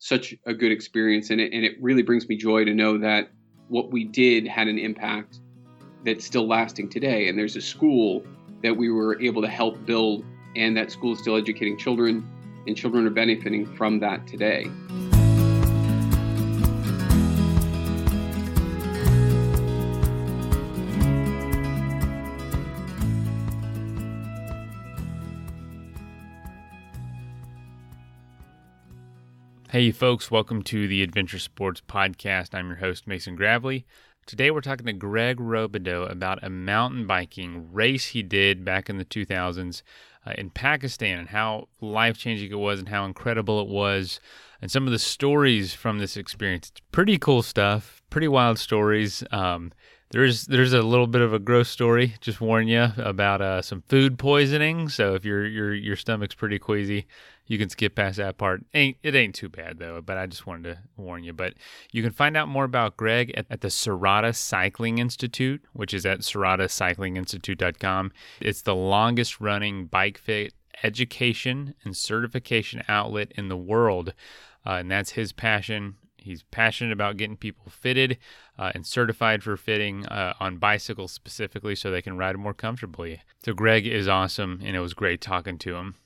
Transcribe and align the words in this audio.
such 0.00 0.34
a 0.46 0.54
good 0.54 0.72
experience, 0.72 1.30
and 1.30 1.40
it, 1.40 1.52
and 1.52 1.64
it 1.64 1.80
really 1.80 2.02
brings 2.02 2.28
me 2.28 2.36
joy 2.36 2.64
to 2.64 2.74
know 2.74 2.98
that 2.98 3.30
what 3.68 3.92
we 3.92 4.04
did 4.04 4.48
had 4.48 4.66
an 4.66 4.78
impact 4.78 5.38
that's 6.04 6.24
still 6.24 6.48
lasting 6.48 6.88
today. 6.88 7.28
And 7.28 7.38
there's 7.38 7.54
a 7.54 7.60
school 7.60 8.24
that 8.62 8.76
we 8.76 8.90
were 8.90 9.20
able 9.20 9.42
to 9.42 9.48
help 9.48 9.84
build, 9.84 10.24
and 10.56 10.76
that 10.76 10.90
school 10.90 11.12
is 11.12 11.20
still 11.20 11.36
educating 11.36 11.78
children, 11.78 12.26
and 12.66 12.76
children 12.76 13.06
are 13.06 13.10
benefiting 13.10 13.66
from 13.76 14.00
that 14.00 14.26
today. 14.26 14.66
Hey, 29.80 29.92
folks, 29.92 30.30
welcome 30.30 30.62
to 30.64 30.86
the 30.86 31.02
Adventure 31.02 31.38
Sports 31.38 31.80
Podcast. 31.80 32.54
I'm 32.54 32.66
your 32.66 32.76
host, 32.76 33.06
Mason 33.06 33.34
Gravely. 33.34 33.86
Today, 34.26 34.50
we're 34.50 34.60
talking 34.60 34.84
to 34.84 34.92
Greg 34.92 35.38
Robideau 35.38 36.04
about 36.10 36.44
a 36.44 36.50
mountain 36.50 37.06
biking 37.06 37.72
race 37.72 38.08
he 38.08 38.22
did 38.22 38.62
back 38.62 38.90
in 38.90 38.98
the 38.98 39.06
2000s 39.06 39.80
uh, 40.26 40.34
in 40.36 40.50
Pakistan 40.50 41.18
and 41.20 41.28
how 41.30 41.68
life 41.80 42.18
changing 42.18 42.52
it 42.52 42.58
was 42.58 42.78
and 42.78 42.90
how 42.90 43.06
incredible 43.06 43.58
it 43.58 43.68
was, 43.68 44.20
and 44.60 44.70
some 44.70 44.84
of 44.84 44.92
the 44.92 44.98
stories 44.98 45.72
from 45.72 45.98
this 45.98 46.14
experience. 46.14 46.68
It's 46.68 46.82
pretty 46.92 47.16
cool 47.16 47.40
stuff, 47.40 48.02
pretty 48.10 48.28
wild 48.28 48.58
stories. 48.58 49.24
Um, 49.30 49.72
there's 50.10 50.46
there's 50.46 50.72
a 50.72 50.82
little 50.82 51.06
bit 51.06 51.20
of 51.20 51.32
a 51.32 51.38
gross 51.38 51.68
story. 51.68 52.14
Just 52.20 52.40
warn 52.40 52.66
you 52.66 52.88
about 52.96 53.40
uh, 53.40 53.62
some 53.62 53.82
food 53.88 54.18
poisoning. 54.18 54.88
So 54.88 55.14
if 55.14 55.24
your 55.24 55.46
your 55.46 55.72
your 55.72 55.94
stomach's 55.94 56.34
pretty 56.34 56.58
queasy, 56.58 57.06
you 57.46 57.58
can 57.58 57.68
skip 57.68 57.94
past 57.94 58.16
that 58.16 58.36
part. 58.36 58.64
Ain't 58.74 58.96
it 59.04 59.14
ain't 59.14 59.36
too 59.36 59.48
bad 59.48 59.78
though. 59.78 60.00
But 60.00 60.18
I 60.18 60.26
just 60.26 60.48
wanted 60.48 60.74
to 60.74 60.78
warn 60.96 61.22
you. 61.22 61.32
But 61.32 61.54
you 61.92 62.02
can 62.02 62.10
find 62.10 62.36
out 62.36 62.48
more 62.48 62.64
about 62.64 62.96
Greg 62.96 63.32
at, 63.36 63.46
at 63.50 63.60
the 63.60 63.68
Serotta 63.68 64.34
Cycling 64.34 64.98
Institute, 64.98 65.62
which 65.74 65.94
is 65.94 66.04
at 66.04 66.20
serottacyclinginstitute.com. 66.20 68.12
It's 68.40 68.62
the 68.62 68.74
longest 68.74 69.40
running 69.40 69.86
bike 69.86 70.18
fit 70.18 70.54
education 70.82 71.74
and 71.84 71.96
certification 71.96 72.82
outlet 72.88 73.30
in 73.36 73.48
the 73.48 73.56
world, 73.56 74.12
uh, 74.66 74.70
and 74.70 74.90
that's 74.90 75.10
his 75.10 75.32
passion 75.32 75.96
He's 76.30 76.44
passionate 76.44 76.92
about 76.92 77.16
getting 77.16 77.36
people 77.36 77.70
fitted 77.70 78.18
uh, 78.56 78.70
and 78.72 78.86
certified 78.86 79.42
for 79.42 79.56
fitting 79.56 80.06
uh, 80.06 80.34
on 80.38 80.58
bicycles 80.58 81.10
specifically 81.10 81.74
so 81.74 81.90
they 81.90 82.00
can 82.00 82.16
ride 82.16 82.36
more 82.36 82.54
comfortably. 82.54 83.20
So, 83.44 83.52
Greg 83.52 83.84
is 83.84 84.06
awesome, 84.06 84.60
and 84.64 84.76
it 84.76 84.80
was 84.80 84.94
great 84.94 85.20
talking 85.20 85.58
to 85.58 85.74
him. 85.74 85.96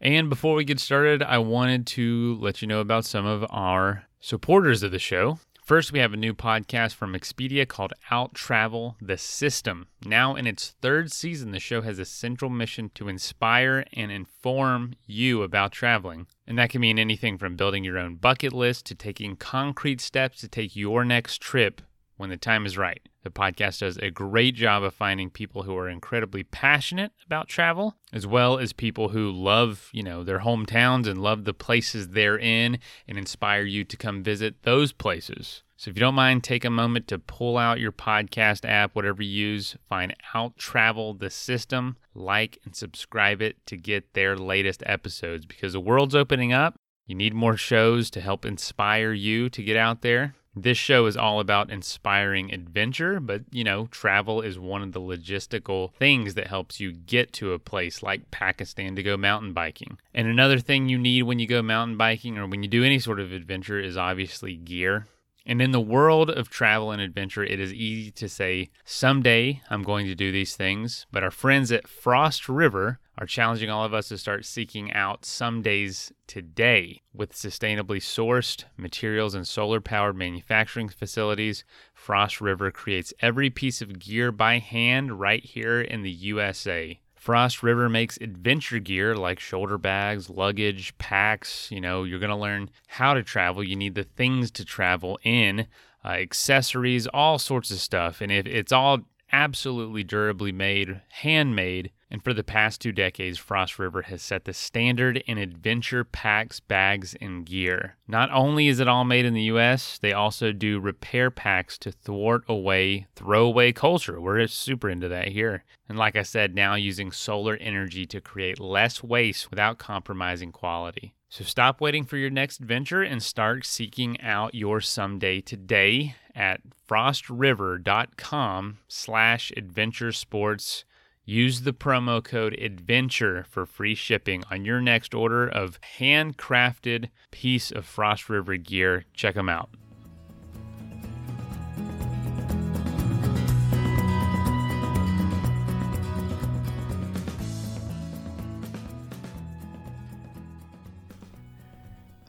And 0.00 0.30
before 0.30 0.54
we 0.54 0.64
get 0.64 0.78
started, 0.78 1.20
I 1.20 1.38
wanted 1.38 1.86
to 1.88 2.36
let 2.40 2.62
you 2.62 2.68
know 2.68 2.80
about 2.80 3.04
some 3.04 3.26
of 3.26 3.44
our 3.50 4.04
supporters 4.20 4.84
of 4.84 4.92
the 4.92 5.00
show. 5.00 5.40
First, 5.66 5.90
we 5.90 5.98
have 5.98 6.12
a 6.12 6.16
new 6.16 6.32
podcast 6.32 6.94
from 6.94 7.14
Expedia 7.14 7.66
called 7.66 7.92
Out 8.08 8.34
Travel 8.34 8.96
the 9.00 9.18
System. 9.18 9.88
Now, 10.04 10.36
in 10.36 10.46
its 10.46 10.76
third 10.80 11.10
season, 11.10 11.50
the 11.50 11.58
show 11.58 11.82
has 11.82 11.98
a 11.98 12.04
central 12.04 12.52
mission 12.52 12.92
to 12.94 13.08
inspire 13.08 13.84
and 13.92 14.12
inform 14.12 14.94
you 15.06 15.42
about 15.42 15.72
traveling. 15.72 16.28
And 16.46 16.56
that 16.56 16.70
can 16.70 16.80
mean 16.80 17.00
anything 17.00 17.36
from 17.36 17.56
building 17.56 17.82
your 17.82 17.98
own 17.98 18.14
bucket 18.14 18.52
list 18.52 18.86
to 18.86 18.94
taking 18.94 19.34
concrete 19.34 20.00
steps 20.00 20.38
to 20.42 20.48
take 20.48 20.76
your 20.76 21.04
next 21.04 21.40
trip 21.40 21.82
when 22.16 22.30
the 22.30 22.36
time 22.36 22.66
is 22.66 22.78
right. 22.78 23.02
The 23.22 23.30
podcast 23.30 23.80
does 23.80 23.96
a 23.98 24.10
great 24.10 24.54
job 24.54 24.82
of 24.82 24.94
finding 24.94 25.30
people 25.30 25.64
who 25.64 25.76
are 25.76 25.88
incredibly 25.88 26.44
passionate 26.44 27.12
about 27.24 27.48
travel, 27.48 27.96
as 28.12 28.26
well 28.26 28.58
as 28.58 28.72
people 28.72 29.08
who 29.08 29.30
love, 29.30 29.88
you 29.92 30.02
know, 30.02 30.22
their 30.22 30.40
hometowns 30.40 31.06
and 31.06 31.20
love 31.20 31.44
the 31.44 31.54
places 31.54 32.08
they're 32.08 32.38
in 32.38 32.78
and 33.08 33.18
inspire 33.18 33.64
you 33.64 33.84
to 33.84 33.96
come 33.96 34.22
visit 34.22 34.62
those 34.62 34.92
places. 34.92 35.62
So 35.78 35.90
if 35.90 35.96
you 35.96 36.00
don't 36.00 36.14
mind, 36.14 36.42
take 36.42 36.64
a 36.64 36.70
moment 36.70 37.06
to 37.08 37.18
pull 37.18 37.58
out 37.58 37.80
your 37.80 37.92
podcast 37.92 38.66
app, 38.66 38.94
whatever 38.94 39.22
you 39.22 39.48
use, 39.48 39.76
find 39.88 40.14
Out 40.32 40.56
Travel 40.56 41.12
the 41.12 41.28
System, 41.28 41.96
like 42.14 42.58
and 42.64 42.74
subscribe 42.74 43.42
it 43.42 43.56
to 43.66 43.76
get 43.76 44.14
their 44.14 44.38
latest 44.38 44.82
episodes 44.86 45.44
because 45.44 45.74
the 45.74 45.80
world's 45.80 46.14
opening 46.14 46.52
up. 46.52 46.76
You 47.06 47.14
need 47.14 47.34
more 47.34 47.58
shows 47.58 48.08
to 48.10 48.20
help 48.20 48.46
inspire 48.46 49.12
you 49.12 49.50
to 49.50 49.62
get 49.62 49.76
out 49.76 50.00
there. 50.00 50.34
This 50.58 50.78
show 50.78 51.04
is 51.04 51.18
all 51.18 51.38
about 51.38 51.70
inspiring 51.70 52.50
adventure, 52.50 53.20
but 53.20 53.42
you 53.50 53.62
know, 53.62 53.88
travel 53.88 54.40
is 54.40 54.58
one 54.58 54.82
of 54.82 54.92
the 54.92 55.00
logistical 55.00 55.92
things 55.96 56.32
that 56.32 56.46
helps 56.46 56.80
you 56.80 56.92
get 56.92 57.34
to 57.34 57.52
a 57.52 57.58
place 57.58 58.02
like 58.02 58.30
Pakistan 58.30 58.96
to 58.96 59.02
go 59.02 59.18
mountain 59.18 59.52
biking. 59.52 59.98
And 60.14 60.26
another 60.26 60.58
thing 60.58 60.88
you 60.88 60.96
need 60.96 61.24
when 61.24 61.38
you 61.38 61.46
go 61.46 61.60
mountain 61.60 61.98
biking 61.98 62.38
or 62.38 62.46
when 62.46 62.62
you 62.62 62.70
do 62.70 62.84
any 62.84 62.98
sort 62.98 63.20
of 63.20 63.32
adventure 63.32 63.78
is 63.78 63.98
obviously 63.98 64.56
gear. 64.56 65.06
And 65.44 65.60
in 65.60 65.72
the 65.72 65.80
world 65.80 66.30
of 66.30 66.48
travel 66.48 66.90
and 66.90 67.02
adventure, 67.02 67.44
it 67.44 67.60
is 67.60 67.72
easy 67.72 68.10
to 68.12 68.28
say, 68.28 68.70
someday 68.84 69.60
I'm 69.68 69.82
going 69.82 70.06
to 70.06 70.14
do 70.14 70.32
these 70.32 70.56
things. 70.56 71.06
But 71.12 71.22
our 71.22 71.30
friends 71.30 71.70
at 71.70 71.86
Frost 71.86 72.48
River 72.48 72.98
are 73.18 73.26
challenging 73.26 73.70
all 73.70 73.84
of 73.84 73.94
us 73.94 74.08
to 74.08 74.18
start 74.18 74.44
seeking 74.44 74.92
out 74.92 75.24
some 75.24 75.62
days 75.62 76.12
today 76.26 77.00
with 77.14 77.32
sustainably 77.32 77.98
sourced 77.98 78.64
materials 78.76 79.34
and 79.34 79.46
solar 79.46 79.80
powered 79.80 80.16
manufacturing 80.16 80.88
facilities. 80.88 81.64
Frost 81.94 82.40
River 82.40 82.70
creates 82.70 83.14
every 83.20 83.48
piece 83.48 83.80
of 83.80 83.98
gear 83.98 84.30
by 84.30 84.58
hand 84.58 85.18
right 85.18 85.44
here 85.44 85.80
in 85.80 86.02
the 86.02 86.10
USA. 86.10 87.00
Frost 87.14 87.62
River 87.62 87.88
makes 87.88 88.18
adventure 88.18 88.78
gear 88.78 89.16
like 89.16 89.40
shoulder 89.40 89.78
bags, 89.78 90.30
luggage, 90.30 90.96
packs. 90.98 91.70
You 91.72 91.80
know, 91.80 92.04
you're 92.04 92.20
going 92.20 92.30
to 92.30 92.36
learn 92.36 92.70
how 92.86 93.14
to 93.14 93.22
travel. 93.22 93.64
You 93.64 93.74
need 93.74 93.94
the 93.94 94.04
things 94.04 94.50
to 94.52 94.64
travel 94.64 95.18
in, 95.24 95.66
uh, 96.04 96.08
accessories, 96.08 97.08
all 97.08 97.38
sorts 97.38 97.72
of 97.72 97.80
stuff. 97.80 98.20
And 98.20 98.30
if 98.30 98.46
it's 98.46 98.70
all 98.70 99.00
absolutely 99.32 100.04
durably 100.04 100.52
made, 100.52 101.00
handmade, 101.08 101.90
and 102.10 102.22
for 102.22 102.32
the 102.32 102.44
past 102.44 102.80
two 102.80 102.92
decades, 102.92 103.36
Frost 103.36 103.78
River 103.78 104.02
has 104.02 104.22
set 104.22 104.44
the 104.44 104.52
standard 104.52 105.16
in 105.26 105.38
adventure 105.38 106.04
packs, 106.04 106.60
bags, 106.60 107.16
and 107.20 107.44
gear. 107.44 107.96
Not 108.06 108.30
only 108.30 108.68
is 108.68 108.78
it 108.78 108.86
all 108.86 109.04
made 109.04 109.24
in 109.24 109.34
the 109.34 109.42
US, 109.42 109.98
they 109.98 110.12
also 110.12 110.52
do 110.52 110.78
repair 110.78 111.30
packs 111.32 111.76
to 111.78 111.90
thwart 111.90 112.44
away 112.48 113.08
throwaway 113.16 113.72
culture. 113.72 114.20
We're 114.20 114.46
super 114.46 114.88
into 114.88 115.08
that 115.08 115.28
here. 115.28 115.64
And 115.88 115.98
like 115.98 116.14
I 116.14 116.22
said, 116.22 116.54
now 116.54 116.74
using 116.74 117.10
solar 117.10 117.56
energy 117.56 118.06
to 118.06 118.20
create 118.20 118.60
less 118.60 119.02
waste 119.02 119.50
without 119.50 119.78
compromising 119.78 120.52
quality. 120.52 121.14
So 121.28 121.42
stop 121.42 121.80
waiting 121.80 122.04
for 122.04 122.16
your 122.16 122.30
next 122.30 122.60
adventure 122.60 123.02
and 123.02 123.20
start 123.20 123.66
seeking 123.66 124.20
out 124.20 124.54
your 124.54 124.80
someday 124.80 125.40
today 125.40 126.14
at 126.36 126.60
frostriver.com 126.88 128.78
slash 128.86 129.52
adventure 129.56 130.12
sports 130.12 130.84
Use 131.28 131.62
the 131.62 131.72
promo 131.72 132.22
code 132.22 132.54
ADVENTURE 132.54 133.46
for 133.48 133.66
free 133.66 133.96
shipping 133.96 134.44
on 134.48 134.64
your 134.64 134.80
next 134.80 135.12
order 135.12 135.48
of 135.48 135.80
handcrafted 135.98 137.08
piece 137.32 137.72
of 137.72 137.84
Frost 137.84 138.28
River 138.28 138.56
gear. 138.56 139.06
Check 139.12 139.34
them 139.34 139.48
out. 139.48 139.68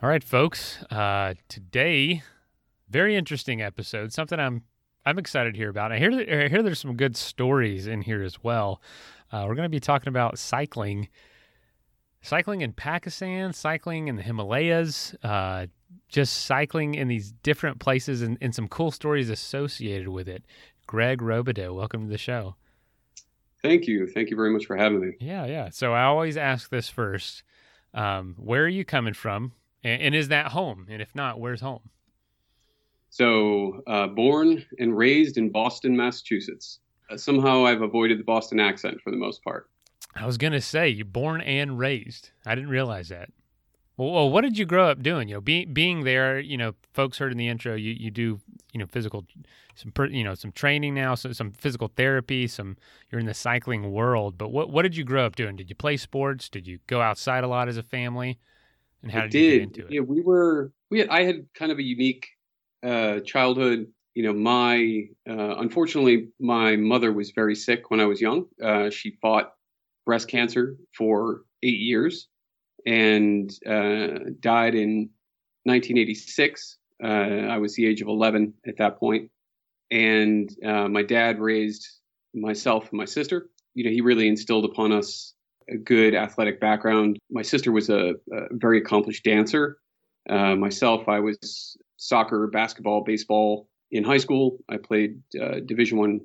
All 0.01 0.09
right, 0.09 0.23
folks. 0.23 0.83
Uh, 0.85 1.35
today, 1.49 2.23
very 2.89 3.15
interesting 3.15 3.61
episode. 3.61 4.11
Something 4.11 4.39
I'm 4.39 4.63
I'm 5.07 5.17
excited 5.17 5.53
to 5.53 5.57
hear 5.57 5.69
about. 5.69 5.93
I 5.93 5.99
hear 5.99 6.13
that, 6.13 6.29
I 6.29 6.49
hear 6.49 6.61
there's 6.61 6.81
some 6.81 6.97
good 6.97 7.15
stories 7.15 7.87
in 7.87 8.01
here 8.01 8.23
as 8.23 8.43
well. 8.43 8.81
Uh, 9.31 9.45
we're 9.47 9.55
going 9.55 9.65
to 9.65 9.69
be 9.69 9.79
talking 9.79 10.09
about 10.09 10.37
cycling, 10.37 11.07
cycling 12.21 12.59
in 12.59 12.73
Pakistan, 12.73 13.53
cycling 13.53 14.09
in 14.09 14.17
the 14.17 14.21
Himalayas, 14.21 15.15
uh, 15.23 15.67
just 16.09 16.43
cycling 16.43 16.95
in 16.95 17.07
these 17.07 17.31
different 17.31 17.79
places, 17.79 18.21
and, 18.21 18.37
and, 18.41 18.53
some 18.53 18.67
cool 18.67 18.91
stories 18.91 19.29
associated 19.29 20.09
with 20.09 20.27
it. 20.27 20.43
Greg 20.87 21.21
Robideau, 21.21 21.73
welcome 21.73 22.07
to 22.07 22.09
the 22.09 22.17
show. 22.17 22.55
Thank 23.61 23.87
you. 23.87 24.07
Thank 24.07 24.29
you 24.29 24.35
very 24.35 24.51
much 24.51 24.65
for 24.65 24.75
having 24.75 24.99
me. 24.99 25.13
Yeah, 25.21 25.45
yeah. 25.45 25.69
So 25.69 25.93
I 25.93 26.03
always 26.03 26.35
ask 26.35 26.69
this 26.69 26.89
first: 26.89 27.43
um, 27.93 28.35
Where 28.37 28.65
are 28.65 28.67
you 28.67 28.83
coming 28.83 29.13
from, 29.13 29.53
and, 29.85 30.01
and 30.01 30.15
is 30.15 30.27
that 30.27 30.47
home? 30.47 30.85
And 30.89 31.01
if 31.01 31.15
not, 31.15 31.39
where's 31.39 31.61
home? 31.61 31.91
So, 33.09 33.81
uh, 33.87 34.07
born 34.07 34.65
and 34.79 34.95
raised 34.95 35.37
in 35.37 35.49
Boston, 35.49 35.95
Massachusetts. 35.95 36.79
Uh, 37.09 37.17
somehow 37.17 37.65
I've 37.65 37.81
avoided 37.81 38.19
the 38.19 38.23
Boston 38.23 38.59
accent 38.59 38.99
for 39.01 39.11
the 39.11 39.17
most 39.17 39.43
part. 39.43 39.69
I 40.15 40.25
was 40.25 40.37
going 40.37 40.53
to 40.53 40.61
say, 40.61 40.89
you 40.89 41.05
born 41.05 41.41
and 41.41 41.79
raised. 41.79 42.31
I 42.45 42.55
didn't 42.55 42.69
realize 42.69 43.09
that. 43.09 43.29
Well, 43.97 44.11
well, 44.11 44.29
what 44.29 44.41
did 44.41 44.57
you 44.57 44.65
grow 44.65 44.89
up 44.89 45.01
doing? 45.01 45.27
You 45.27 45.35
know, 45.35 45.41
being 45.41 45.73
being 45.73 46.03
there, 46.03 46.39
you 46.39 46.57
know, 46.57 46.73
folks 46.93 47.17
heard 47.17 47.31
in 47.31 47.37
the 47.37 47.47
intro, 47.47 47.73
you, 47.73 47.93
you 47.93 48.11
do, 48.11 48.39
you 48.71 48.79
know, 48.79 48.85
physical, 48.85 49.25
some, 49.73 49.91
you 50.11 50.23
know, 50.23 50.35
some 50.35 50.51
training 50.51 50.93
now, 50.93 51.15
so 51.15 51.31
some 51.31 51.51
physical 51.51 51.87
therapy, 51.95 52.47
some, 52.47 52.77
you're 53.11 53.19
in 53.19 53.25
the 53.25 53.33
cycling 53.33 53.91
world. 53.91 54.37
But 54.37 54.51
what, 54.51 54.69
what 54.69 54.83
did 54.83 54.95
you 54.95 55.03
grow 55.03 55.25
up 55.25 55.35
doing? 55.35 55.55
Did 55.55 55.69
you 55.69 55.75
play 55.75 55.97
sports? 55.97 56.47
Did 56.47 56.67
you 56.67 56.77
go 56.85 57.01
outside 57.01 57.43
a 57.43 57.47
lot 57.47 57.69
as 57.69 57.77
a 57.77 57.83
family? 57.83 58.37
And 59.01 59.11
how 59.11 59.21
did, 59.21 59.31
did. 59.31 59.39
you 59.39 59.51
get 59.51 59.61
into 59.61 59.85
it? 59.85 59.91
Yeah, 59.91 60.01
we 60.01 60.21
were 60.21 60.71
we 60.91 60.99
had, 60.99 61.09
I 61.09 61.23
had 61.23 61.47
kind 61.55 61.71
of 61.71 61.79
a 61.79 61.83
unique 61.83 62.27
uh, 62.83 63.19
childhood. 63.21 63.87
You 64.13 64.23
know, 64.23 64.33
my 64.33 65.03
uh, 65.29 65.57
unfortunately 65.57 66.29
my 66.39 66.75
mother 66.75 67.13
was 67.13 67.31
very 67.31 67.55
sick 67.55 67.91
when 67.91 67.99
I 67.99 68.05
was 68.05 68.19
young. 68.19 68.45
Uh, 68.63 68.89
she 68.89 69.17
fought 69.21 69.53
breast 70.05 70.27
cancer 70.27 70.77
for 70.97 71.41
eight 71.63 71.79
years 71.79 72.27
and 72.85 73.51
uh, 73.67 74.31
died 74.39 74.73
in 74.73 75.09
1986. 75.63 76.77
Uh, 77.03 77.07
I 77.07 77.57
was 77.57 77.75
the 77.75 77.85
age 77.85 78.01
of 78.01 78.07
11 78.07 78.53
at 78.67 78.77
that 78.77 78.97
point, 78.97 79.29
and 79.91 80.49
my 80.63 81.03
dad 81.03 81.39
raised 81.39 81.87
myself 82.33 82.89
and 82.89 82.97
my 82.97 83.05
sister. 83.05 83.49
You 83.75 83.83
know, 83.83 83.91
he 83.91 84.01
really 84.01 84.27
instilled 84.27 84.65
upon 84.65 84.91
us 84.91 85.33
a 85.69 85.77
good 85.77 86.15
athletic 86.15 86.59
background. 86.59 87.19
My 87.29 87.41
sister 87.41 87.71
was 87.71 87.89
a, 87.89 88.13
a 88.31 88.47
very 88.51 88.79
accomplished 88.79 89.23
dancer. 89.23 89.77
Uh, 90.29 90.55
myself, 90.55 91.07
I 91.07 91.19
was 91.19 91.77
soccer, 91.97 92.47
basketball, 92.47 93.03
baseball 93.03 93.67
in 93.91 94.03
high 94.03 94.17
school. 94.17 94.59
I 94.69 94.77
played 94.77 95.21
uh, 95.41 95.59
Division 95.65 95.97
One 95.97 96.21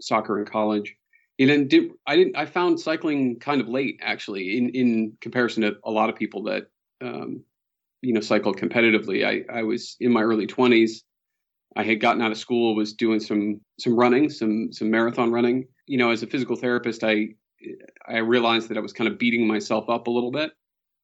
soccer 0.00 0.38
in 0.38 0.46
college. 0.46 0.94
And 1.38 1.50
then 1.50 1.68
did, 1.68 1.90
I 2.06 2.16
didn't. 2.16 2.36
I 2.36 2.46
found 2.46 2.80
cycling 2.80 3.38
kind 3.38 3.60
of 3.60 3.68
late, 3.68 4.00
actually, 4.02 4.56
in 4.56 4.70
in 4.70 5.12
comparison 5.20 5.62
to 5.62 5.76
a 5.84 5.90
lot 5.90 6.08
of 6.08 6.16
people 6.16 6.44
that 6.44 6.68
um, 7.02 7.42
you 8.00 8.14
know 8.14 8.20
cycled 8.20 8.56
competitively. 8.56 9.26
I 9.26 9.44
I 9.52 9.62
was 9.62 9.96
in 10.00 10.12
my 10.12 10.22
early 10.22 10.46
twenties. 10.46 11.04
I 11.76 11.82
had 11.82 12.00
gotten 12.00 12.22
out 12.22 12.32
of 12.32 12.38
school, 12.38 12.74
was 12.74 12.94
doing 12.94 13.20
some 13.20 13.60
some 13.78 13.94
running, 13.94 14.30
some 14.30 14.72
some 14.72 14.90
marathon 14.90 15.30
running. 15.30 15.68
You 15.86 15.98
know, 15.98 16.10
as 16.10 16.22
a 16.22 16.26
physical 16.26 16.56
therapist, 16.56 17.04
I 17.04 17.34
I 18.08 18.18
realized 18.18 18.70
that 18.70 18.78
I 18.78 18.80
was 18.80 18.94
kind 18.94 19.10
of 19.10 19.18
beating 19.18 19.46
myself 19.46 19.90
up 19.90 20.06
a 20.06 20.10
little 20.10 20.32
bit, 20.32 20.52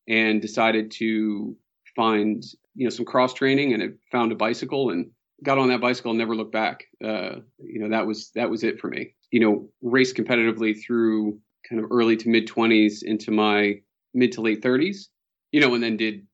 and 0.08 0.40
decided 0.40 0.90
to 0.92 1.54
find 1.94 2.42
you 2.74 2.84
know 2.84 2.90
some 2.90 3.04
cross 3.04 3.34
training, 3.34 3.72
and 3.72 3.82
I 3.82 3.86
found 4.10 4.32
a 4.32 4.36
bicycle 4.36 4.90
and 4.90 5.10
got 5.42 5.58
on 5.58 5.68
that 5.68 5.80
bicycle 5.80 6.12
and 6.12 6.18
never 6.18 6.36
looked 6.36 6.52
back. 6.52 6.84
Uh, 7.04 7.36
you 7.58 7.80
know, 7.80 7.88
that 7.88 8.06
was 8.06 8.30
that 8.34 8.50
was 8.50 8.64
it 8.64 8.80
for 8.80 8.88
me. 8.88 9.14
You 9.30 9.40
know, 9.40 9.68
raced 9.82 10.16
competitively 10.16 10.76
through 10.84 11.38
kind 11.68 11.82
of 11.82 11.90
early 11.90 12.16
to 12.16 12.28
mid 12.28 12.46
twenties 12.46 13.02
into 13.02 13.30
my 13.30 13.80
mid 14.14 14.32
to 14.32 14.40
late 14.40 14.62
thirties. 14.62 15.08
You 15.52 15.60
know, 15.60 15.74
and 15.74 15.82
then 15.82 15.96
did 15.98 16.26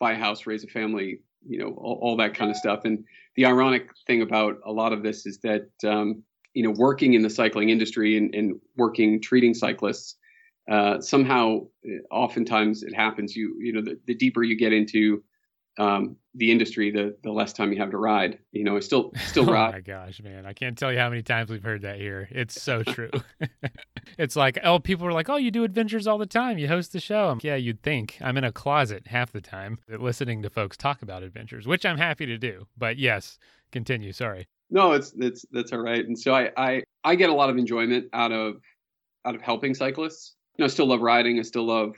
buy 0.00 0.12
a 0.12 0.18
house, 0.18 0.46
raise 0.46 0.64
a 0.64 0.66
family, 0.66 1.20
you 1.46 1.58
know, 1.58 1.68
all, 1.78 1.98
all, 2.02 2.16
that 2.16 2.34
kind 2.34 2.50
of 2.50 2.56
stuff. 2.56 2.80
And 2.84 3.04
the 3.36 3.46
ironic 3.46 3.88
thing 4.06 4.22
about 4.22 4.56
a 4.66 4.72
lot 4.72 4.92
of 4.92 5.04
this 5.04 5.26
is 5.26 5.38
that, 5.44 5.68
um, 5.86 6.24
you 6.54 6.64
know, 6.64 6.74
working 6.76 7.14
in 7.14 7.22
the 7.22 7.30
cycling 7.30 7.70
industry 7.70 8.16
and, 8.16 8.34
and 8.34 8.60
working 8.76 9.22
treating 9.22 9.54
cyclists, 9.54 10.16
uh, 10.68 11.00
somehow, 11.00 11.60
oftentimes 12.10 12.82
it 12.82 12.94
happens. 12.94 13.36
You, 13.36 13.56
you 13.60 13.72
know, 13.72 13.82
the, 13.82 13.98
the 14.06 14.14
deeper 14.14 14.42
you 14.42 14.56
get 14.56 14.72
into 14.72 15.22
um, 15.78 16.16
the 16.34 16.50
industry, 16.50 16.90
the 16.90 17.16
the 17.22 17.32
less 17.32 17.52
time 17.52 17.72
you 17.72 17.78
have 17.78 17.90
to 17.90 17.96
ride. 17.96 18.38
You 18.52 18.64
know, 18.64 18.76
I 18.76 18.80
still 18.80 19.12
still 19.26 19.44
ride. 19.52 19.68
oh 19.68 19.72
my 19.72 19.80
gosh, 19.80 20.20
man! 20.22 20.46
I 20.46 20.52
can't 20.52 20.76
tell 20.76 20.92
you 20.92 20.98
how 20.98 21.08
many 21.08 21.22
times 21.22 21.50
we've 21.50 21.62
heard 21.62 21.82
that 21.82 21.98
here. 21.98 22.28
It's 22.30 22.60
so 22.60 22.82
true. 22.86 23.10
it's 24.18 24.36
like, 24.36 24.58
oh, 24.62 24.78
people 24.78 25.06
are 25.06 25.12
like, 25.12 25.28
oh, 25.28 25.36
you 25.36 25.50
do 25.50 25.64
adventures 25.64 26.06
all 26.06 26.18
the 26.18 26.26
time. 26.26 26.58
You 26.58 26.68
host 26.68 26.92
the 26.92 27.00
show. 27.00 27.28
I'm, 27.28 27.40
yeah, 27.42 27.56
you'd 27.56 27.82
think 27.82 28.18
I'm 28.20 28.36
in 28.36 28.44
a 28.44 28.52
closet 28.52 29.08
half 29.08 29.32
the 29.32 29.40
time 29.40 29.78
listening 29.88 30.42
to 30.42 30.50
folks 30.50 30.76
talk 30.76 31.02
about 31.02 31.22
adventures, 31.22 31.66
which 31.66 31.84
I'm 31.84 31.98
happy 31.98 32.26
to 32.26 32.38
do. 32.38 32.66
But 32.76 32.98
yes, 32.98 33.38
continue. 33.72 34.12
Sorry. 34.12 34.46
No, 34.70 34.92
it's 34.92 35.10
that's 35.10 35.44
that's 35.52 35.72
all 35.72 35.80
right. 35.80 36.04
And 36.04 36.18
so 36.18 36.34
I 36.34 36.50
I 36.56 36.82
I 37.02 37.14
get 37.16 37.30
a 37.30 37.34
lot 37.34 37.50
of 37.50 37.58
enjoyment 37.58 38.06
out 38.12 38.32
of 38.32 38.56
out 39.24 39.34
of 39.34 39.42
helping 39.42 39.74
cyclists. 39.74 40.34
You 40.56 40.62
know, 40.62 40.66
I 40.66 40.68
still 40.68 40.86
love 40.86 41.00
riding. 41.00 41.38
I 41.38 41.42
still 41.42 41.66
love 41.66 41.96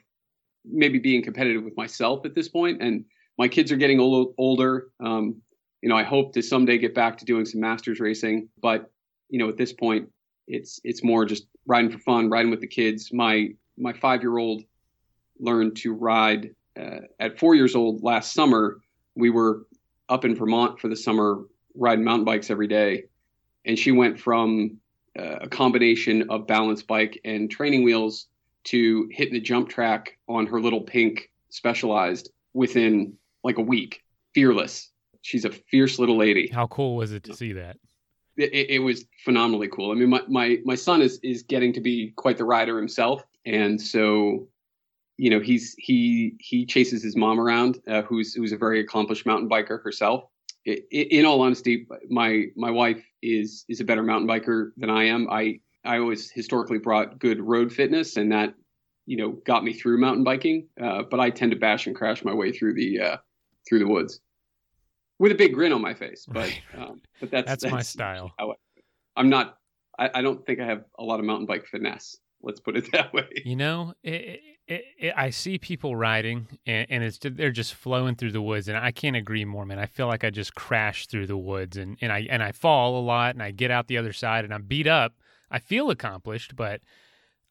maybe 0.64 0.98
being 0.98 1.22
competitive 1.22 1.62
with 1.62 1.76
myself 1.76 2.24
at 2.24 2.34
this 2.34 2.48
point 2.48 2.82
and 2.82 3.04
my 3.38 3.48
kids 3.48 3.70
are 3.72 3.76
getting 3.76 4.00
old, 4.00 4.34
older. 4.38 4.88
Um, 5.00 5.42
you 5.82 5.88
know, 5.88 5.96
I 5.96 6.02
hope 6.02 6.32
to 6.34 6.42
someday 6.42 6.78
get 6.78 6.94
back 6.94 7.18
to 7.18 7.24
doing 7.24 7.44
some 7.44 7.60
masters 7.60 8.00
racing, 8.00 8.48
but 8.60 8.90
you 9.28 9.38
know, 9.38 9.48
at 9.48 9.56
this 9.56 9.72
point, 9.72 10.10
it's 10.46 10.80
it's 10.84 11.02
more 11.02 11.24
just 11.24 11.46
riding 11.66 11.90
for 11.90 11.98
fun, 11.98 12.30
riding 12.30 12.50
with 12.50 12.60
the 12.60 12.66
kids. 12.66 13.12
My 13.12 13.48
my 13.76 13.92
five 13.92 14.22
year 14.22 14.38
old 14.38 14.62
learned 15.38 15.76
to 15.76 15.92
ride 15.92 16.54
uh, 16.78 17.00
at 17.20 17.38
four 17.38 17.54
years 17.54 17.74
old 17.74 18.02
last 18.02 18.32
summer. 18.32 18.80
We 19.14 19.30
were 19.30 19.66
up 20.08 20.24
in 20.24 20.34
Vermont 20.34 20.80
for 20.80 20.88
the 20.88 20.96
summer, 20.96 21.44
riding 21.74 22.04
mountain 22.04 22.24
bikes 22.24 22.50
every 22.50 22.68
day, 22.68 23.04
and 23.64 23.78
she 23.78 23.92
went 23.92 24.18
from 24.18 24.78
uh, 25.18 25.38
a 25.42 25.48
combination 25.48 26.30
of 26.30 26.46
balance 26.46 26.82
bike 26.82 27.20
and 27.24 27.50
training 27.50 27.82
wheels 27.82 28.26
to 28.64 29.08
hitting 29.10 29.34
the 29.34 29.40
jump 29.40 29.68
track 29.68 30.18
on 30.28 30.46
her 30.46 30.60
little 30.60 30.80
pink 30.80 31.30
specialized 31.50 32.30
within 32.54 33.12
like 33.46 33.58
a 33.58 33.62
week. 33.62 34.02
Fearless. 34.34 34.90
She's 35.22 35.44
a 35.44 35.50
fierce 35.50 35.98
little 35.98 36.18
lady. 36.18 36.48
How 36.52 36.66
cool 36.66 36.96
was 36.96 37.12
it 37.12 37.24
to 37.24 37.34
see 37.34 37.52
that? 37.54 37.78
It, 38.36 38.70
it, 38.70 38.78
was 38.80 39.06
phenomenally 39.24 39.68
cool. 39.68 39.90
I 39.90 39.94
mean, 39.94 40.10
my, 40.10 40.20
my, 40.28 40.58
my 40.64 40.74
son 40.74 41.00
is, 41.00 41.18
is 41.22 41.42
getting 41.42 41.72
to 41.72 41.80
be 41.80 42.12
quite 42.16 42.36
the 42.36 42.44
rider 42.44 42.76
himself. 42.76 43.24
And 43.46 43.80
so, 43.80 44.48
you 45.16 45.30
know, 45.30 45.40
he's, 45.40 45.74
he, 45.78 46.34
he 46.38 46.66
chases 46.66 47.02
his 47.02 47.16
mom 47.16 47.40
around, 47.40 47.80
uh, 47.88 48.02
who's, 48.02 48.34
who's 48.34 48.52
a 48.52 48.58
very 48.58 48.80
accomplished 48.80 49.24
mountain 49.24 49.48
biker 49.48 49.82
herself. 49.82 50.24
It, 50.66 50.86
it, 50.90 51.12
in 51.12 51.24
all 51.24 51.40
honesty, 51.40 51.86
my, 52.10 52.46
my 52.56 52.70
wife 52.70 53.02
is, 53.22 53.64
is 53.70 53.80
a 53.80 53.84
better 53.84 54.02
mountain 54.02 54.28
biker 54.28 54.72
than 54.76 54.90
I 54.90 55.04
am. 55.04 55.28
I, 55.30 55.60
I 55.84 55.98
always 55.98 56.30
historically 56.30 56.78
brought 56.78 57.18
good 57.18 57.40
road 57.40 57.72
fitness 57.72 58.18
and 58.18 58.30
that, 58.32 58.52
you 59.06 59.16
know, 59.16 59.30
got 59.46 59.64
me 59.64 59.72
through 59.72 59.98
mountain 59.98 60.24
biking. 60.24 60.68
Uh, 60.78 61.04
but 61.10 61.20
I 61.20 61.30
tend 61.30 61.52
to 61.52 61.58
bash 61.58 61.86
and 61.86 61.96
crash 61.96 62.22
my 62.22 62.34
way 62.34 62.52
through 62.52 62.74
the, 62.74 63.00
uh, 63.00 63.16
through 63.68 63.80
the 63.80 63.88
woods 63.88 64.20
with 65.18 65.32
a 65.32 65.34
big 65.34 65.54
grin 65.54 65.72
on 65.72 65.80
my 65.80 65.94
face. 65.94 66.26
But 66.28 66.52
um, 66.76 67.00
but 67.20 67.30
that's, 67.30 67.48
that's, 67.48 67.62
that's 67.62 67.72
my 67.72 67.82
style. 67.82 68.32
I, 68.38 68.52
am 69.16 69.28
not. 69.28 69.56
I, 69.98 70.10
I, 70.14 70.22
don't 70.22 70.44
think 70.44 70.60
I 70.60 70.66
have 70.66 70.84
a 70.98 71.04
lot 71.04 71.20
of 71.20 71.26
mountain 71.26 71.46
bike 71.46 71.66
finesse. 71.66 72.16
Let's 72.42 72.60
put 72.60 72.76
it 72.76 72.90
that 72.92 73.12
way. 73.12 73.28
You 73.44 73.56
know, 73.56 73.94
it, 74.02 74.40
it, 74.66 74.84
it, 74.98 75.14
I 75.16 75.30
see 75.30 75.58
people 75.58 75.96
riding, 75.96 76.46
and, 76.66 76.86
and, 76.90 77.04
it's 77.04 77.18
they're 77.22 77.50
just 77.50 77.74
flowing 77.74 78.14
through 78.14 78.32
the 78.32 78.42
woods, 78.42 78.68
and 78.68 78.76
I 78.76 78.90
can't 78.90 79.16
agree 79.16 79.44
more, 79.44 79.64
man. 79.64 79.78
I 79.78 79.86
feel 79.86 80.06
like 80.06 80.24
I 80.24 80.30
just 80.30 80.54
crash 80.54 81.06
through 81.06 81.26
the 81.26 81.36
woods, 81.36 81.76
and, 81.76 81.96
and 82.00 82.12
I 82.12 82.26
and 82.30 82.42
I 82.42 82.52
fall 82.52 82.98
a 82.98 83.04
lot, 83.04 83.34
and 83.34 83.42
I 83.42 83.52
get 83.52 83.70
out 83.70 83.86
the 83.86 83.98
other 83.98 84.12
side, 84.12 84.44
and 84.44 84.52
I'm 84.52 84.64
beat 84.64 84.86
up. 84.86 85.14
I 85.50 85.60
feel 85.60 85.90
accomplished, 85.90 86.56
but 86.56 86.80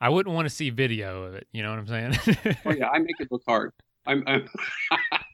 I 0.01 0.09
wouldn't 0.09 0.35
want 0.35 0.45
to 0.45 0.53
see 0.53 0.69
video 0.69 1.23
of 1.23 1.35
it. 1.35 1.47
You 1.51 1.63
know 1.63 1.69
what 1.69 1.79
I'm 1.79 1.87
saying? 1.87 2.57
oh 2.65 2.71
yeah, 2.71 2.89
I 2.89 2.99
make 2.99 3.19
it 3.19 3.31
look 3.31 3.43
hard. 3.47 3.71
I'm, 4.05 4.23
I'm 4.27 4.47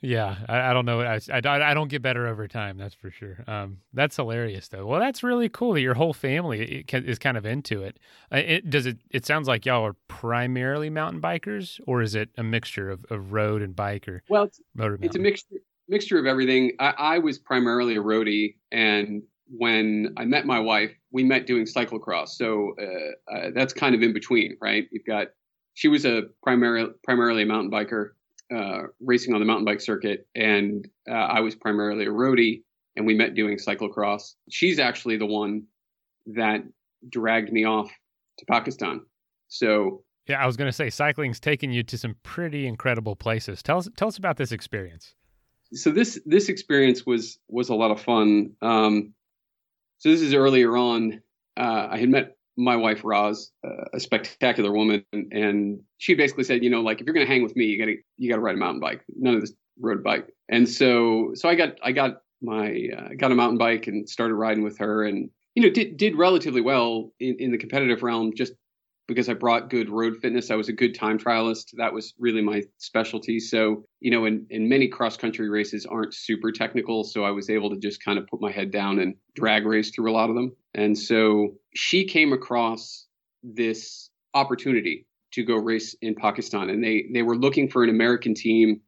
yeah, 0.00 0.36
I, 0.48 0.70
I, 0.70 0.72
don't 0.72 0.84
know. 0.84 1.00
I, 1.00 1.20
I, 1.32 1.40
I, 1.44 1.74
don't 1.74 1.88
get 1.88 2.02
better 2.02 2.26
over 2.26 2.46
time. 2.46 2.76
That's 2.76 2.94
for 2.94 3.10
sure. 3.10 3.42
Um, 3.46 3.78
that's 3.92 4.16
hilarious, 4.16 4.68
though. 4.68 4.86
Well, 4.86 5.00
that's 5.00 5.22
really 5.22 5.48
cool 5.48 5.72
that 5.74 5.80
your 5.80 5.94
whole 5.94 6.12
family 6.12 6.84
is 6.92 7.18
kind 7.18 7.36
of 7.36 7.46
into 7.46 7.82
it. 7.82 7.98
Uh, 8.32 8.38
it. 8.38 8.70
Does 8.70 8.86
it? 8.86 8.98
It 9.10 9.26
sounds 9.26 9.48
like 9.48 9.66
y'all 9.66 9.84
are 9.84 9.96
primarily 10.08 10.90
mountain 10.90 11.20
bikers, 11.20 11.80
or 11.86 12.02
is 12.02 12.14
it 12.14 12.30
a 12.36 12.42
mixture 12.42 12.90
of, 12.90 13.04
of 13.10 13.32
road 13.32 13.62
and 13.62 13.74
bike 13.74 14.06
or 14.08 14.22
well, 14.28 14.44
it's, 14.44 14.60
motor? 14.74 14.98
It's 15.00 15.16
a 15.16 15.20
mixture 15.20 15.56
mixture 15.88 16.18
of 16.18 16.26
everything. 16.26 16.72
I, 16.80 16.94
I 16.98 17.18
was 17.18 17.38
primarily 17.38 17.96
a 17.96 18.02
roadie, 18.02 18.56
and 18.72 19.22
when 19.48 20.14
I 20.16 20.24
met 20.24 20.46
my 20.46 20.58
wife, 20.58 20.92
we 21.12 21.22
met 21.24 21.46
doing 21.46 21.64
cyclocross. 21.64 22.28
So 22.28 22.74
uh, 22.80 23.34
uh, 23.34 23.50
that's 23.54 23.72
kind 23.72 23.94
of 23.94 24.02
in 24.02 24.12
between, 24.12 24.56
right? 24.60 24.86
You've 24.90 25.04
got 25.04 25.28
she 25.74 25.88
was 25.88 26.04
a 26.04 26.22
primary, 26.42 26.86
primarily 27.02 27.42
a 27.42 27.46
mountain 27.46 27.70
biker, 27.70 28.10
uh, 28.54 28.88
racing 29.00 29.34
on 29.34 29.40
the 29.40 29.46
mountain 29.46 29.64
bike 29.64 29.80
circuit, 29.80 30.26
and 30.34 30.88
uh, 31.08 31.14
I 31.14 31.40
was 31.40 31.54
primarily 31.54 32.06
a 32.06 32.10
roadie, 32.10 32.62
and 32.96 33.06
we 33.06 33.14
met 33.14 33.34
doing 33.34 33.58
cyclocross. 33.58 34.34
She's 34.48 34.78
actually 34.78 35.16
the 35.16 35.26
one 35.26 35.64
that 36.26 36.62
dragged 37.08 37.52
me 37.52 37.64
off 37.64 37.90
to 38.38 38.46
Pakistan. 38.46 39.02
So 39.48 40.04
yeah, 40.26 40.42
I 40.42 40.46
was 40.46 40.56
going 40.56 40.68
to 40.68 40.72
say 40.72 40.88
cycling's 40.88 41.40
taken 41.40 41.70
you 41.70 41.82
to 41.82 41.98
some 41.98 42.16
pretty 42.22 42.66
incredible 42.66 43.16
places. 43.16 43.62
Tell 43.62 43.78
us 43.78 43.88
tell 43.96 44.08
us 44.08 44.16
about 44.16 44.36
this 44.36 44.52
experience. 44.52 45.14
So 45.72 45.90
this 45.90 46.20
this 46.24 46.48
experience 46.48 47.04
was 47.04 47.38
was 47.48 47.68
a 47.68 47.74
lot 47.74 47.90
of 47.90 48.00
fun. 48.00 48.52
Um, 48.62 49.12
so 49.98 50.10
this 50.10 50.20
is 50.20 50.34
earlier 50.34 50.76
on. 50.76 51.20
Uh, 51.56 51.88
I 51.90 51.98
had 51.98 52.08
met 52.08 52.36
my 52.56 52.76
wife 52.76 53.02
Roz, 53.04 53.50
uh, 53.66 53.84
a 53.92 54.00
spectacular 54.00 54.72
woman, 54.72 55.04
and 55.12 55.80
she 55.98 56.14
basically 56.14 56.44
said, 56.44 56.62
you 56.62 56.70
know, 56.70 56.80
like 56.80 57.00
if 57.00 57.06
you're 57.06 57.14
going 57.14 57.26
to 57.26 57.32
hang 57.32 57.42
with 57.42 57.56
me, 57.56 57.64
you 57.66 57.78
got 57.78 57.86
to 57.86 57.96
you 58.16 58.30
got 58.30 58.36
to 58.36 58.42
ride 58.42 58.54
a 58.54 58.58
mountain 58.58 58.80
bike, 58.80 59.02
none 59.16 59.34
of 59.34 59.40
this 59.40 59.52
road 59.80 60.02
bike. 60.02 60.28
And 60.48 60.68
so 60.68 61.32
so 61.34 61.48
I 61.48 61.54
got 61.54 61.78
I 61.82 61.92
got 61.92 62.22
my 62.42 62.88
uh, 62.96 63.08
got 63.18 63.32
a 63.32 63.34
mountain 63.34 63.58
bike 63.58 63.86
and 63.86 64.08
started 64.08 64.34
riding 64.34 64.62
with 64.62 64.78
her, 64.78 65.04
and 65.04 65.30
you 65.54 65.62
know 65.62 65.70
did 65.70 65.96
did 65.96 66.16
relatively 66.16 66.60
well 66.60 67.12
in, 67.18 67.36
in 67.38 67.50
the 67.50 67.58
competitive 67.58 68.02
realm 68.02 68.32
just 68.36 68.52
because 69.06 69.28
I 69.28 69.34
brought 69.34 69.70
good 69.70 69.90
road 69.90 70.16
fitness. 70.20 70.50
I 70.50 70.54
was 70.54 70.68
a 70.68 70.72
good 70.72 70.94
time 70.94 71.18
trialist. 71.18 71.76
That 71.76 71.92
was 71.92 72.14
really 72.18 72.40
my 72.40 72.62
specialty. 72.78 73.38
So, 73.38 73.84
you 74.00 74.10
know, 74.10 74.24
in, 74.24 74.46
in 74.50 74.68
many 74.68 74.88
cross 74.88 75.16
country 75.16 75.48
races 75.48 75.84
aren't 75.86 76.14
super 76.14 76.50
technical. 76.52 77.04
So 77.04 77.24
I 77.24 77.30
was 77.30 77.50
able 77.50 77.70
to 77.70 77.76
just 77.76 78.02
kind 78.02 78.18
of 78.18 78.26
put 78.26 78.40
my 78.40 78.50
head 78.50 78.70
down 78.70 78.98
and 79.00 79.14
drag 79.34 79.66
race 79.66 79.90
through 79.90 80.10
a 80.10 80.14
lot 80.14 80.30
of 80.30 80.36
them. 80.36 80.52
And 80.74 80.98
so 80.98 81.54
she 81.74 82.04
came 82.04 82.32
across 82.32 83.06
this 83.42 84.10
opportunity 84.34 85.06
to 85.32 85.44
go 85.44 85.56
race 85.56 85.94
in 86.00 86.14
Pakistan, 86.14 86.70
and 86.70 86.82
they 86.82 87.06
they 87.12 87.22
were 87.22 87.36
looking 87.36 87.68
for 87.68 87.84
an 87.84 87.90
American 87.90 88.34
team, 88.34 88.80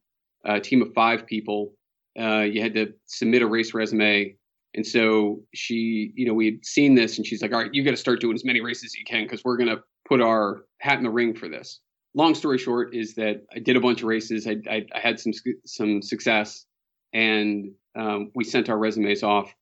a 0.44 0.60
team 0.60 0.82
of 0.82 0.92
five 0.94 1.26
people. 1.26 1.74
Uh, 2.18 2.40
you 2.40 2.62
had 2.62 2.74
to 2.74 2.92
submit 3.06 3.42
a 3.42 3.46
race 3.46 3.74
resume, 3.74 4.34
and 4.74 4.86
so 4.86 5.42
she, 5.54 6.12
you 6.14 6.26
know, 6.26 6.34
we 6.34 6.46
had 6.46 6.64
seen 6.64 6.94
this, 6.94 7.18
and 7.18 7.26
she's 7.26 7.42
like, 7.42 7.52
"All 7.52 7.60
right, 7.60 7.74
you 7.74 7.84
got 7.84 7.90
to 7.90 7.96
start 7.96 8.20
doing 8.20 8.34
as 8.34 8.44
many 8.44 8.60
races 8.60 8.84
as 8.84 8.94
you 8.94 9.04
can 9.04 9.24
because 9.24 9.44
we're 9.44 9.56
gonna 9.56 9.82
put 10.08 10.20
our 10.20 10.64
hat 10.78 10.98
in 10.98 11.04
the 11.04 11.10
ring 11.10 11.34
for 11.34 11.48
this." 11.48 11.80
Long 12.14 12.34
story 12.34 12.58
short 12.58 12.94
is 12.94 13.14
that 13.16 13.44
I 13.54 13.58
did 13.58 13.76
a 13.76 13.80
bunch 13.80 14.02
of 14.02 14.08
races. 14.08 14.46
I 14.46 14.56
I, 14.70 14.86
I 14.94 15.00
had 15.00 15.20
some 15.20 15.32
some 15.66 16.00
success, 16.00 16.64
and 17.12 17.72
um, 17.96 18.30
we 18.34 18.44
sent 18.44 18.68
our 18.68 18.78
resumes 18.78 19.22
off. 19.22 19.52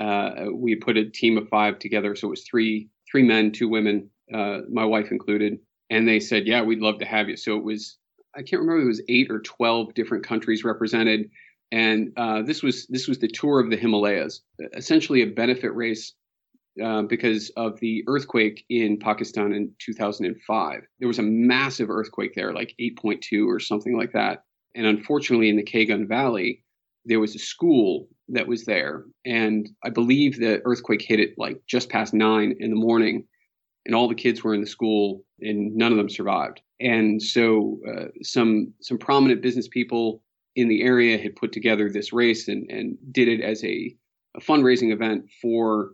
Uh, 0.00 0.46
we 0.52 0.74
put 0.74 0.96
a 0.96 1.08
team 1.10 1.36
of 1.36 1.48
five 1.48 1.78
together, 1.78 2.16
so 2.16 2.28
it 2.28 2.30
was 2.30 2.44
three 2.44 2.88
three 3.10 3.22
men, 3.22 3.52
two 3.52 3.68
women, 3.68 4.08
uh, 4.32 4.60
my 4.70 4.84
wife 4.84 5.10
included, 5.10 5.58
and 5.90 6.08
they 6.08 6.20
said, 6.20 6.46
"Yeah, 6.46 6.62
we'd 6.62 6.80
love 6.80 6.98
to 6.98 7.04
have 7.04 7.28
you." 7.28 7.36
So 7.36 7.56
it 7.56 7.64
was 7.64 7.98
I 8.34 8.42
can't 8.42 8.60
remember 8.60 8.82
it 8.82 8.86
was 8.86 9.02
eight 9.08 9.30
or 9.30 9.40
twelve 9.40 9.94
different 9.94 10.24
countries 10.24 10.64
represented, 10.64 11.30
and 11.70 12.12
uh, 12.16 12.42
this 12.42 12.62
was 12.62 12.86
this 12.86 13.08
was 13.08 13.18
the 13.18 13.28
tour 13.28 13.60
of 13.60 13.70
the 13.70 13.76
Himalayas, 13.76 14.40
essentially 14.74 15.22
a 15.22 15.26
benefit 15.26 15.74
race 15.74 16.14
uh, 16.82 17.02
because 17.02 17.50
of 17.56 17.78
the 17.80 18.04
earthquake 18.06 18.64
in 18.70 18.98
Pakistan 18.98 19.52
in 19.52 19.72
2005. 19.80 20.80
There 20.98 21.08
was 21.08 21.18
a 21.18 21.22
massive 21.22 21.90
earthquake 21.90 22.34
there, 22.34 22.52
like 22.54 22.74
8.2 22.80 23.46
or 23.46 23.58
something 23.58 23.96
like 23.96 24.12
that, 24.12 24.44
and 24.74 24.86
unfortunately, 24.86 25.50
in 25.50 25.56
the 25.56 25.64
Kaghan 25.64 26.08
Valley, 26.08 26.64
there 27.04 27.20
was 27.20 27.34
a 27.34 27.38
school 27.38 28.08
that 28.32 28.46
was 28.46 28.64
there, 28.64 29.04
and 29.24 29.68
I 29.84 29.90
believe 29.90 30.38
the 30.38 30.60
earthquake 30.64 31.02
hit 31.02 31.20
it 31.20 31.34
like 31.36 31.60
just 31.66 31.88
past 31.88 32.14
nine 32.14 32.54
in 32.58 32.70
the 32.70 32.76
morning 32.76 33.26
and 33.86 33.94
all 33.94 34.08
the 34.08 34.14
kids 34.14 34.42
were 34.42 34.54
in 34.54 34.60
the 34.60 34.66
school 34.66 35.24
and 35.40 35.74
none 35.74 35.92
of 35.92 35.98
them 35.98 36.08
survived. 36.08 36.60
And 36.80 37.22
so 37.22 37.80
uh, 37.88 38.04
some 38.22 38.72
some 38.80 38.98
prominent 38.98 39.42
business 39.42 39.68
people 39.68 40.22
in 40.56 40.68
the 40.68 40.82
area 40.82 41.18
had 41.18 41.36
put 41.36 41.52
together 41.52 41.88
this 41.88 42.12
race 42.12 42.48
and, 42.48 42.70
and 42.70 42.96
did 43.12 43.28
it 43.28 43.40
as 43.40 43.62
a, 43.64 43.94
a 44.36 44.40
fundraising 44.40 44.92
event 44.92 45.24
for 45.40 45.92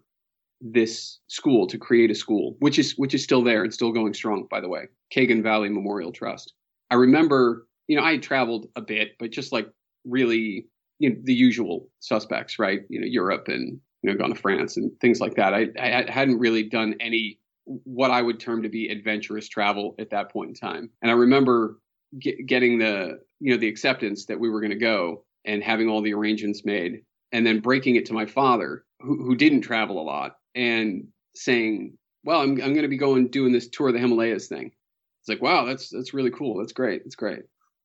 this 0.61 1.19
school 1.27 1.67
to 1.67 1.79
create 1.79 2.11
a 2.11 2.15
school, 2.15 2.57
which 2.61 2.79
is 2.79 2.93
which 2.97 3.15
is 3.15 3.23
still 3.23 3.43
there 3.43 3.63
and 3.63 3.73
still 3.73 3.93
going 3.93 4.15
strong, 4.15 4.47
by 4.51 4.61
the 4.61 4.69
way. 4.69 4.87
Kaghan 5.15 5.43
Valley 5.43 5.69
Memorial 5.69 6.13
Trust. 6.13 6.55
I 6.91 6.95
remember, 6.95 7.67
you 7.89 7.97
know, 7.97 8.03
I 8.03 8.13
had 8.13 8.23
traveled 8.23 8.67
a 8.77 8.81
bit, 8.81 9.13
but 9.19 9.31
just 9.31 9.53
like 9.53 9.69
really 10.05 10.67
you 10.99 11.11
know, 11.11 11.17
the 11.23 11.35
usual 11.35 11.89
suspects, 12.01 12.59
right? 12.59 12.83
You 12.89 13.01
know, 13.01 13.07
Europe 13.07 13.49
and 13.49 13.81
you 14.03 14.13
know, 14.13 14.19
gone 14.19 14.31
to 14.31 14.41
France 14.41 14.77
and 14.77 14.93
things 15.01 15.21
like 15.21 15.35
that. 15.35 15.53
I, 15.53 15.69
I 15.79 16.11
hadn't 16.11 16.39
really 16.39 16.63
done 16.63 16.95
any 17.01 17.39
what 17.65 18.13
I 18.13 18.23
would 18.23 18.39
term 18.39 18.63
to 18.63 18.69
be 18.69 18.89
adventurous 18.89 19.49
travel 19.49 19.97
at 19.99 20.11
that 20.11 20.31
point 20.31 20.51
in 20.51 20.55
time. 20.55 20.91
And 21.03 21.11
I 21.11 21.15
remember 21.15 21.81
get, 22.19 22.47
getting 22.47 22.79
the 22.79 23.21
you 23.41 23.53
know 23.53 23.59
the 23.59 23.69
acceptance 23.69 24.27
that 24.27 24.39
we 24.39 24.49
were 24.49 24.61
going 24.61 24.71
to 24.71 24.77
go 24.77 25.25
and 25.45 25.63
having 25.63 25.89
all 25.89 26.03
the 26.03 26.15
arrangements 26.15 26.65
made, 26.65 27.03
and 27.33 27.47
then 27.47 27.61
breaking 27.61 27.97
it 27.97 28.07
to 28.07 28.13
my 28.13 28.27
father, 28.27 28.85
who, 29.01 29.25
who 29.25 29.35
didn't 29.37 29.63
travel 29.63 30.01
a 30.01 30.03
lot, 30.03 30.37
and 30.55 31.09
saying, 31.35 31.97
"Well, 32.25 32.41
I'm 32.41 32.53
I'm 32.53 32.73
going 32.73 32.83
to 32.83 32.89
be 32.89 32.97
going 32.97 33.29
doing 33.29 33.53
this 33.53 33.69
tour 33.69 33.89
of 33.89 33.95
the 33.95 34.01
Himalayas 34.01 34.49
thing." 34.49 34.73
It's 35.21 35.29
like, 35.29 35.43
"Wow, 35.43 35.65
that's 35.65 35.91
that's 35.91 36.15
really 36.15 36.31
cool. 36.31 36.59
That's 36.59 36.73
great. 36.73 37.03
That's 37.05 37.17
great." 37.17 37.41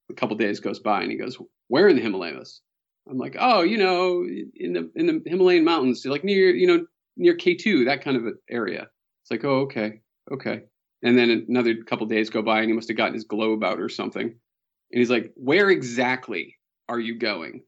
A 0.09 0.13
couple 0.13 0.37
days 0.37 0.59
goes 0.59 0.79
by, 0.79 1.01
and 1.01 1.11
he 1.11 1.17
goes, 1.17 1.37
"Where 1.67 1.87
in 1.87 1.95
the 1.95 2.01
Himalayas?" 2.01 2.61
I'm 3.09 3.17
like, 3.17 3.35
"Oh, 3.39 3.61
you 3.61 3.77
know, 3.77 4.23
in 4.55 4.73
the 4.73 4.91
in 4.95 5.07
the 5.07 5.21
Himalayan 5.25 5.63
mountains, 5.63 6.05
like 6.05 6.23
near 6.23 6.49
you 6.49 6.67
know 6.67 6.85
near 7.17 7.35
K2, 7.35 7.85
that 7.85 8.03
kind 8.03 8.17
of 8.17 8.23
area." 8.49 8.87
It's 9.23 9.31
like, 9.31 9.43
oh, 9.43 9.61
okay, 9.61 10.01
okay. 10.31 10.63
And 11.03 11.17
then 11.17 11.45
another 11.47 11.75
couple 11.83 12.05
days 12.07 12.29
go 12.29 12.41
by, 12.41 12.59
and 12.59 12.69
he 12.69 12.73
must 12.73 12.87
have 12.87 12.97
gotten 12.97 13.13
his 13.13 13.23
globe 13.23 13.63
out 13.63 13.79
or 13.79 13.89
something. 13.89 14.23
And 14.23 14.99
he's 14.99 15.09
like, 15.09 15.31
where 15.35 15.69
exactly 15.69 16.57
are 16.89 16.99
you 16.99 17.17
going? 17.17 17.63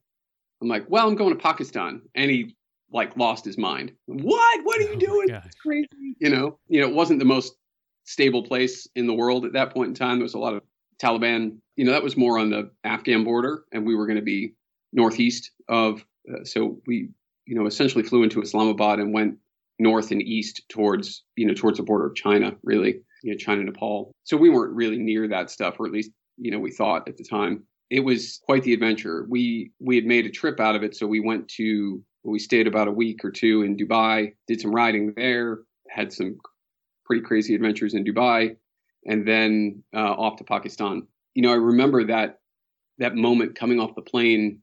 I'm 0.60 0.68
like, 0.68 0.84
well, 0.88 1.08
I'm 1.08 1.16
going 1.16 1.36
to 1.36 1.42
Pakistan. 1.42 2.02
And 2.14 2.30
he 2.30 2.54
like 2.92 3.16
lost 3.16 3.44
his 3.44 3.58
mind. 3.58 3.92
What? 4.06 4.64
What 4.64 4.78
are 4.80 4.84
you 4.84 4.94
oh 4.94 4.98
doing? 4.98 5.28
It's 5.30 5.56
crazy. 5.56 5.88
You 6.18 6.30
know, 6.30 6.58
you 6.68 6.80
know, 6.80 6.88
it 6.88 6.94
wasn't 6.94 7.18
the 7.18 7.24
most 7.24 7.54
stable 8.04 8.44
place 8.44 8.86
in 8.94 9.06
the 9.06 9.14
world 9.14 9.44
at 9.44 9.54
that 9.54 9.72
point 9.72 9.88
in 9.88 9.94
time. 9.94 10.18
There 10.18 10.24
was 10.24 10.34
a 10.34 10.38
lot 10.38 10.54
of 10.54 10.62
Taliban. 11.02 11.58
You 11.76 11.86
know, 11.86 11.92
that 11.92 12.04
was 12.04 12.16
more 12.16 12.38
on 12.38 12.50
the 12.50 12.70
Afghan 12.84 13.24
border, 13.24 13.64
and 13.72 13.84
we 13.84 13.96
were 13.96 14.06
going 14.06 14.18
to 14.18 14.22
be 14.22 14.54
northeast 14.94 15.50
of. 15.68 16.04
Uh, 16.26 16.44
so 16.44 16.80
we, 16.86 17.10
you 17.44 17.54
know, 17.54 17.66
essentially 17.66 18.02
flew 18.02 18.22
into 18.22 18.40
Islamabad 18.40 18.98
and 18.98 19.12
went 19.12 19.36
north 19.78 20.10
and 20.10 20.22
east 20.22 20.62
towards 20.68 21.24
you 21.36 21.46
know 21.46 21.54
towards 21.54 21.76
the 21.78 21.84
border 21.84 22.06
of 22.06 22.14
China, 22.14 22.56
really, 22.62 23.00
you 23.22 23.32
know, 23.32 23.36
China 23.36 23.62
Nepal. 23.62 24.12
So 24.24 24.36
we 24.36 24.48
weren't 24.48 24.74
really 24.74 24.98
near 24.98 25.28
that 25.28 25.50
stuff, 25.50 25.78
or 25.78 25.86
at 25.86 25.92
least 25.92 26.10
you 26.38 26.50
know 26.50 26.58
we 26.58 26.70
thought 26.70 27.08
at 27.08 27.16
the 27.16 27.24
time. 27.24 27.64
It 27.90 28.00
was 28.00 28.40
quite 28.44 28.62
the 28.62 28.72
adventure. 28.72 29.26
We 29.28 29.72
we 29.80 29.96
had 29.96 30.06
made 30.06 30.26
a 30.26 30.30
trip 30.30 30.58
out 30.60 30.76
of 30.76 30.82
it, 30.82 30.96
so 30.96 31.06
we 31.06 31.20
went 31.20 31.48
to 31.56 32.02
we 32.22 32.38
stayed 32.38 32.66
about 32.66 32.88
a 32.88 32.92
week 32.92 33.24
or 33.24 33.30
two 33.30 33.62
in 33.62 33.76
Dubai, 33.76 34.34
did 34.48 34.60
some 34.60 34.74
riding 34.74 35.12
there, 35.14 35.58
had 35.90 36.12
some 36.12 36.38
pretty 37.04 37.22
crazy 37.22 37.54
adventures 37.54 37.94
in 37.94 38.04
Dubai, 38.04 38.56
and 39.04 39.28
then 39.28 39.82
uh, 39.94 39.98
off 40.12 40.36
to 40.36 40.44
Pakistan. 40.44 41.06
You 41.34 41.42
know, 41.42 41.52
I 41.52 41.56
remember 41.56 42.04
that 42.04 42.38
that 42.98 43.14
moment 43.14 43.56
coming 43.56 43.80
off 43.80 43.94
the 43.94 44.02
plane, 44.02 44.60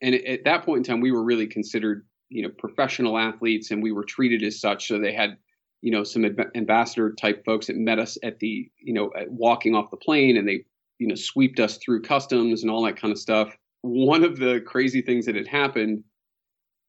and 0.00 0.14
at 0.14 0.44
that 0.44 0.64
point 0.64 0.78
in 0.78 0.84
time, 0.84 1.00
we 1.00 1.12
were 1.12 1.24
really 1.24 1.46
considered 1.46 2.06
you 2.30 2.42
know 2.42 2.50
professional 2.58 3.18
athletes 3.18 3.70
and 3.70 3.82
we 3.82 3.92
were 3.92 4.04
treated 4.04 4.42
as 4.42 4.60
such. 4.60 4.88
So 4.88 4.98
they 4.98 5.12
had 5.12 5.36
you 5.82 5.90
know 5.90 6.04
some 6.04 6.24
ambassador 6.54 7.12
type 7.12 7.44
folks 7.44 7.66
that 7.66 7.76
met 7.76 7.98
us 7.98 8.18
at 8.22 8.38
the 8.40 8.70
you 8.78 8.92
know 8.92 9.10
walking 9.28 9.74
off 9.74 9.90
the 9.90 9.96
plane 9.96 10.36
and 10.36 10.46
they 10.46 10.64
you 10.98 11.06
know 11.06 11.14
swept 11.14 11.60
us 11.60 11.78
through 11.78 12.02
customs 12.02 12.62
and 12.62 12.70
all 12.70 12.84
that 12.84 13.00
kind 13.00 13.12
of 13.12 13.18
stuff. 13.18 13.56
One 13.82 14.24
of 14.24 14.38
the 14.38 14.60
crazy 14.66 15.02
things 15.02 15.26
that 15.26 15.36
had 15.36 15.46
happened 15.46 16.02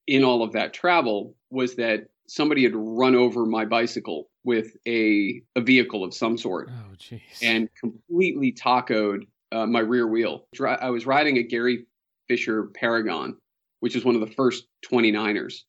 in 0.07 0.23
all 0.23 0.41
of 0.41 0.53
that 0.53 0.73
travel 0.73 1.35
was 1.51 1.75
that 1.75 2.07
somebody 2.27 2.63
had 2.63 2.75
run 2.75 3.15
over 3.15 3.45
my 3.45 3.65
bicycle 3.65 4.29
with 4.43 4.75
a 4.87 5.41
a 5.55 5.61
vehicle 5.61 6.03
of 6.03 6.13
some 6.13 6.37
sort 6.37 6.69
oh, 6.71 7.17
and 7.41 7.69
completely 7.79 8.51
tacoed 8.51 9.27
uh, 9.51 9.65
my 9.65 9.79
rear 9.79 10.07
wheel. 10.07 10.45
I 10.63 10.89
was 10.89 11.05
riding 11.05 11.37
a 11.37 11.43
gary 11.43 11.85
fisher 12.29 12.69
paragon 12.75 13.35
which 13.79 13.95
is 13.95 14.05
one 14.05 14.15
of 14.15 14.21
the 14.21 14.33
first 14.35 14.67
29ers, 14.91 15.61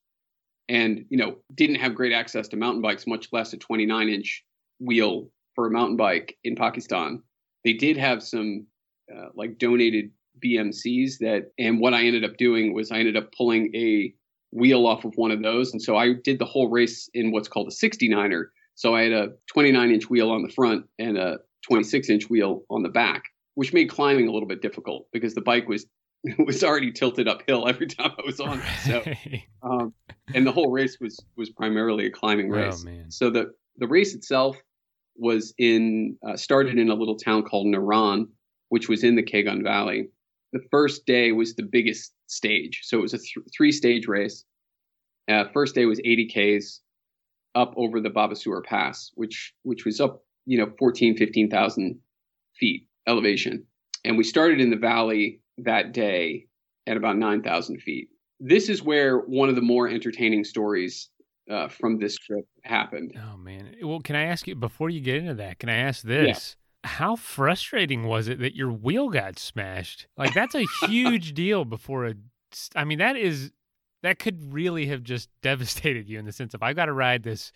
and 0.68 1.04
you 1.08 1.16
know 1.16 1.36
didn't 1.54 1.76
have 1.76 1.94
great 1.94 2.12
access 2.12 2.48
to 2.48 2.56
mountain 2.56 2.82
bikes, 2.82 3.06
much 3.06 3.28
less 3.32 3.52
a 3.52 3.56
29 3.56 4.08
inch 4.08 4.44
wheel 4.78 5.30
for 5.54 5.66
a 5.66 5.70
mountain 5.70 5.96
bike 5.96 6.36
in 6.44 6.56
Pakistan. 6.56 7.22
They 7.64 7.74
did 7.74 7.96
have 7.96 8.22
some 8.22 8.66
uh, 9.14 9.28
like 9.34 9.58
donated 9.58 10.10
BMCs 10.44 11.18
that, 11.20 11.50
and 11.58 11.80
what 11.80 11.94
I 11.94 12.04
ended 12.04 12.24
up 12.24 12.36
doing 12.36 12.72
was 12.72 12.90
I 12.90 12.98
ended 12.98 13.16
up 13.16 13.32
pulling 13.36 13.74
a 13.74 14.12
wheel 14.52 14.86
off 14.86 15.04
of 15.04 15.12
one 15.16 15.30
of 15.30 15.42
those, 15.42 15.72
and 15.72 15.82
so 15.82 15.96
I 15.96 16.14
did 16.14 16.38
the 16.38 16.44
whole 16.44 16.70
race 16.70 17.08
in 17.14 17.32
what's 17.32 17.48
called 17.48 17.68
a 17.68 17.86
69er. 17.86 18.44
So 18.76 18.94
I 18.94 19.02
had 19.02 19.12
a 19.12 19.28
29 19.52 19.90
inch 19.90 20.08
wheel 20.08 20.30
on 20.30 20.42
the 20.42 20.48
front 20.48 20.86
and 20.98 21.18
a 21.18 21.38
26 21.68 22.08
inch 22.08 22.30
wheel 22.30 22.62
on 22.70 22.82
the 22.82 22.88
back, 22.88 23.24
which 23.54 23.74
made 23.74 23.90
climbing 23.90 24.26
a 24.26 24.32
little 24.32 24.48
bit 24.48 24.62
difficult 24.62 25.06
because 25.12 25.34
the 25.34 25.42
bike 25.42 25.68
was 25.68 25.84
was 26.38 26.62
already 26.62 26.92
tilted 26.92 27.28
uphill 27.28 27.66
every 27.68 27.86
time 27.86 28.12
I 28.18 28.22
was 28.24 28.40
on 28.40 28.60
it. 28.60 28.64
So, 28.84 29.02
um, 29.62 29.94
and 30.34 30.46
the 30.46 30.52
whole 30.52 30.70
race 30.70 30.98
was 31.00 31.18
was 31.36 31.50
primarily 31.50 32.06
a 32.06 32.10
climbing 32.10 32.52
oh, 32.52 32.56
race. 32.56 32.84
Oh, 32.86 32.92
so 33.08 33.30
the 33.30 33.52
the 33.78 33.86
race 33.86 34.14
itself 34.14 34.56
was 35.16 35.54
in 35.58 36.16
uh, 36.26 36.36
started 36.36 36.78
in 36.78 36.90
a 36.90 36.94
little 36.94 37.16
town 37.16 37.42
called 37.42 37.66
Naran, 37.66 38.26
which 38.68 38.88
was 38.88 39.04
in 39.04 39.16
the 39.16 39.22
Kaghan 39.22 39.62
Valley. 39.62 40.08
The 40.52 40.60
first 40.70 41.06
day 41.06 41.32
was 41.32 41.54
the 41.54 41.62
biggest 41.62 42.12
stage, 42.26 42.80
so 42.84 42.98
it 42.98 43.02
was 43.02 43.14
a 43.14 43.18
th- 43.18 43.46
three 43.56 43.72
stage 43.72 44.06
race. 44.06 44.44
Uh, 45.30 45.44
first 45.52 45.74
day 45.74 45.86
was 45.86 46.00
80 46.04 46.26
k's 46.26 46.80
up 47.54 47.72
over 47.76 48.00
the 48.00 48.10
Babusar 48.10 48.64
Pass, 48.64 49.10
which 49.14 49.54
which 49.62 49.84
was 49.84 50.00
up 50.00 50.22
you 50.44 50.58
know 50.58 50.72
14 50.78 51.16
15,000 51.16 51.98
feet 52.58 52.86
elevation, 53.06 53.64
and 54.04 54.18
we 54.18 54.24
started 54.24 54.60
in 54.60 54.70
the 54.70 54.76
valley 54.76 55.40
that 55.64 55.92
day 55.92 56.46
at 56.86 56.96
about 56.96 57.16
9,000 57.16 57.80
feet. 57.80 58.08
This 58.38 58.68
is 58.68 58.82
where 58.82 59.18
one 59.18 59.48
of 59.48 59.54
the 59.54 59.62
more 59.62 59.88
entertaining 59.88 60.44
stories 60.44 61.10
uh, 61.50 61.68
from 61.68 61.98
this 61.98 62.16
trip 62.16 62.46
happened. 62.64 63.12
Oh, 63.16 63.36
man. 63.36 63.74
Well, 63.82 64.00
can 64.00 64.16
I 64.16 64.24
ask 64.24 64.46
you, 64.46 64.54
before 64.54 64.90
you 64.90 65.00
get 65.00 65.16
into 65.16 65.34
that, 65.34 65.58
can 65.58 65.68
I 65.68 65.76
ask 65.76 66.02
this? 66.02 66.56
Yeah. 66.84 66.90
How 66.90 67.16
frustrating 67.16 68.04
was 68.04 68.28
it 68.28 68.38
that 68.38 68.56
your 68.56 68.72
wheel 68.72 69.10
got 69.10 69.38
smashed? 69.38 70.06
Like, 70.16 70.32
that's 70.32 70.54
a 70.54 70.64
huge 70.86 71.34
deal 71.34 71.64
before 71.64 72.06
a. 72.06 72.14
I 72.74 72.84
mean, 72.84 72.98
that 72.98 73.16
is. 73.16 73.50
That 74.02 74.18
could 74.18 74.54
really 74.54 74.86
have 74.86 75.02
just 75.02 75.28
devastated 75.42 76.08
you 76.08 76.18
in 76.18 76.24
the 76.24 76.32
sense 76.32 76.54
of 76.54 76.62
I 76.62 76.72
got 76.72 76.86
to 76.86 76.92
ride 76.94 77.22
this 77.22 77.52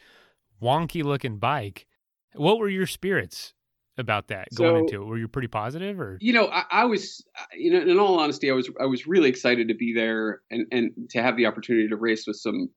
wonky 0.62 1.02
looking 1.02 1.38
bike. 1.38 1.86
What 2.34 2.58
were 2.58 2.68
your 2.68 2.86
spirits 2.86 3.54
about 3.96 4.28
that 4.28 4.48
going 4.54 4.74
so, 4.74 4.76
into 4.76 5.02
it? 5.02 5.06
Were 5.06 5.18
you 5.18 5.28
pretty 5.28 5.48
positive, 5.48 6.00
or 6.00 6.18
you 6.20 6.32
know, 6.32 6.46
I, 6.48 6.64
I, 6.70 6.84
was, 6.84 7.24
you 7.56 7.72
know, 7.72 7.80
in 7.80 7.98
all 7.98 8.18
honesty, 8.18 8.50
I 8.50 8.54
was, 8.54 8.70
I 8.80 8.86
was 8.86 9.06
really 9.06 9.28
excited 9.28 9.68
to 9.68 9.74
be 9.74 9.94
there 9.94 10.40
and 10.50 10.66
and 10.72 10.92
to 11.10 11.22
have 11.22 11.36
the 11.36 11.46
opportunity 11.46 11.88
to 11.88 11.96
race 11.96 12.26
with 12.26 12.36
some 12.36 12.70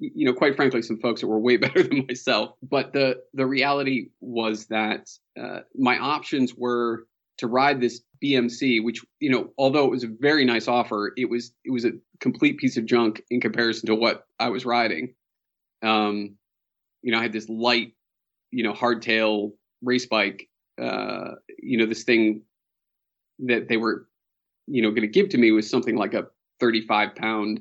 you 0.00 0.24
know, 0.24 0.32
quite 0.32 0.54
frankly, 0.56 0.82
some 0.82 0.98
folks 0.98 1.20
that 1.20 1.26
were 1.26 1.40
way 1.40 1.56
better 1.58 1.82
than 1.82 2.06
myself. 2.06 2.52
But 2.62 2.92
the 2.92 3.22
the 3.34 3.46
reality 3.46 4.10
was 4.20 4.66
that 4.66 5.08
uh, 5.40 5.60
my 5.74 5.98
options 5.98 6.54
were 6.54 7.06
to 7.38 7.46
ride 7.46 7.80
this 7.80 8.00
BMC, 8.22 8.82
which 8.82 9.04
you 9.20 9.30
know, 9.30 9.52
although 9.58 9.84
it 9.84 9.90
was 9.90 10.04
a 10.04 10.08
very 10.08 10.44
nice 10.44 10.68
offer, 10.68 11.12
it 11.16 11.28
was 11.28 11.52
it 11.64 11.70
was 11.70 11.84
a 11.84 11.92
complete 12.20 12.58
piece 12.58 12.76
of 12.76 12.86
junk 12.86 13.22
in 13.30 13.40
comparison 13.40 13.86
to 13.86 13.94
what 13.94 14.24
I 14.38 14.48
was 14.50 14.64
riding. 14.64 15.14
Um, 15.82 16.36
you 17.02 17.12
know, 17.12 17.18
I 17.18 17.22
had 17.22 17.32
this 17.32 17.48
light, 17.48 17.94
you 18.50 18.64
know, 18.64 18.72
hardtail 18.72 19.52
race 19.82 20.06
bike. 20.06 20.48
Uh, 20.78 21.34
you 21.58 21.78
know, 21.78 21.86
this 21.86 22.04
thing 22.04 22.42
that 23.40 23.68
they 23.68 23.76
were, 23.76 24.08
you 24.66 24.82
know, 24.82 24.90
going 24.90 25.02
to 25.02 25.08
give 25.08 25.30
to 25.30 25.38
me 25.38 25.50
was 25.50 25.68
something 25.68 25.96
like 25.96 26.14
a 26.14 26.26
35 26.60 27.14
pound, 27.14 27.60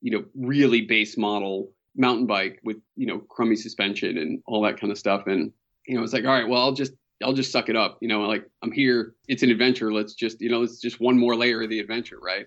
you 0.00 0.10
know, 0.10 0.24
really 0.34 0.82
base 0.82 1.16
model 1.16 1.72
mountain 1.96 2.26
bike 2.26 2.60
with 2.62 2.76
you 2.96 3.06
know 3.06 3.18
crummy 3.18 3.56
suspension 3.56 4.16
and 4.16 4.42
all 4.46 4.62
that 4.62 4.78
kind 4.80 4.90
of 4.90 4.98
stuff. 4.98 5.26
And 5.26 5.52
you 5.86 5.96
know, 5.96 6.02
it's 6.02 6.12
like, 6.12 6.24
all 6.24 6.30
right, 6.30 6.48
well, 6.48 6.62
I'll 6.62 6.72
just 6.72 6.92
I'll 7.22 7.32
just 7.32 7.52
suck 7.52 7.68
it 7.68 7.76
up. 7.76 7.98
You 8.00 8.08
know, 8.08 8.22
like 8.22 8.48
I'm 8.62 8.72
here. 8.72 9.14
It's 9.28 9.42
an 9.42 9.50
adventure. 9.50 9.92
Let's 9.92 10.14
just, 10.14 10.40
you 10.40 10.50
know, 10.50 10.62
it's 10.62 10.80
just 10.80 11.00
one 11.00 11.18
more 11.18 11.36
layer 11.36 11.62
of 11.62 11.70
the 11.70 11.80
adventure, 11.80 12.18
right? 12.20 12.46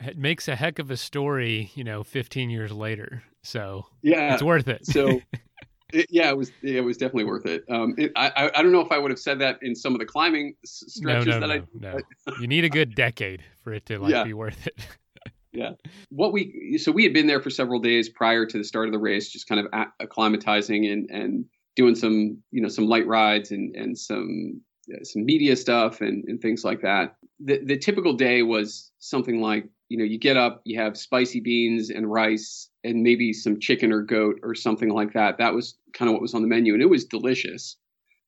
It 0.00 0.18
makes 0.18 0.48
a 0.48 0.56
heck 0.56 0.78
of 0.78 0.90
a 0.90 0.96
story, 0.96 1.70
you 1.74 1.84
know, 1.84 2.02
15 2.02 2.50
years 2.50 2.72
later. 2.72 3.22
So 3.42 3.86
yeah, 4.02 4.34
it's 4.34 4.42
worth 4.42 4.68
it. 4.68 4.86
so 4.86 5.20
it, 5.94 6.06
yeah, 6.10 6.28
it 6.28 6.36
was 6.36 6.50
it 6.62 6.84
was 6.84 6.96
definitely 6.96 7.24
worth 7.24 7.46
it. 7.46 7.64
Um, 7.70 7.94
it, 7.96 8.12
I 8.16 8.50
I 8.54 8.62
don't 8.62 8.72
know 8.72 8.80
if 8.80 8.90
I 8.92 8.98
would 8.98 9.10
have 9.10 9.18
said 9.18 9.38
that 9.40 9.58
in 9.62 9.74
some 9.74 9.94
of 9.94 10.00
the 10.00 10.06
climbing 10.06 10.54
stretches 10.64 11.26
no, 11.26 11.38
no, 11.38 11.40
that 11.40 11.70
no, 11.74 11.90
I. 11.90 11.92
No, 11.92 12.34
you 12.40 12.46
need 12.46 12.64
a 12.64 12.68
good 12.68 12.94
decade 12.94 13.42
for 13.62 13.72
it 13.72 13.86
to 13.86 13.98
like 13.98 14.10
yeah. 14.10 14.24
be 14.24 14.34
worth 14.34 14.66
it. 14.66 14.76
yeah, 15.52 15.70
what 16.10 16.32
we 16.32 16.78
so 16.78 16.92
we 16.92 17.04
had 17.04 17.12
been 17.12 17.26
there 17.26 17.40
for 17.40 17.50
several 17.50 17.80
days 17.80 18.08
prior 18.08 18.44
to 18.44 18.58
the 18.58 18.64
start 18.64 18.88
of 18.88 18.92
the 18.92 18.98
race, 18.98 19.30
just 19.30 19.48
kind 19.48 19.60
of 19.60 19.66
acclimatizing 20.02 20.92
and 20.92 21.08
and 21.10 21.44
doing 21.76 21.94
some 21.94 22.42
you 22.50 22.60
know 22.60 22.68
some 22.68 22.86
light 22.86 23.06
rides 23.06 23.50
and 23.50 23.74
and 23.76 23.96
some 23.98 24.60
some 25.02 25.24
media 25.24 25.56
stuff 25.56 26.00
and, 26.00 26.24
and 26.26 26.40
things 26.40 26.64
like 26.64 26.82
that. 26.82 27.16
The 27.40 27.64
the 27.64 27.78
typical 27.78 28.14
day 28.14 28.42
was 28.42 28.90
something 28.98 29.40
like 29.40 29.68
you 29.94 29.98
know 29.98 30.04
you 30.04 30.18
get 30.18 30.36
up, 30.36 30.60
you 30.64 30.76
have 30.80 30.96
spicy 30.96 31.38
beans 31.38 31.88
and 31.88 32.10
rice 32.10 32.68
and 32.82 33.04
maybe 33.04 33.32
some 33.32 33.60
chicken 33.60 33.92
or 33.92 34.02
goat 34.02 34.40
or 34.42 34.52
something 34.52 34.88
like 34.88 35.12
that. 35.12 35.38
That 35.38 35.54
was 35.54 35.78
kind 35.92 36.08
of 36.08 36.14
what 36.14 36.20
was 36.20 36.34
on 36.34 36.42
the 36.42 36.48
menu, 36.48 36.72
and 36.74 36.82
it 36.82 36.90
was 36.90 37.04
delicious. 37.04 37.76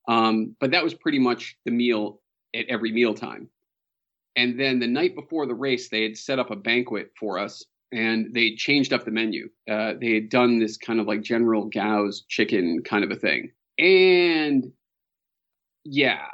Um, 0.07 0.55
but 0.61 0.71
that 0.71 0.85
was 0.85 0.95
pretty 0.95 1.19
much 1.19 1.57
the 1.65 1.73
meal 1.73 2.21
at 2.55 2.67
every 2.69 2.93
meal 2.93 3.15
time. 3.15 3.51
And 4.37 4.61
then 4.61 4.79
the 4.79 4.87
night 4.87 5.17
before 5.17 5.45
the 5.47 5.57
race, 5.57 5.89
they 5.89 6.05
had 6.05 6.17
set 6.17 6.39
up 6.39 6.53
a 6.53 6.57
banquet 6.57 7.11
for 7.19 7.37
us 7.37 7.65
and 7.91 8.33
they 8.33 8.55
changed 8.55 8.93
up 8.93 9.05
the 9.05 9.11
menu. 9.11 9.49
Uh, 9.69 9.95
they 10.01 10.15
had 10.15 10.29
done 10.29 10.61
this 10.61 10.77
kind 10.77 11.01
of 11.01 11.09
like 11.09 11.23
General 11.23 11.65
Gao's 11.65 12.25
chicken 12.29 12.83
kind 12.85 13.03
of 13.03 13.11
a 13.11 13.17
thing. 13.17 13.51
And 13.77 14.71
yeah, 15.85 16.27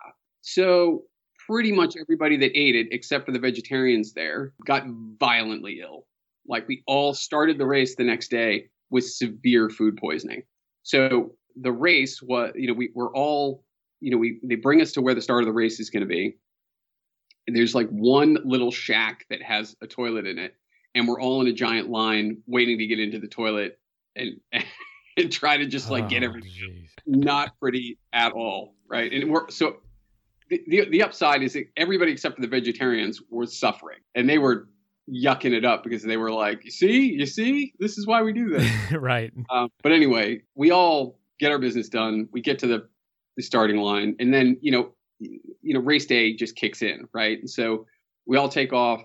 so 0.42 1.04
pretty 1.52 1.72
much 1.72 1.96
everybody 2.00 2.36
that 2.38 2.58
ate 2.58 2.74
it, 2.74 2.88
except 2.92 3.26
for 3.26 3.32
the 3.32 3.38
vegetarians 3.38 4.14
there, 4.14 4.54
got 4.64 4.84
violently 5.20 5.80
ill. 5.82 6.06
Like 6.48 6.66
we 6.66 6.82
all 6.86 7.12
started 7.12 7.58
the 7.58 7.66
race 7.66 7.94
the 7.94 8.04
next 8.04 8.30
day 8.30 8.68
with 8.90 9.04
severe 9.04 9.68
food 9.68 9.98
poisoning. 9.98 10.44
So 10.82 11.32
the 11.60 11.72
race 11.72 12.22
was, 12.22 12.52
you 12.54 12.68
know, 12.68 12.72
we 12.72 12.90
were 12.94 13.14
all, 13.14 13.64
you 14.00 14.10
know, 14.10 14.16
we 14.16 14.40
they 14.42 14.54
bring 14.54 14.80
us 14.80 14.92
to 14.92 15.02
where 15.02 15.14
the 15.14 15.20
start 15.20 15.42
of 15.42 15.46
the 15.46 15.52
race 15.52 15.78
is 15.78 15.90
going 15.90 16.02
to 16.02 16.08
be. 16.08 16.36
And 17.46 17.54
there's 17.54 17.74
like 17.74 17.88
one 17.90 18.38
little 18.44 18.70
shack 18.70 19.26
that 19.28 19.42
has 19.42 19.76
a 19.82 19.86
toilet 19.86 20.26
in 20.26 20.38
it 20.38 20.54
and 20.94 21.08
we're 21.08 21.20
all 21.20 21.40
in 21.40 21.48
a 21.48 21.52
giant 21.52 21.90
line 21.90 22.38
waiting 22.46 22.78
to 22.78 22.86
get 22.86 22.98
into 22.98 23.18
the 23.18 23.28
toilet 23.28 23.78
and 24.16 24.40
and 25.16 25.30
try 25.30 25.58
to 25.58 25.66
just 25.66 25.90
like 25.90 26.04
oh, 26.04 26.08
get 26.08 26.22
everything. 26.22 26.50
Geez. 26.50 26.90
Not 27.06 27.58
pretty 27.60 27.98
at 28.12 28.32
all, 28.32 28.74
right? 28.88 29.12
And 29.12 29.30
we're 29.30 29.50
so 29.50 29.76
the, 30.52 30.62
the, 30.66 30.90
the 30.90 31.02
upside 31.02 31.42
is 31.42 31.54
that 31.54 31.64
everybody 31.76 32.12
except 32.12 32.36
for 32.36 32.42
the 32.42 32.48
vegetarians 32.48 33.22
were 33.30 33.46
suffering, 33.46 34.00
and 34.14 34.28
they 34.28 34.38
were 34.38 34.68
yucking 35.10 35.52
it 35.52 35.64
up 35.64 35.82
because 35.82 36.02
they 36.02 36.18
were 36.18 36.30
like, 36.30 36.64
"You 36.64 36.70
see, 36.70 37.12
you 37.12 37.24
see, 37.26 37.72
this 37.78 37.96
is 37.96 38.06
why 38.06 38.22
we 38.22 38.34
do 38.34 38.50
this." 38.50 38.70
right. 38.92 39.32
Um, 39.50 39.70
but 39.82 39.92
anyway, 39.92 40.42
we 40.54 40.70
all 40.70 41.18
get 41.40 41.50
our 41.50 41.58
business 41.58 41.88
done. 41.88 42.28
We 42.32 42.42
get 42.42 42.58
to 42.60 42.66
the 42.66 42.88
the 43.36 43.42
starting 43.42 43.78
line, 43.78 44.16
and 44.20 44.32
then 44.32 44.58
you 44.60 44.72
know, 44.72 44.92
you 45.18 45.72
know, 45.74 45.80
race 45.80 46.04
day 46.04 46.34
just 46.34 46.54
kicks 46.54 46.82
in, 46.82 47.08
right? 47.14 47.38
And 47.38 47.48
so 47.48 47.86
we 48.26 48.36
all 48.36 48.48
take 48.48 48.72
off 48.72 49.02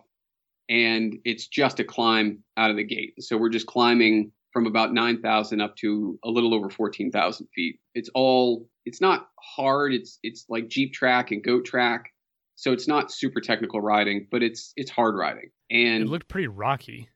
and 0.70 1.18
it's 1.24 1.48
just 1.48 1.80
a 1.80 1.84
climb 1.84 2.44
out 2.58 2.70
of 2.70 2.76
the 2.76 2.84
gate. 2.84 3.14
So 3.20 3.38
we're 3.38 3.50
just 3.50 3.68
climbing 3.68 4.32
from 4.52 4.66
about 4.66 4.94
9,000 4.94 5.62
up 5.62 5.76
to 5.78 6.20
a 6.24 6.30
little 6.30 6.54
over 6.54 6.70
14,000 6.70 7.48
feet. 7.56 7.80
It's 7.94 8.10
all, 8.14 8.68
it's 8.88 9.02
not 9.02 9.28
hard. 9.40 9.94
It's, 9.94 10.18
it's 10.24 10.46
like 10.48 10.70
Jeep 10.70 10.94
track 10.94 11.32
and 11.32 11.44
goat 11.44 11.66
track. 11.66 12.14
So 12.56 12.72
it's 12.72 12.88
not 12.88 13.12
super 13.12 13.42
technical 13.42 13.82
riding, 13.82 14.28
but 14.32 14.42
it's, 14.42 14.74
it's 14.78 14.90
hard 14.90 15.16
riding. 15.16 15.52
And 15.70 16.04
it 16.04 16.08
looked 16.08 16.30
pretty 16.30 16.48
rocky. 16.48 17.10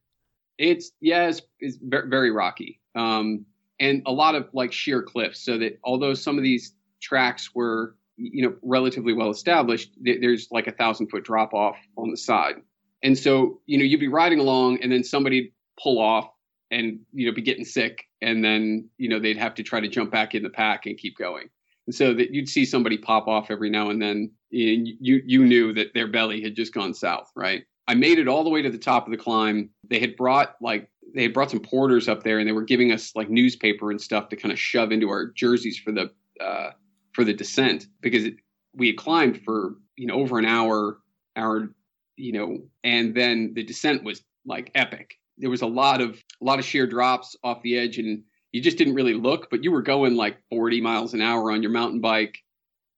It's, 0.58 0.92
yeah, 1.00 1.30
it's, 1.30 1.42
it's 1.60 1.78
very 1.82 2.30
rocky. 2.30 2.82
Um, 2.94 3.46
and 3.80 4.04
a 4.06 4.12
lot 4.12 4.36
of 4.36 4.50
like 4.54 4.74
sheer 4.74 5.02
cliffs. 5.02 5.44
So 5.44 5.58
that 5.60 5.80
although 5.84 6.14
some 6.14 6.38
of 6.38 6.44
these 6.44 6.76
tracks 7.02 7.56
were, 7.56 7.96
you 8.18 8.48
know, 8.48 8.56
relatively 8.62 9.14
well 9.14 9.32
established, 9.32 9.92
there's 10.00 10.50
like 10.52 10.68
a 10.68 10.72
thousand 10.72 11.08
foot 11.08 11.24
drop 11.24 11.54
off 11.54 11.78
on 11.98 12.12
the 12.12 12.18
side. 12.18 12.56
And 13.02 13.18
so, 13.18 13.62
you 13.66 13.80
know, 13.80 13.86
you'd 13.86 14.00
be 14.00 14.10
riding 14.10 14.40
along 14.40 14.84
and 14.84 14.92
then 14.92 15.04
somebody 15.04 15.54
pull 15.82 16.00
off 16.00 16.30
and, 16.70 17.00
you 17.14 17.26
know, 17.26 17.34
be 17.34 17.42
getting 17.42 17.66
sick. 17.66 18.04
And 18.22 18.44
then, 18.44 18.90
you 18.98 19.10
know, 19.10 19.20
they'd 19.20 19.38
have 19.38 19.56
to 19.56 19.64
try 19.64 19.80
to 19.80 19.88
jump 19.88 20.12
back 20.12 20.36
in 20.36 20.44
the 20.44 20.52
pack 20.52 20.86
and 20.86 20.98
keep 20.98 21.18
going. 21.18 21.50
So 21.92 22.14
that 22.14 22.34
you'd 22.34 22.50
see 22.50 22.66
somebody 22.66 22.98
pop 22.98 23.28
off 23.28 23.52
every 23.52 23.70
now 23.70 23.90
and 23.90 24.02
then 24.02 24.32
and 24.52 24.88
you, 25.00 25.22
you 25.26 25.46
knew 25.46 25.74
that 25.74 25.94
their 25.94 26.08
belly 26.08 26.42
had 26.42 26.56
just 26.56 26.74
gone 26.74 26.94
south, 26.94 27.32
right? 27.36 27.64
I 27.88 27.96
made 27.96 28.20
it 28.20 28.28
all 28.28 28.44
the 28.44 28.50
way 28.50 28.62
to 28.62 28.70
the 28.70 28.78
top 28.78 29.06
of 29.06 29.12
the 29.12 29.18
climb. 29.18 29.70
They 29.90 30.00
had 30.00 30.16
brought 30.16 30.56
like, 30.62 30.90
they 31.16 31.24
had 31.24 31.34
brought 31.34 31.52
some 31.52 31.60
porters 31.60 32.08
up 32.08 32.24
there 32.24 32.40
and 32.40 32.48
they 32.48 32.54
were 32.54 32.64
giving 32.64 32.92
us 32.92 33.16
like 33.16 33.30
newspaper 33.30 33.92
and 33.92 34.00
stuff 34.00 34.30
to 34.30 34.36
kind 34.36 34.52
of 34.52 34.60
shove 34.60 34.92
into 34.92 35.10
our 35.10 35.28
jerseys 35.28 35.78
for 35.78 35.92
the, 35.92 36.12
uh, 36.44 36.72
for 37.14 37.24
the 37.24 37.34
descent 37.34 37.88
because 38.02 38.26
it, 38.26 38.36
we 38.74 38.88
had 38.88 38.98
climbed 38.98 39.42
for, 39.44 39.76
you 39.98 40.08
know, 40.08 40.16
over 40.16 40.40
an 40.40 40.46
hour, 40.46 41.00
hour 41.36 41.74
you 42.22 42.32
know, 42.32 42.60
and 42.84 43.16
then 43.16 43.54
the 43.54 43.64
descent 43.64 44.04
was 44.04 44.22
like 44.46 44.72
epic. 44.76 45.16
There 45.38 45.50
was 45.50 45.62
a 45.62 45.68
lot 45.68 46.02
of 46.02 46.22
a 46.42 46.46
lot 46.46 46.60
of 46.60 46.66
sheer 46.66 46.86
drops 46.86 47.36
off 47.44 47.62
the 47.64 47.78
edge, 47.78 47.98
and 47.98 48.24
you 48.52 48.62
just 48.62 48.78
didn't 48.78 48.96
really 48.96 49.14
look, 49.14 49.50
but 49.50 49.64
you 49.64 49.72
were 49.72 49.82
going 49.82 50.16
like 50.16 50.38
40 50.50 50.82
miles 50.82 51.14
an 51.14 51.22
hour 51.22 51.52
on 51.52 51.62
your 51.62 51.72
mountain 51.72 52.02
bike, 52.02 52.40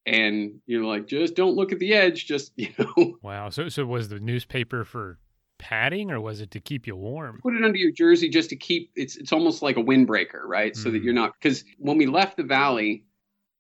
and 0.06 0.60
you're 0.66 0.84
like, 0.84 1.08
just 1.08 1.36
don't 1.36 1.56
look 1.56 1.72
at 1.72 1.80
the 1.80 1.94
edge, 1.94 2.26
just 2.26 2.52
you 2.58 2.70
know. 2.78 3.18
Wow. 3.22 3.50
So 3.50 3.70
so 3.70 3.86
was 3.86 4.10
the 4.10 4.20
newspaper 4.20 4.84
for 4.84 5.20
padding 5.60 6.12
or 6.12 6.20
was 6.20 6.42
it 6.42 6.52
to 6.52 6.60
keep 6.60 6.88
you 6.88 6.96
warm? 6.96 7.40
Put 7.42 7.54
it 7.54 7.64
under 7.64 7.78
your 7.78 7.92
jersey 7.92 8.30
just 8.30 8.50
to 8.50 8.56
keep 8.56 8.92
it's 8.96 9.16
it's 9.16 9.32
almost 9.32 9.62
like 9.62 9.78
a 9.78 9.84
windbreaker, 9.84 10.44
right? 10.44 10.76
So 10.76 10.90
mm. 10.90 10.94
that 10.94 11.04
you're 11.04 11.14
not 11.14 11.34
because 11.40 11.64
when 11.78 11.98
we 11.98 12.06
left 12.06 12.38
the 12.38 12.44
valley, 12.44 13.06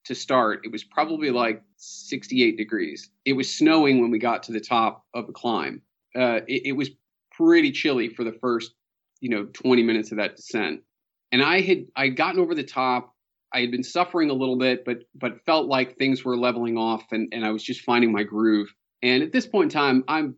to 0.05 0.15
start, 0.15 0.61
it 0.63 0.71
was 0.71 0.83
probably 0.83 1.31
like 1.31 1.61
68 1.77 2.57
degrees. 2.57 3.09
It 3.25 3.33
was 3.33 3.53
snowing 3.53 4.01
when 4.01 4.11
we 4.11 4.19
got 4.19 4.43
to 4.43 4.51
the 4.51 4.59
top 4.59 5.05
of 5.13 5.27
the 5.27 5.33
climb. 5.33 5.81
Uh, 6.15 6.41
it, 6.47 6.67
it, 6.67 6.71
was 6.73 6.89
pretty 7.31 7.71
chilly 7.71 8.09
for 8.09 8.23
the 8.23 8.33
first, 8.33 8.73
you 9.19 9.29
know, 9.29 9.45
20 9.45 9.83
minutes 9.83 10.11
of 10.11 10.17
that 10.17 10.35
descent. 10.35 10.81
And 11.33 11.41
I 11.41 11.61
had 11.61 11.87
I 11.95 12.05
had 12.05 12.15
gotten 12.15 12.39
over 12.39 12.53
the 12.53 12.63
top. 12.63 13.13
I 13.51 13.59
had 13.61 13.71
been 13.71 13.83
suffering 13.83 14.29
a 14.29 14.33
little 14.33 14.57
bit, 14.57 14.85
but 14.85 14.99
but 15.15 15.43
felt 15.45 15.67
like 15.67 15.97
things 15.97 16.23
were 16.23 16.37
leveling 16.37 16.77
off, 16.77 17.03
and 17.11 17.27
and 17.33 17.43
I 17.43 17.49
was 17.49 17.63
just 17.63 17.81
finding 17.81 18.11
my 18.11 18.23
groove. 18.23 18.71
And 19.01 19.23
at 19.23 19.33
this 19.33 19.47
point 19.47 19.73
in 19.73 19.79
time, 19.79 20.03
I'm 20.07 20.35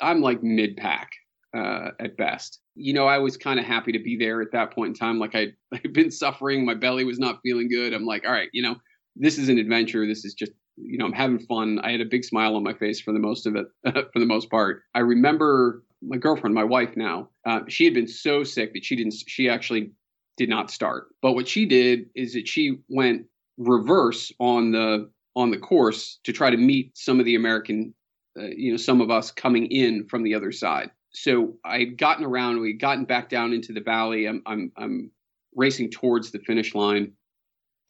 I'm 0.00 0.22
like 0.22 0.44
mid 0.44 0.76
pack 0.76 1.10
uh, 1.54 1.90
at 1.98 2.16
best. 2.16 2.60
You 2.76 2.92
know, 2.92 3.06
I 3.06 3.18
was 3.18 3.36
kind 3.36 3.58
of 3.58 3.66
happy 3.66 3.90
to 3.90 3.98
be 3.98 4.16
there 4.16 4.40
at 4.40 4.52
that 4.52 4.70
point 4.72 4.90
in 4.90 4.94
time. 4.94 5.18
Like 5.18 5.34
I 5.34 5.48
I'd 5.74 5.92
been 5.92 6.12
suffering, 6.12 6.64
my 6.64 6.74
belly 6.74 7.04
was 7.04 7.18
not 7.18 7.40
feeling 7.42 7.68
good. 7.68 7.92
I'm 7.92 8.06
like, 8.06 8.24
all 8.24 8.32
right, 8.32 8.48
you 8.52 8.62
know, 8.62 8.76
this 9.16 9.38
is 9.38 9.48
an 9.48 9.58
adventure. 9.58 10.06
This 10.06 10.24
is 10.24 10.32
just 10.32 10.52
you 10.76 10.96
know 10.96 11.06
I'm 11.06 11.12
having 11.12 11.40
fun. 11.40 11.80
I 11.80 11.90
had 11.90 12.00
a 12.00 12.06
big 12.06 12.22
smile 12.24 12.54
on 12.54 12.62
my 12.62 12.74
face 12.74 13.00
for 13.00 13.12
the 13.12 13.18
most 13.18 13.46
of 13.46 13.56
it 13.56 13.66
for 14.12 14.20
the 14.20 14.26
most 14.26 14.48
part. 14.48 14.82
I 14.94 15.00
remember 15.00 15.82
my 16.02 16.18
girlfriend, 16.18 16.54
my 16.54 16.62
wife 16.62 16.96
now. 16.96 17.30
Uh, 17.44 17.60
she 17.66 17.84
had 17.84 17.94
been 17.94 18.06
so 18.06 18.44
sick 18.44 18.74
that 18.74 18.84
she 18.84 18.94
didn't. 18.94 19.14
She 19.26 19.48
actually 19.48 19.90
did 20.36 20.48
not 20.48 20.70
start. 20.70 21.08
But 21.22 21.32
what 21.32 21.48
she 21.48 21.66
did 21.66 22.06
is 22.14 22.34
that 22.34 22.48
she 22.48 22.78
went 22.88 23.26
reverse 23.58 24.32
on 24.38 24.72
the 24.72 25.10
on 25.34 25.50
the 25.50 25.58
course 25.58 26.18
to 26.24 26.32
try 26.32 26.50
to 26.50 26.56
meet 26.56 26.96
some 26.96 27.20
of 27.20 27.26
the 27.26 27.34
American, 27.34 27.94
uh, 28.38 28.44
you 28.56 28.70
know, 28.70 28.78
some 28.78 29.00
of 29.00 29.10
us 29.10 29.30
coming 29.30 29.66
in 29.66 30.06
from 30.08 30.22
the 30.22 30.34
other 30.34 30.50
side. 30.50 30.90
So 31.10 31.56
I 31.64 31.78
had 31.78 31.98
gotten 31.98 32.24
around. 32.24 32.60
We 32.60 32.72
had 32.72 32.80
gotten 32.80 33.04
back 33.04 33.28
down 33.28 33.52
into 33.52 33.72
the 33.72 33.80
valley. 33.80 34.26
I'm 34.26 34.42
I'm 34.46 34.72
I'm 34.76 35.10
racing 35.54 35.90
towards 35.90 36.30
the 36.30 36.38
finish 36.40 36.74
line 36.74 37.12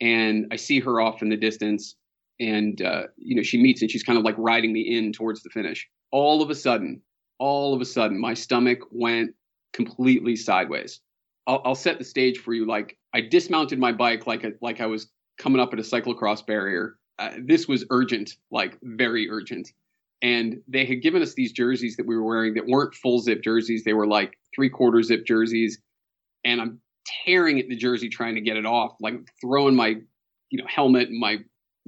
and 0.01 0.47
I 0.51 0.57
see 0.57 0.81
her 0.81 1.01
off 1.01 1.23
in 1.23 1.29
the 1.29 1.37
distance, 1.37 1.97
and 2.39 2.81
uh, 2.83 3.05
you 3.17 3.37
know 3.37 3.43
she 3.43 3.61
meets 3.61 3.83
and 3.83 3.91
she's 3.91 4.03
kind 4.03 4.19
of 4.19 4.25
like 4.25 4.35
riding 4.39 4.73
me 4.73 4.81
in 4.81 5.13
towards 5.13 5.43
the 5.43 5.51
finish. 5.51 5.89
All 6.13 6.43
of 6.43 6.51
a 6.51 6.55
sudden, 6.55 7.01
all 7.39 7.75
of 7.75 7.81
a 7.81 7.85
sudden, 7.85 8.21
my 8.21 8.35
stomach 8.35 8.81
went 8.91 9.35
completely 9.73 10.37
sideways. 10.37 11.01
I'll, 11.47 11.63
I'll 11.65 11.75
set 11.75 11.99
the 11.99 12.05
stage 12.05 12.39
for 12.39 12.55
you. 12.55 12.67
Like 12.67 12.97
I 13.15 13.21
dismounted 13.21 13.79
my 13.79 13.93
bike 13.93 14.27
like 14.27 14.45
a, 14.45 14.53
like 14.61 14.81
I 14.81 14.87
was 14.87 15.09
coming 15.39 15.61
up 15.61 15.73
at 15.73 15.79
a 15.79 15.83
cyclocross 15.83 16.45
barrier. 16.45 16.97
Uh, 17.19 17.33
this 17.45 17.67
was 17.67 17.85
urgent, 17.91 18.35
like 18.51 18.79
very 18.83 19.31
urgent. 19.31 19.73
And 20.23 20.63
they 20.67 20.85
had 20.87 21.03
given 21.03 21.23
us 21.23 21.35
these 21.35 21.53
jerseys 21.53 21.97
that 21.97 22.07
we 22.07 22.17
were 22.17 22.25
wearing 22.25 22.55
that 22.55 22.67
weren't 22.67 22.95
full 22.95 23.21
zip 23.21 23.43
jerseys. 23.43 23.85
They 23.85 23.93
were 23.93 24.07
like 24.07 24.39
three 24.55 24.71
quarter 24.71 25.03
zip 25.03 25.27
jerseys. 25.27 25.79
And 26.45 26.61
I'm 26.61 26.81
tearing 27.25 27.59
at 27.59 27.69
the 27.69 27.77
jersey 27.77 28.09
trying 28.09 28.35
to 28.35 28.41
get 28.41 28.57
it 28.57 28.67
off, 28.67 28.97
like 29.01 29.15
throwing 29.41 29.75
my, 29.75 29.97
you 30.51 30.59
know, 30.59 30.67
helmet 30.69 31.09
and 31.09 31.19
my 31.19 31.39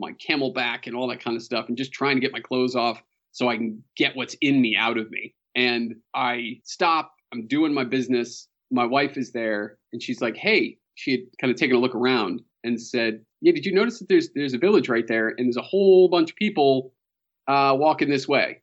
my 0.00 0.12
CamelBak 0.12 0.86
and 0.86 0.94
all 0.94 1.08
that 1.08 1.20
kind 1.20 1.36
of 1.36 1.42
stuff, 1.42 1.66
and 1.68 1.76
just 1.76 1.92
trying 1.92 2.16
to 2.16 2.20
get 2.20 2.32
my 2.32 2.40
clothes 2.40 2.76
off 2.76 3.02
so 3.32 3.48
I 3.48 3.56
can 3.56 3.82
get 3.96 4.14
what's 4.14 4.36
in 4.40 4.60
me 4.60 4.76
out 4.76 4.96
of 4.96 5.10
me. 5.10 5.34
And 5.54 5.96
I 6.14 6.60
stop. 6.64 7.12
I'm 7.32 7.46
doing 7.46 7.74
my 7.74 7.84
business. 7.84 8.48
My 8.70 8.84
wife 8.84 9.16
is 9.16 9.32
there, 9.32 9.78
and 9.92 10.02
she's 10.02 10.20
like, 10.20 10.36
"Hey." 10.36 10.78
She 10.98 11.12
had 11.12 11.20
kind 11.40 11.52
of 11.52 11.56
taken 11.56 11.76
a 11.76 11.78
look 11.78 11.94
around 11.94 12.42
and 12.64 12.80
said, 12.80 13.24
"Yeah, 13.40 13.52
did 13.52 13.64
you 13.64 13.72
notice 13.72 14.00
that 14.00 14.08
there's 14.08 14.30
there's 14.34 14.54
a 14.54 14.58
village 14.58 14.88
right 14.88 15.06
there, 15.06 15.28
and 15.28 15.46
there's 15.46 15.56
a 15.56 15.62
whole 15.62 16.08
bunch 16.08 16.30
of 16.30 16.36
people 16.36 16.92
uh, 17.46 17.76
walking 17.78 18.10
this 18.10 18.26
way?" 18.26 18.62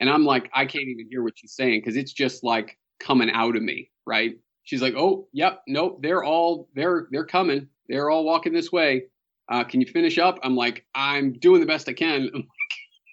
And 0.00 0.10
I'm 0.10 0.24
like, 0.24 0.50
I 0.52 0.66
can't 0.66 0.88
even 0.88 1.06
hear 1.08 1.22
what 1.22 1.38
she's 1.38 1.54
saying 1.54 1.80
because 1.80 1.96
it's 1.96 2.12
just 2.12 2.42
like 2.42 2.76
coming 3.00 3.30
out 3.30 3.56
of 3.56 3.62
me, 3.62 3.90
right? 4.04 4.34
She's 4.64 4.82
like, 4.82 4.94
"Oh, 4.96 5.28
yep, 5.32 5.62
nope, 5.68 6.00
they're 6.02 6.24
all 6.24 6.68
they're 6.74 7.06
they're 7.12 7.24
coming. 7.24 7.68
They're 7.88 8.10
all 8.10 8.24
walking 8.24 8.52
this 8.52 8.72
way. 8.72 9.04
Uh, 9.48 9.62
can 9.62 9.80
you 9.80 9.86
finish 9.86 10.18
up?" 10.18 10.40
I'm 10.42 10.56
like, 10.56 10.84
"I'm 10.94 11.34
doing 11.34 11.60
the 11.60 11.66
best 11.66 11.88
I 11.88 11.92
can." 11.92 12.30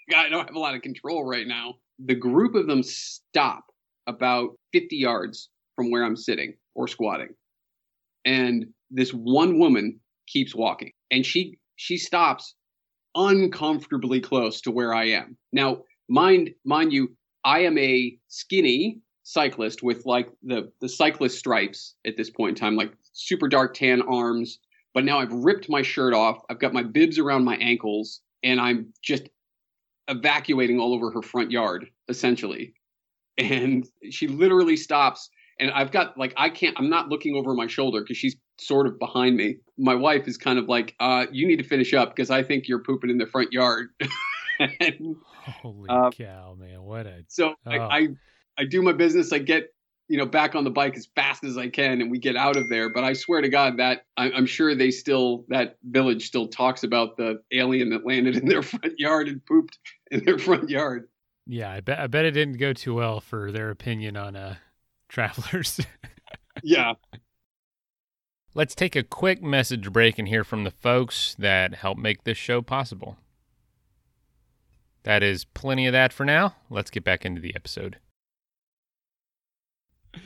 Like, 0.09 0.17
I 0.17 0.29
don't 0.29 0.45
have 0.45 0.55
a 0.57 0.59
lot 0.59 0.75
of 0.75 0.81
control 0.81 1.23
right 1.23 1.47
now. 1.47 1.75
The 2.03 2.15
group 2.15 2.55
of 2.55 2.67
them 2.67 2.83
stop 2.83 3.63
about 4.05 4.49
50 4.73 4.97
yards 4.97 5.47
from 5.75 5.91
where 5.91 6.03
I'm 6.03 6.15
sitting 6.15 6.53
or 6.75 6.87
squatting, 6.87 7.29
and 8.25 8.65
this 8.91 9.11
one 9.11 9.59
woman 9.59 9.99
keeps 10.27 10.55
walking, 10.55 10.91
and 11.11 11.25
she 11.25 11.57
she 11.75 11.97
stops 11.97 12.55
uncomfortably 13.15 14.19
close 14.19 14.61
to 14.61 14.71
where 14.71 14.93
I 14.93 15.05
am. 15.05 15.37
Now, 15.51 15.83
mind 16.09 16.51
mind 16.65 16.93
you, 16.93 17.15
I 17.45 17.59
am 17.59 17.77
a 17.77 18.17
skinny 18.27 18.99
cyclist 19.23 19.83
with 19.83 20.05
like 20.05 20.29
the 20.43 20.71
the 20.81 20.89
cyclist 20.89 21.37
stripes 21.39 21.95
at 22.05 22.17
this 22.17 22.29
point 22.29 22.57
in 22.57 22.61
time, 22.61 22.75
like 22.75 22.93
super 23.13 23.47
dark 23.47 23.73
tan 23.73 24.01
arms. 24.01 24.59
But 24.93 25.05
now 25.05 25.19
I've 25.19 25.33
ripped 25.33 25.69
my 25.69 25.81
shirt 25.81 26.13
off. 26.13 26.43
I've 26.49 26.59
got 26.59 26.73
my 26.73 26.83
bibs 26.83 27.17
around 27.17 27.43
my 27.43 27.55
ankles, 27.55 28.21
and 28.43 28.61
I'm 28.61 28.93
just 29.01 29.27
evacuating 30.07 30.79
all 30.79 30.93
over 30.93 31.09
her 31.11 31.21
front 31.21 31.51
yard, 31.51 31.87
essentially. 32.09 32.73
And 33.37 33.87
she 34.11 34.27
literally 34.27 34.77
stops, 34.77 35.29
and 35.59 35.71
I've 35.71 35.91
got 35.91 36.17
like 36.17 36.33
I 36.37 36.49
can't. 36.49 36.75
I'm 36.77 36.89
not 36.89 37.09
looking 37.09 37.35
over 37.35 37.53
my 37.53 37.67
shoulder 37.67 38.01
because 38.01 38.17
she's 38.17 38.35
sort 38.59 38.87
of 38.87 38.99
behind 38.99 39.35
me. 39.35 39.57
My 39.77 39.95
wife 39.95 40.27
is 40.27 40.37
kind 40.37 40.59
of 40.59 40.67
like, 40.67 40.95
uh, 40.99 41.25
"You 41.31 41.47
need 41.47 41.57
to 41.57 41.63
finish 41.63 41.93
up 41.93 42.15
because 42.15 42.29
I 42.29 42.43
think 42.43 42.67
you're 42.67 42.83
pooping 42.83 43.09
in 43.09 43.17
the 43.17 43.27
front 43.27 43.51
yard." 43.51 43.89
and, 44.59 45.15
Holy 45.61 45.89
uh, 45.89 46.09
cow, 46.11 46.55
man! 46.57 46.83
What 46.83 47.05
a 47.05 47.23
so 47.27 47.55
oh. 47.65 47.71
I, 47.71 47.77
I 47.77 48.07
I 48.57 48.65
do 48.65 48.81
my 48.81 48.93
business. 48.93 49.31
I 49.33 49.39
get 49.39 49.73
you 50.07 50.17
know 50.17 50.25
back 50.25 50.55
on 50.55 50.63
the 50.63 50.69
bike 50.69 50.95
as 50.95 51.07
fast 51.15 51.43
as 51.43 51.57
I 51.57 51.69
can, 51.69 52.01
and 52.01 52.11
we 52.11 52.19
get 52.19 52.35
out 52.35 52.57
of 52.57 52.69
there. 52.69 52.89
But 52.89 53.03
I 53.03 53.13
swear 53.13 53.41
to 53.41 53.49
God 53.49 53.77
that 53.77 54.05
I, 54.17 54.31
I'm 54.31 54.45
sure 54.45 54.75
they 54.75 54.91
still 54.91 55.45
that 55.49 55.77
village 55.83 56.27
still 56.27 56.47
talks 56.47 56.83
about 56.83 57.17
the 57.17 57.41
alien 57.51 57.89
that 57.89 58.05
landed 58.05 58.35
in 58.35 58.47
their 58.47 58.61
front 58.63 58.93
yard 58.97 59.27
and 59.27 59.45
pooped 59.45 59.77
in 60.11 60.23
their 60.23 60.39
front 60.39 60.69
yard. 60.69 61.07
Yeah, 61.45 61.71
I 61.71 61.81
bet 61.81 61.99
I 61.99 62.07
bet 62.07 62.25
it 62.25 62.31
didn't 62.31 62.57
go 62.57 62.73
too 62.73 62.93
well 62.93 63.19
for 63.19 63.51
their 63.51 63.69
opinion 63.69 64.15
on 64.17 64.35
uh 64.35 64.55
travelers. 65.13 65.79
yeah. 66.63 66.93
Let's 68.55 68.75
take 68.75 68.95
a 68.95 69.03
quick 69.03 69.41
message 69.41 69.91
break 69.91 70.19
and 70.19 70.27
hear 70.27 70.43
from 70.43 70.63
the 70.63 70.71
folks 70.71 71.35
that 71.39 71.75
help 71.75 71.97
make 71.97 72.23
this 72.23 72.37
show 72.37 72.61
possible. 72.61 73.17
That 75.03 75.23
is 75.23 75.45
plenty 75.45 75.85
of 75.85 75.93
that 75.93 76.11
for 76.11 76.25
now. 76.25 76.55
Let's 76.69 76.89
get 76.89 77.03
back 77.03 77.25
into 77.25 77.39
the 77.39 77.55
episode. 77.55 77.97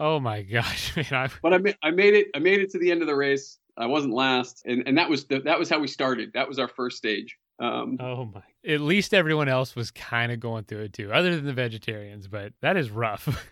Oh 0.00 0.20
my 0.20 0.42
gosh, 0.42 0.94
man! 0.96 1.06
I... 1.10 1.28
But 1.42 1.54
I, 1.54 1.58
ma- 1.58 1.72
I 1.82 1.90
made 1.90 2.14
it. 2.14 2.28
I 2.32 2.38
made 2.38 2.60
it 2.60 2.70
to 2.70 2.78
the 2.78 2.92
end 2.92 3.02
of 3.02 3.08
the 3.08 3.16
race. 3.16 3.58
I 3.76 3.86
wasn't 3.86 4.14
last, 4.14 4.62
and 4.64 4.86
and 4.86 4.96
that 4.96 5.10
was 5.10 5.24
the, 5.24 5.40
that 5.40 5.58
was 5.58 5.68
how 5.68 5.80
we 5.80 5.88
started. 5.88 6.30
That 6.34 6.46
was 6.46 6.60
our 6.60 6.68
first 6.68 6.98
stage. 6.98 7.36
Um, 7.58 7.96
oh 7.98 8.26
my! 8.26 8.42
At 8.64 8.80
least 8.80 9.12
everyone 9.12 9.48
else 9.48 9.74
was 9.74 9.90
kind 9.90 10.30
of 10.30 10.38
going 10.38 10.66
through 10.66 10.82
it 10.82 10.92
too, 10.92 11.12
other 11.12 11.34
than 11.34 11.46
the 11.46 11.52
vegetarians. 11.52 12.28
But 12.28 12.52
that 12.60 12.76
is 12.76 12.92
rough. 12.92 13.44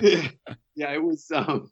Yeah, 0.00 0.92
it 0.92 1.02
was. 1.02 1.26
Um, 1.34 1.68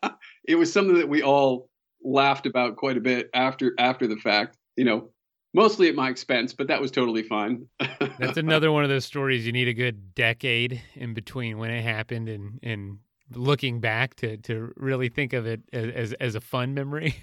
it 0.44 0.56
was 0.56 0.72
something 0.72 0.96
that 0.96 1.08
we 1.08 1.22
all 1.22 1.68
laughed 2.02 2.46
about 2.46 2.76
quite 2.76 2.96
a 2.96 3.00
bit 3.00 3.30
after 3.34 3.72
after 3.78 4.06
the 4.06 4.16
fact. 4.16 4.56
You 4.76 4.84
know, 4.84 5.10
mostly 5.54 5.88
at 5.88 5.94
my 5.94 6.08
expense, 6.08 6.52
but 6.52 6.68
that 6.68 6.80
was 6.80 6.90
totally 6.90 7.22
fine. 7.22 7.66
That's 8.18 8.38
another 8.38 8.72
one 8.72 8.84
of 8.84 8.90
those 8.90 9.04
stories 9.04 9.46
you 9.46 9.52
need 9.52 9.68
a 9.68 9.74
good 9.74 10.14
decade 10.14 10.80
in 10.94 11.14
between 11.14 11.58
when 11.58 11.70
it 11.70 11.82
happened 11.82 12.28
and 12.28 12.58
and 12.62 12.98
looking 13.34 13.80
back 13.80 14.14
to 14.16 14.36
to 14.38 14.72
really 14.76 15.08
think 15.08 15.32
of 15.32 15.46
it 15.46 15.60
as 15.72 15.90
as, 15.94 16.12
as 16.14 16.34
a 16.34 16.40
fun 16.40 16.74
memory. 16.74 17.16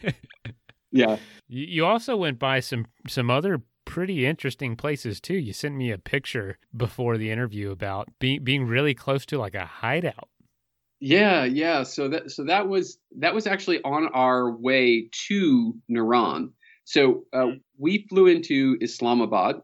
yeah. 0.91 1.17
You, 1.47 1.65
you 1.65 1.85
also 1.85 2.15
went 2.15 2.39
by 2.39 2.59
some 2.59 2.85
some 3.07 3.29
other 3.29 3.61
pretty 3.95 4.25
interesting 4.25 4.75
places 4.75 5.21
too. 5.21 5.35
You 5.35 5.53
sent 5.53 5.73
me 5.73 5.89
a 5.89 5.97
picture 5.97 6.57
before 6.75 7.17
the 7.17 7.31
interview 7.31 7.71
about 7.71 8.09
being 8.19 8.43
being 8.43 8.67
really 8.67 8.93
close 8.93 9.25
to 9.27 9.37
like 9.37 9.55
a 9.55 9.65
hideout. 9.65 10.27
Yeah, 10.99 11.45
yeah. 11.45 11.83
So 11.83 12.09
that 12.09 12.29
so 12.29 12.43
that 12.43 12.67
was 12.67 12.97
that 13.19 13.33
was 13.33 13.47
actually 13.47 13.81
on 13.83 14.09
our 14.13 14.51
way 14.51 15.07
to 15.29 15.75
Naran. 15.89 16.49
So 16.83 17.23
uh, 17.31 17.51
we 17.77 18.05
flew 18.09 18.27
into 18.27 18.77
Islamabad, 18.81 19.61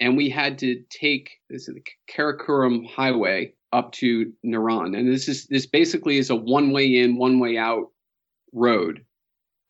and 0.00 0.16
we 0.16 0.30
had 0.30 0.60
to 0.60 0.82
take 0.88 1.32
this 1.50 1.68
is 1.68 1.74
the 1.74 1.82
Karakoram 2.10 2.88
Highway 2.88 3.52
up 3.70 3.92
to 4.00 4.32
Naran, 4.46 4.96
and 4.96 5.12
this 5.12 5.28
is 5.28 5.46
this 5.46 5.66
basically 5.66 6.16
is 6.16 6.30
a 6.30 6.36
one 6.36 6.70
way 6.70 6.96
in, 6.96 7.18
one 7.18 7.38
way 7.38 7.58
out 7.58 7.88
road. 8.54 9.04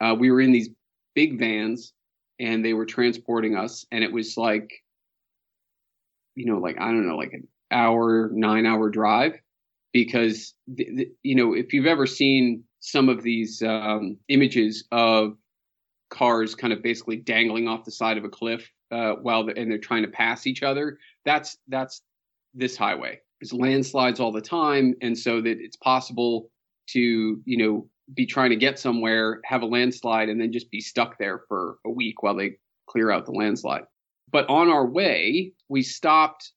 Uh, 0.01 0.15
we 0.17 0.31
were 0.31 0.41
in 0.41 0.53
these 0.53 0.69
big 1.17 1.37
vans, 1.41 1.93
and 2.39 2.65
they 2.65 2.73
were 2.73 2.87
transporting 2.87 3.57
us, 3.57 3.87
and 3.91 4.05
it 4.05 4.13
was 4.13 4.37
like, 4.37 4.71
you 6.35 6.47
know, 6.47 6.59
like 6.59 6.77
I 6.81 6.87
don't 6.87 7.07
know, 7.07 7.17
like 7.17 7.33
an 7.33 7.49
hour, 7.71 8.31
nine 8.33 8.67
hour 8.67 8.91
drive, 8.91 9.35
because 9.93 10.55
the, 10.67 10.89
the, 10.95 11.13
you 11.23 11.35
know 11.35 11.55
if 11.55 11.73
you've 11.73 11.87
ever 11.87 12.07
seen 12.07 12.65
some 12.81 13.09
of 13.09 13.23
these 13.23 13.63
um, 13.63 14.17
images 14.29 14.85
of 14.93 15.37
cars 16.11 16.55
kind 16.55 16.73
of 16.73 16.83
basically 16.83 17.17
dangling 17.17 17.69
off 17.69 17.85
the 17.85 17.91
side 17.91 18.17
of 18.17 18.25
a 18.25 18.29
cliff 18.29 18.71
uh, 18.91 19.13
while 19.15 19.45
they're, 19.45 19.59
and 19.59 19.71
they're 19.71 19.79
trying 19.79 20.03
to 20.03 20.09
pass 20.09 20.47
each 20.47 20.63
other, 20.63 20.99
that's 21.25 21.59
that's 21.69 22.03
this 22.55 22.77
highway. 22.77 23.21
There's 23.41 23.53
landslides 23.53 24.21
all 24.21 24.33
the 24.33 24.41
time, 24.41 24.95
and 25.03 25.17
so 25.17 25.41
that 25.41 25.59
it's 25.61 25.77
possible 25.77 26.51
to 26.89 27.41
you 27.45 27.57
know 27.57 27.89
be 28.15 28.27
trying 28.27 28.51
to 28.51 28.57
get 28.57 28.79
somewhere, 28.79 29.41
have 29.45 29.63
a 29.63 29.67
landslide, 29.67 30.29
and 30.29 30.41
then 30.41 30.53
just 30.53 30.71
be 30.71 30.81
stuck 30.81 31.19
there 31.19 31.43
for 31.49 31.79
a 31.85 31.91
week 31.91 32.23
while 32.23 32.37
they 32.37 32.59
clear 32.89 33.11
out 33.11 33.27
the 33.27 33.33
landslide. 33.33 33.85
But 34.31 34.49
on 34.49 34.69
our 34.69 34.87
way, 34.87 35.53
we 35.69 35.83
stopped 35.83 36.53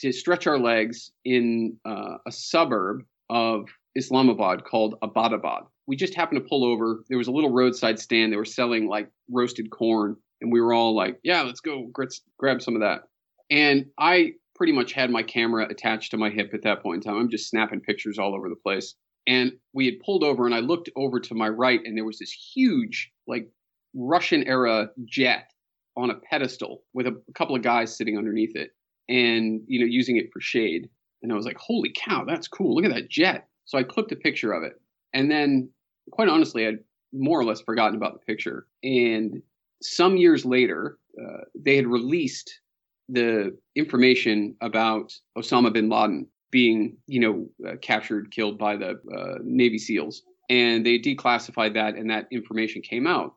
to 0.00 0.12
stretch 0.12 0.46
our 0.46 0.58
legs 0.58 1.10
in 1.24 1.76
uh, 1.84 2.18
a 2.26 2.32
suburb 2.32 3.02
of 3.30 3.66
Islamabad 3.94 4.64
called 4.64 4.96
Abbottabad. 5.02 5.66
We 5.86 5.96
just 5.96 6.14
happened 6.14 6.42
to 6.42 6.48
pull 6.48 6.64
over. 6.64 7.04
There 7.08 7.18
was 7.18 7.28
a 7.28 7.32
little 7.32 7.52
roadside 7.52 7.98
stand. 7.98 8.32
They 8.32 8.36
were 8.36 8.44
selling 8.44 8.88
like 8.88 9.10
roasted 9.30 9.70
corn, 9.70 10.16
and 10.40 10.52
we 10.52 10.60
were 10.60 10.74
all 10.74 10.94
like, 10.94 11.18
"Yeah, 11.22 11.42
let's 11.42 11.60
go 11.60 11.90
grab 12.38 12.62
some 12.62 12.74
of 12.74 12.80
that." 12.80 13.02
And 13.50 13.86
I 13.98 14.34
pretty 14.54 14.72
much 14.72 14.92
had 14.92 15.10
my 15.10 15.22
camera 15.22 15.66
attached 15.68 16.10
to 16.10 16.16
my 16.16 16.30
hip 16.30 16.52
at 16.54 16.62
that 16.62 16.82
point 16.82 17.04
in 17.04 17.10
time. 17.10 17.20
I'm 17.20 17.30
just 17.30 17.48
snapping 17.48 17.80
pictures 17.80 18.18
all 18.18 18.34
over 18.34 18.48
the 18.48 18.56
place. 18.56 18.94
And 19.26 19.52
we 19.72 19.86
had 19.86 20.00
pulled 20.00 20.22
over, 20.22 20.46
and 20.46 20.54
I 20.54 20.60
looked 20.60 20.88
over 20.96 21.18
to 21.20 21.34
my 21.34 21.48
right, 21.48 21.80
and 21.84 21.96
there 21.96 22.04
was 22.04 22.18
this 22.18 22.30
huge, 22.30 23.12
like 23.26 23.48
Russian 23.94 24.44
era 24.44 24.90
jet 25.04 25.50
on 25.96 26.10
a 26.10 26.14
pedestal 26.14 26.82
with 26.92 27.06
a, 27.06 27.20
a 27.28 27.32
couple 27.32 27.56
of 27.56 27.62
guys 27.62 27.96
sitting 27.96 28.18
underneath 28.18 28.54
it 28.54 28.70
and, 29.08 29.62
you 29.66 29.80
know, 29.80 29.86
using 29.86 30.16
it 30.16 30.30
for 30.32 30.40
shade. 30.40 30.88
And 31.22 31.32
I 31.32 31.34
was 31.34 31.46
like, 31.46 31.56
holy 31.56 31.92
cow, 31.96 32.24
that's 32.24 32.46
cool. 32.46 32.74
Look 32.74 32.84
at 32.84 32.94
that 32.94 33.08
jet. 33.08 33.48
So 33.64 33.78
I 33.78 33.82
clipped 33.82 34.12
a 34.12 34.16
picture 34.16 34.52
of 34.52 34.62
it. 34.62 34.80
And 35.12 35.30
then, 35.30 35.70
quite 36.12 36.28
honestly, 36.28 36.66
I'd 36.66 36.78
more 37.12 37.40
or 37.40 37.44
less 37.44 37.60
forgotten 37.60 37.96
about 37.96 38.12
the 38.12 38.26
picture. 38.26 38.66
And 38.82 39.42
some 39.82 40.16
years 40.16 40.44
later, 40.44 40.98
uh, 41.20 41.44
they 41.54 41.76
had 41.76 41.86
released 41.86 42.60
the 43.08 43.56
information 43.74 44.56
about 44.60 45.14
Osama 45.38 45.72
bin 45.72 45.88
Laden 45.88 46.26
being, 46.56 46.96
you 47.06 47.20
know, 47.20 47.68
uh, 47.68 47.76
captured, 47.82 48.30
killed 48.30 48.56
by 48.56 48.78
the 48.78 48.98
uh, 49.14 49.34
Navy 49.42 49.76
SEALs, 49.76 50.22
and 50.48 50.86
they 50.86 50.98
declassified 50.98 51.74
that, 51.74 51.96
and 51.96 52.08
that 52.08 52.28
information 52.32 52.80
came 52.80 53.06
out. 53.06 53.34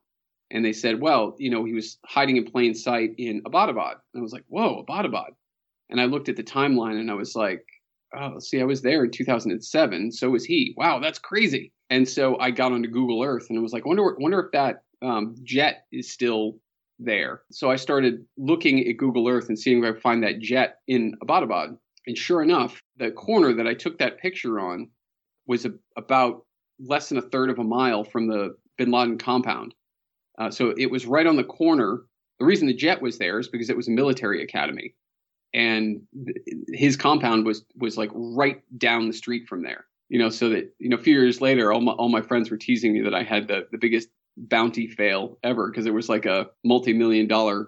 And 0.51 0.63
they 0.63 0.71
said, 0.71 1.01
well, 1.01 1.35
you 1.37 1.49
know, 1.49 1.65
he 1.65 1.73
was 1.73 1.97
hiding 2.05 2.37
in 2.37 2.49
plain 2.49 2.73
sight 2.73 3.09
in 3.17 3.41
Abbottabad. 3.43 3.95
And 4.13 4.19
I 4.19 4.21
was 4.21 4.31
like, 4.31 4.45
whoa, 4.47 4.85
Abbottabad. 4.85 5.31
And 5.89 5.99
I 5.99 6.05
looked 6.05 6.29
at 6.29 6.37
the 6.37 6.45
timeline, 6.45 6.97
and 6.97 7.11
I 7.11 7.15
was 7.15 7.35
like, 7.35 7.65
oh, 8.15 8.39
see, 8.39 8.61
I 8.61 8.63
was 8.63 8.81
there 8.81 9.03
in 9.03 9.11
2007. 9.11 10.13
So 10.13 10.29
was 10.29 10.45
he. 10.45 10.73
Wow, 10.77 10.99
that's 10.99 11.19
crazy. 11.19 11.73
And 11.89 12.07
so 12.07 12.39
I 12.39 12.51
got 12.51 12.71
onto 12.71 12.87
Google 12.87 13.21
Earth 13.21 13.47
and 13.49 13.59
I 13.59 13.61
was 13.61 13.73
like, 13.73 13.85
wonder, 13.85 14.15
wonder 14.17 14.39
if 14.39 14.51
that 14.53 14.83
um, 15.01 15.35
jet 15.43 15.87
is 15.91 16.09
still 16.09 16.57
there. 16.99 17.41
So 17.51 17.69
I 17.69 17.75
started 17.75 18.25
looking 18.37 18.87
at 18.87 18.97
Google 18.97 19.27
Earth 19.27 19.49
and 19.49 19.59
seeing 19.59 19.83
if 19.83 19.89
I 19.89 19.91
could 19.91 20.01
find 20.01 20.23
that 20.23 20.39
jet 20.39 20.77
in 20.87 21.15
Abbottabad. 21.21 21.77
And 22.07 22.17
sure 22.17 22.41
enough, 22.41 22.81
the 22.99 23.11
corner 23.11 23.53
that 23.53 23.67
I 23.67 23.73
took 23.73 23.97
that 23.99 24.19
picture 24.19 24.59
on 24.59 24.89
was 25.47 25.65
a, 25.65 25.71
about 25.97 26.45
less 26.79 27.09
than 27.09 27.17
a 27.17 27.23
third 27.23 27.49
of 27.49 27.57
a 27.57 27.63
mile 27.63 28.03
from 28.03 28.27
the 28.27 28.55
Bin 28.77 28.91
Laden 28.91 29.17
compound. 29.17 29.73
Uh, 30.37 30.51
so 30.51 30.73
it 30.77 30.91
was 30.91 31.05
right 31.05 31.25
on 31.25 31.35
the 31.35 31.43
corner. 31.43 32.03
The 32.39 32.45
reason 32.45 32.67
the 32.67 32.73
jet 32.73 33.01
was 33.01 33.17
there 33.17 33.39
is 33.39 33.47
because 33.47 33.69
it 33.69 33.75
was 33.75 33.87
a 33.87 33.91
military 33.91 34.43
academy, 34.43 34.95
and 35.53 36.01
th- 36.25 36.37
his 36.73 36.95
compound 36.95 37.45
was 37.45 37.65
was 37.75 37.97
like 37.97 38.11
right 38.13 38.61
down 38.77 39.07
the 39.07 39.13
street 39.13 39.47
from 39.47 39.63
there. 39.63 39.85
You 40.07 40.19
know, 40.19 40.29
so 40.29 40.49
that 40.49 40.73
you 40.79 40.89
know, 40.89 40.97
a 40.97 41.01
few 41.01 41.13
years 41.13 41.41
later, 41.41 41.73
all 41.73 41.81
my 41.81 41.91
all 41.93 42.09
my 42.09 42.21
friends 42.21 42.49
were 42.49 42.57
teasing 42.57 42.93
me 42.93 43.01
that 43.01 43.13
I 43.13 43.23
had 43.23 43.47
the 43.47 43.67
the 43.71 43.77
biggest 43.77 44.07
bounty 44.37 44.87
fail 44.87 45.37
ever 45.43 45.69
because 45.69 45.85
it 45.85 45.93
was 45.93 46.07
like 46.07 46.25
a 46.25 46.47
multi 46.63 46.93
million 46.93 47.27
dollar 47.27 47.67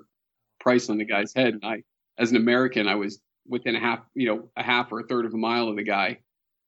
price 0.62 0.90
on 0.90 0.98
the 0.98 1.06
guy's 1.06 1.34
head, 1.34 1.54
and 1.56 1.66
I, 1.66 1.84
as 2.18 2.32
an 2.32 2.38
American, 2.38 2.88
I 2.88 2.96
was 2.96 3.20
within 3.48 3.76
a 3.76 3.80
half, 3.80 4.00
you 4.14 4.28
know, 4.28 4.50
a 4.56 4.64
half 4.64 4.92
or 4.92 5.00
a 5.00 5.04
third 5.04 5.26
of 5.26 5.34
a 5.34 5.38
mile 5.38 5.68
of 5.68 5.76
the 5.76 5.84
guy. 5.84 6.20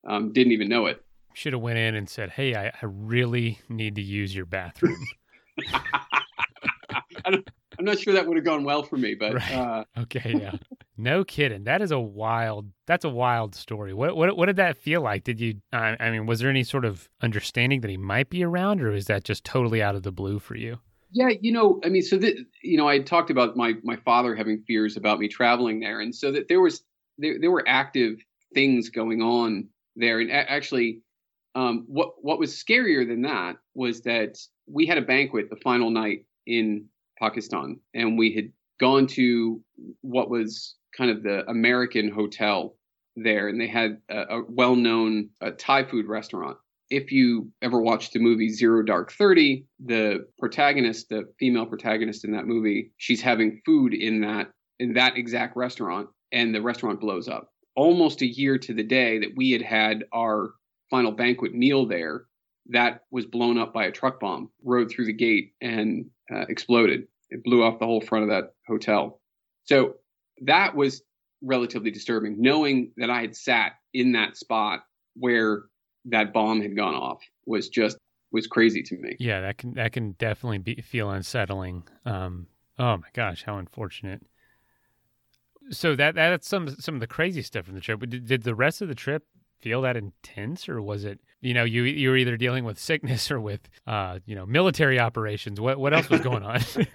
Um, 0.07 0.33
didn't 0.33 0.53
even 0.53 0.69
know 0.69 0.87
it. 0.87 1.03
Should 1.33 1.53
have 1.53 1.61
went 1.61 1.79
in 1.79 1.95
and 1.95 2.09
said, 2.09 2.31
"Hey, 2.31 2.55
I, 2.55 2.67
I 2.67 2.83
really 2.83 3.59
need 3.69 3.95
to 3.95 4.01
use 4.01 4.35
your 4.35 4.45
bathroom." 4.45 4.97
I'm 7.79 7.85
not 7.85 7.99
sure 7.99 8.13
that 8.13 8.27
would 8.27 8.37
have 8.37 8.45
gone 8.45 8.63
well 8.63 8.83
for 8.83 8.97
me, 8.97 9.15
but 9.15 9.35
right. 9.35 9.51
uh... 9.51 9.83
okay, 9.99 10.35
yeah, 10.39 10.53
no 10.97 11.23
kidding. 11.23 11.63
That 11.63 11.81
is 11.81 11.91
a 11.91 11.99
wild. 11.99 12.69
That's 12.85 13.05
a 13.05 13.09
wild 13.09 13.55
story. 13.55 13.93
What 13.93 14.15
what 14.15 14.35
what 14.37 14.45
did 14.45 14.57
that 14.57 14.77
feel 14.77 15.01
like? 15.01 15.23
Did 15.23 15.39
you? 15.39 15.55
I, 15.71 15.97
I 15.99 16.11
mean, 16.11 16.25
was 16.25 16.39
there 16.39 16.49
any 16.49 16.63
sort 16.63 16.85
of 16.85 17.09
understanding 17.21 17.81
that 17.81 17.89
he 17.89 17.97
might 17.97 18.29
be 18.29 18.43
around, 18.43 18.81
or 18.81 18.93
is 18.93 19.05
that 19.05 19.23
just 19.23 19.43
totally 19.43 19.81
out 19.81 19.95
of 19.95 20.03
the 20.03 20.11
blue 20.11 20.39
for 20.39 20.55
you? 20.55 20.79
Yeah, 21.13 21.29
you 21.41 21.51
know, 21.51 21.79
I 21.85 21.89
mean, 21.89 22.01
so 22.01 22.17
that 22.17 22.35
you 22.63 22.75
know, 22.77 22.87
I 22.87 22.99
talked 22.99 23.29
about 23.29 23.55
my 23.55 23.73
my 23.83 23.97
father 23.97 24.35
having 24.35 24.63
fears 24.65 24.97
about 24.97 25.19
me 25.19 25.27
traveling 25.27 25.79
there, 25.79 25.99
and 26.01 26.13
so 26.13 26.31
that 26.31 26.47
there 26.47 26.59
was 26.59 26.83
there 27.19 27.37
there 27.39 27.51
were 27.51 27.63
active 27.67 28.17
things 28.55 28.89
going 28.89 29.21
on 29.21 29.69
there, 29.95 30.19
and 30.19 30.31
actually, 30.31 31.01
um, 31.53 31.85
what 31.87 32.13
what 32.23 32.39
was 32.39 32.53
scarier 32.55 33.07
than 33.07 33.21
that 33.21 33.57
was 33.75 34.01
that 34.01 34.39
we 34.65 34.87
had 34.87 34.97
a 34.97 35.03
banquet 35.03 35.51
the 35.51 35.55
final 35.57 35.91
night 35.91 36.25
in 36.47 36.85
Pakistan, 37.19 37.79
and 37.93 38.17
we 38.17 38.33
had 38.33 38.51
gone 38.79 39.05
to 39.05 39.61
what 40.01 40.31
was 40.31 40.75
kind 40.97 41.11
of 41.11 41.21
the 41.21 41.47
American 41.47 42.09
hotel 42.09 42.75
there, 43.15 43.49
and 43.49 43.61
they 43.61 43.67
had 43.67 44.01
a, 44.09 44.37
a 44.37 44.43
well-known 44.49 45.29
uh, 45.41 45.51
Thai 45.59 45.83
food 45.83 46.07
restaurant. 46.07 46.57
If 46.93 47.11
you 47.11 47.51
ever 47.63 47.81
watched 47.81 48.13
the 48.13 48.19
movie 48.19 48.49
Zero 48.49 48.83
Dark 48.83 49.11
Thirty, 49.11 49.65
the 49.83 50.27
protagonist, 50.37 51.09
the 51.09 51.23
female 51.39 51.65
protagonist 51.65 52.23
in 52.23 52.31
that 52.33 52.45
movie, 52.45 52.91
she's 52.97 53.19
having 53.19 53.61
food 53.65 53.95
in 53.95 54.21
that 54.21 54.51
in 54.77 54.93
that 54.93 55.17
exact 55.17 55.57
restaurant, 55.57 56.09
and 56.31 56.53
the 56.53 56.61
restaurant 56.61 57.01
blows 57.01 57.27
up. 57.27 57.49
Almost 57.75 58.21
a 58.21 58.27
year 58.27 58.59
to 58.59 58.75
the 58.75 58.83
day 58.83 59.17
that 59.17 59.33
we 59.35 59.49
had 59.49 59.63
had 59.63 60.03
our 60.13 60.51
final 60.91 61.11
banquet 61.11 61.55
meal 61.55 61.87
there, 61.87 62.25
that 62.69 63.01
was 63.09 63.25
blown 63.25 63.57
up 63.57 63.73
by 63.73 63.85
a 63.85 63.91
truck 63.91 64.19
bomb, 64.19 64.51
rode 64.63 64.91
through 64.91 65.07
the 65.07 65.13
gate, 65.13 65.53
and 65.61 66.05
uh, 66.31 66.45
exploded. 66.47 67.07
It 67.31 67.43
blew 67.43 67.63
off 67.63 67.79
the 67.79 67.87
whole 67.87 68.01
front 68.01 68.25
of 68.25 68.29
that 68.29 68.53
hotel. 68.67 69.19
So 69.63 69.95
that 70.43 70.75
was 70.75 71.01
relatively 71.41 71.89
disturbing, 71.89 72.39
knowing 72.39 72.91
that 72.97 73.09
I 73.09 73.21
had 73.21 73.35
sat 73.35 73.71
in 73.95 74.11
that 74.11 74.37
spot 74.37 74.81
where 75.15 75.63
that 76.05 76.33
bomb 76.33 76.61
had 76.61 76.75
gone 76.75 76.95
off 76.95 77.21
was 77.45 77.69
just 77.69 77.97
was 78.31 78.47
crazy 78.47 78.81
to 78.83 78.97
me. 78.97 79.15
Yeah, 79.19 79.41
that 79.41 79.57
can 79.57 79.73
that 79.75 79.93
can 79.93 80.13
definitely 80.13 80.57
be 80.57 80.81
feel 80.81 81.09
unsettling. 81.11 81.83
Um, 82.05 82.47
oh 82.79 82.97
my 82.97 83.07
gosh, 83.13 83.43
how 83.43 83.57
unfortunate. 83.57 84.21
So 85.69 85.95
that 85.95 86.15
that's 86.15 86.47
some 86.47 86.75
some 86.79 86.95
of 86.95 87.01
the 87.01 87.07
crazy 87.07 87.41
stuff 87.41 87.65
from 87.65 87.75
the 87.75 87.81
trip. 87.81 87.99
Did, 88.01 88.25
did 88.25 88.43
the 88.43 88.55
rest 88.55 88.81
of 88.81 88.87
the 88.87 88.95
trip 88.95 89.25
feel 89.61 89.81
that 89.83 89.95
intense, 89.95 90.67
or 90.67 90.81
was 90.81 91.05
it 91.05 91.19
you 91.41 91.53
know 91.53 91.63
you 91.63 91.83
you 91.83 92.09
were 92.09 92.17
either 92.17 92.35
dealing 92.35 92.65
with 92.65 92.79
sickness 92.79 93.31
or 93.31 93.39
with 93.39 93.61
uh, 93.87 94.19
you 94.25 94.35
know 94.35 94.45
military 94.45 94.99
operations? 94.99 95.61
What 95.61 95.79
what 95.79 95.93
else 95.93 96.09
was 96.09 96.21
going 96.21 96.43
on? 96.43 96.59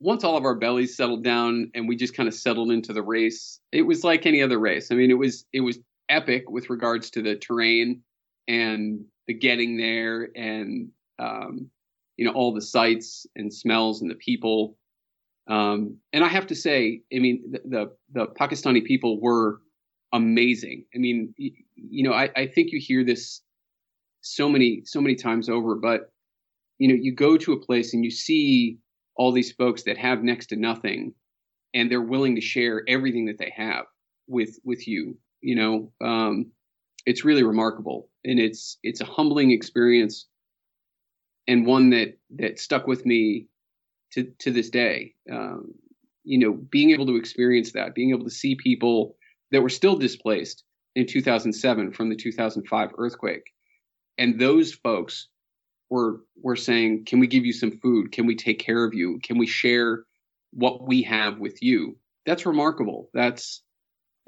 once 0.00 0.24
all 0.24 0.36
of 0.36 0.44
our 0.44 0.54
bellies 0.54 0.96
settled 0.96 1.24
down 1.24 1.70
and 1.74 1.88
we 1.88 1.96
just 1.96 2.14
kind 2.14 2.28
of 2.28 2.34
settled 2.34 2.70
into 2.70 2.92
the 2.92 3.02
race, 3.02 3.60
it 3.72 3.82
was 3.82 4.04
like 4.04 4.26
any 4.26 4.42
other 4.42 4.58
race. 4.58 4.90
I 4.90 4.94
mean, 4.94 5.10
it 5.10 5.18
was 5.18 5.44
it 5.52 5.60
was 5.60 5.78
epic 6.08 6.50
with 6.50 6.70
regards 6.70 7.10
to 7.10 7.22
the 7.22 7.36
terrain 7.36 8.02
and 8.48 9.04
the 9.26 9.34
getting 9.34 9.76
there 9.76 10.30
and 10.34 10.88
um, 11.18 11.70
you 12.16 12.24
know 12.24 12.32
all 12.32 12.52
the 12.52 12.62
sights 12.62 13.26
and 13.36 13.52
smells 13.52 14.02
and 14.02 14.10
the 14.10 14.16
people. 14.16 14.76
Um, 15.46 15.96
and 16.12 16.24
I 16.24 16.28
have 16.28 16.46
to 16.48 16.54
say, 16.54 17.00
I 17.14 17.20
mean, 17.20 17.42
the, 17.50 17.60
the, 17.64 17.90
the 18.12 18.26
Pakistani 18.38 18.84
people 18.84 19.18
were 19.18 19.62
amazing. 20.12 20.84
I 20.94 20.98
mean, 20.98 21.32
you, 21.38 21.52
you 21.74 22.02
know, 22.02 22.12
I, 22.12 22.28
I 22.36 22.46
think 22.46 22.70
you 22.70 22.78
hear 22.78 23.02
this 23.02 23.40
so 24.20 24.48
many 24.48 24.82
so 24.84 25.00
many 25.00 25.14
times 25.14 25.48
over, 25.48 25.76
but 25.76 26.12
you 26.78 26.88
know, 26.88 26.94
you 26.94 27.14
go 27.14 27.36
to 27.36 27.52
a 27.52 27.60
place 27.60 27.94
and 27.94 28.04
you 28.04 28.10
see 28.10 28.78
all 29.16 29.32
these 29.32 29.52
folks 29.52 29.82
that 29.82 29.98
have 29.98 30.22
next 30.22 30.46
to 30.46 30.56
nothing 30.56 31.12
and 31.74 31.90
they're 31.90 32.00
willing 32.00 32.34
to 32.34 32.40
share 32.40 32.82
everything 32.88 33.26
that 33.26 33.38
they 33.38 33.52
have 33.54 33.84
with 34.26 34.58
with 34.64 34.86
you 34.86 35.16
you 35.40 35.54
know 35.54 35.92
um, 36.06 36.50
it's 37.08 37.24
really 37.24 37.42
remarkable 37.42 38.08
and 38.24 38.38
it's 38.38 38.78
it's 38.82 39.00
a 39.00 39.04
humbling 39.04 39.50
experience 39.50 40.26
and 41.46 41.66
one 41.66 41.90
that 41.90 42.18
that 42.30 42.58
stuck 42.58 42.86
with 42.86 43.04
me 43.06 43.46
to 44.12 44.24
to 44.38 44.50
this 44.50 44.70
day 44.70 45.14
um, 45.32 45.72
you 46.24 46.38
know 46.38 46.52
being 46.52 46.90
able 46.90 47.06
to 47.06 47.16
experience 47.16 47.72
that 47.72 47.94
being 47.94 48.10
able 48.10 48.24
to 48.24 48.30
see 48.30 48.54
people 48.54 49.16
that 49.50 49.62
were 49.62 49.68
still 49.68 49.96
displaced 49.96 50.64
in 50.94 51.06
2007 51.06 51.92
from 51.92 52.08
the 52.10 52.16
2005 52.16 52.90
earthquake 52.98 53.52
and 54.18 54.38
those 54.38 54.72
folks 54.72 55.28
we're 55.90 56.16
we're 56.42 56.56
saying, 56.56 57.04
can 57.06 57.20
we 57.20 57.26
give 57.26 57.44
you 57.44 57.52
some 57.52 57.78
food? 57.78 58.12
Can 58.12 58.26
we 58.26 58.36
take 58.36 58.58
care 58.58 58.84
of 58.84 58.94
you? 58.94 59.18
Can 59.22 59.38
we 59.38 59.46
share 59.46 60.04
what 60.52 60.86
we 60.86 61.02
have 61.02 61.38
with 61.38 61.62
you? 61.62 61.96
That's 62.26 62.46
remarkable. 62.46 63.08
That's 63.14 63.62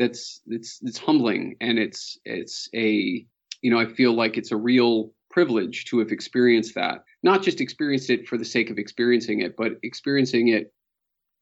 that's 0.00 0.40
it's 0.46 0.80
it's 0.82 0.98
humbling 0.98 1.56
and 1.60 1.78
it's 1.78 2.18
it's 2.24 2.68
a 2.74 3.24
you 3.60 3.70
know 3.70 3.78
I 3.78 3.86
feel 3.86 4.14
like 4.14 4.38
it's 4.38 4.50
a 4.50 4.56
real 4.56 5.12
privilege 5.30 5.84
to 5.84 5.98
have 6.00 6.10
experienced 6.10 6.74
that. 6.74 7.04
Not 7.22 7.42
just 7.42 7.60
experienced 7.60 8.10
it 8.10 8.26
for 8.26 8.36
the 8.38 8.44
sake 8.44 8.70
of 8.70 8.78
experiencing 8.78 9.40
it, 9.40 9.56
but 9.56 9.72
experiencing 9.84 10.48
it 10.48 10.72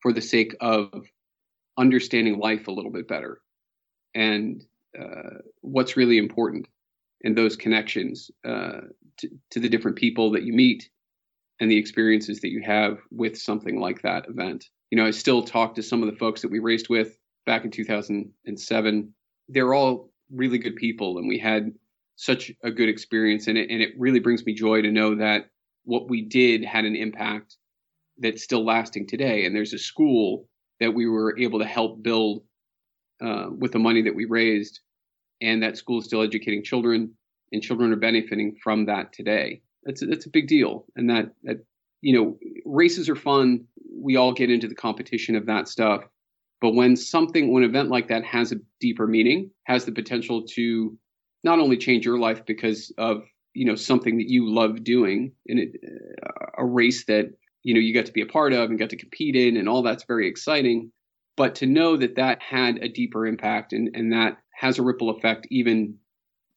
for 0.02 0.12
the 0.12 0.20
sake 0.20 0.54
of 0.60 0.90
understanding 1.78 2.38
life 2.38 2.66
a 2.66 2.72
little 2.72 2.90
bit 2.90 3.08
better 3.08 3.40
and 4.14 4.64
uh, 4.98 5.38
what's 5.60 5.96
really 5.96 6.18
important 6.18 6.66
and 7.22 7.38
those 7.38 7.56
connections 7.56 8.30
uh, 8.44 8.80
to, 9.18 9.28
to 9.50 9.60
the 9.60 9.68
different 9.68 9.96
people 9.96 10.32
that 10.32 10.42
you 10.42 10.52
meet 10.52 10.90
and 11.60 11.70
the 11.70 11.76
experiences 11.76 12.40
that 12.40 12.50
you 12.50 12.62
have 12.62 12.98
with 13.10 13.38
something 13.38 13.78
like 13.78 14.02
that 14.02 14.28
event. 14.28 14.66
You 14.90 14.98
know, 14.98 15.06
I 15.06 15.12
still 15.12 15.42
talk 15.42 15.76
to 15.76 15.82
some 15.82 16.02
of 16.02 16.10
the 16.10 16.16
folks 16.16 16.42
that 16.42 16.50
we 16.50 16.58
raced 16.58 16.90
with 16.90 17.16
back 17.48 17.64
in 17.64 17.70
2007. 17.70 19.14
They're 19.48 19.74
all 19.74 20.10
really 20.30 20.58
good 20.58 20.76
people, 20.76 21.18
and 21.18 21.26
we 21.26 21.38
had 21.38 21.72
such 22.16 22.52
a 22.62 22.70
good 22.70 22.88
experience. 22.88 23.46
And 23.46 23.56
it, 23.56 23.70
and 23.70 23.80
it 23.80 23.94
really 23.98 24.20
brings 24.20 24.44
me 24.44 24.54
joy 24.54 24.82
to 24.82 24.92
know 24.92 25.16
that 25.16 25.46
what 25.84 26.10
we 26.10 26.22
did 26.22 26.62
had 26.62 26.84
an 26.84 26.94
impact 26.94 27.56
that's 28.18 28.42
still 28.42 28.64
lasting 28.64 29.06
today. 29.06 29.46
And 29.46 29.56
there's 29.56 29.72
a 29.72 29.78
school 29.78 30.48
that 30.78 30.92
we 30.92 31.08
were 31.08 31.38
able 31.38 31.60
to 31.60 31.64
help 31.64 32.02
build 32.02 32.42
uh, 33.24 33.46
with 33.50 33.72
the 33.72 33.78
money 33.78 34.02
that 34.02 34.14
we 34.14 34.26
raised 34.26 34.80
and 35.40 35.62
that 35.62 35.78
school 35.78 36.00
is 36.00 36.04
still 36.04 36.22
educating 36.22 36.62
children, 36.62 37.14
and 37.52 37.62
children 37.62 37.92
are 37.92 37.96
benefiting 37.96 38.56
from 38.62 38.86
that 38.86 39.12
today. 39.12 39.62
That's 39.84 40.02
a, 40.02 40.06
that's 40.06 40.26
a 40.26 40.30
big 40.30 40.48
deal, 40.48 40.84
and 40.96 41.08
that 41.08 41.32
that 41.44 41.64
you 42.02 42.18
know 42.18 42.38
races 42.66 43.08
are 43.08 43.16
fun. 43.16 43.64
We 43.90 44.16
all 44.16 44.32
get 44.32 44.50
into 44.50 44.68
the 44.68 44.74
competition 44.74 45.36
of 45.36 45.46
that 45.46 45.68
stuff, 45.68 46.02
but 46.60 46.74
when 46.74 46.96
something, 46.96 47.52
when 47.52 47.62
an 47.62 47.70
event 47.70 47.88
like 47.88 48.08
that 48.08 48.24
has 48.24 48.52
a 48.52 48.56
deeper 48.80 49.06
meaning, 49.06 49.50
has 49.64 49.84
the 49.84 49.92
potential 49.92 50.44
to 50.54 50.96
not 51.44 51.60
only 51.60 51.76
change 51.76 52.04
your 52.04 52.18
life 52.18 52.44
because 52.46 52.92
of 52.98 53.22
you 53.54 53.64
know 53.64 53.74
something 53.74 54.18
that 54.18 54.28
you 54.28 54.52
love 54.52 54.84
doing 54.84 55.32
in 55.46 55.58
it, 55.58 55.72
a 56.56 56.64
race 56.64 57.04
that 57.06 57.26
you 57.62 57.74
know 57.74 57.80
you 57.80 57.94
got 57.94 58.06
to 58.06 58.12
be 58.12 58.22
a 58.22 58.26
part 58.26 58.52
of 58.52 58.70
and 58.70 58.78
got 58.78 58.90
to 58.90 58.96
compete 58.96 59.36
in, 59.36 59.56
and 59.56 59.68
all 59.68 59.82
that's 59.82 60.04
very 60.04 60.28
exciting. 60.28 60.90
But 61.36 61.54
to 61.56 61.66
know 61.66 61.96
that 61.96 62.16
that 62.16 62.42
had 62.42 62.78
a 62.78 62.88
deeper 62.88 63.24
impact 63.24 63.72
and, 63.72 63.90
and 63.94 64.12
that 64.12 64.38
has 64.54 64.78
a 64.78 64.82
ripple 64.82 65.10
effect 65.10 65.46
even 65.50 65.94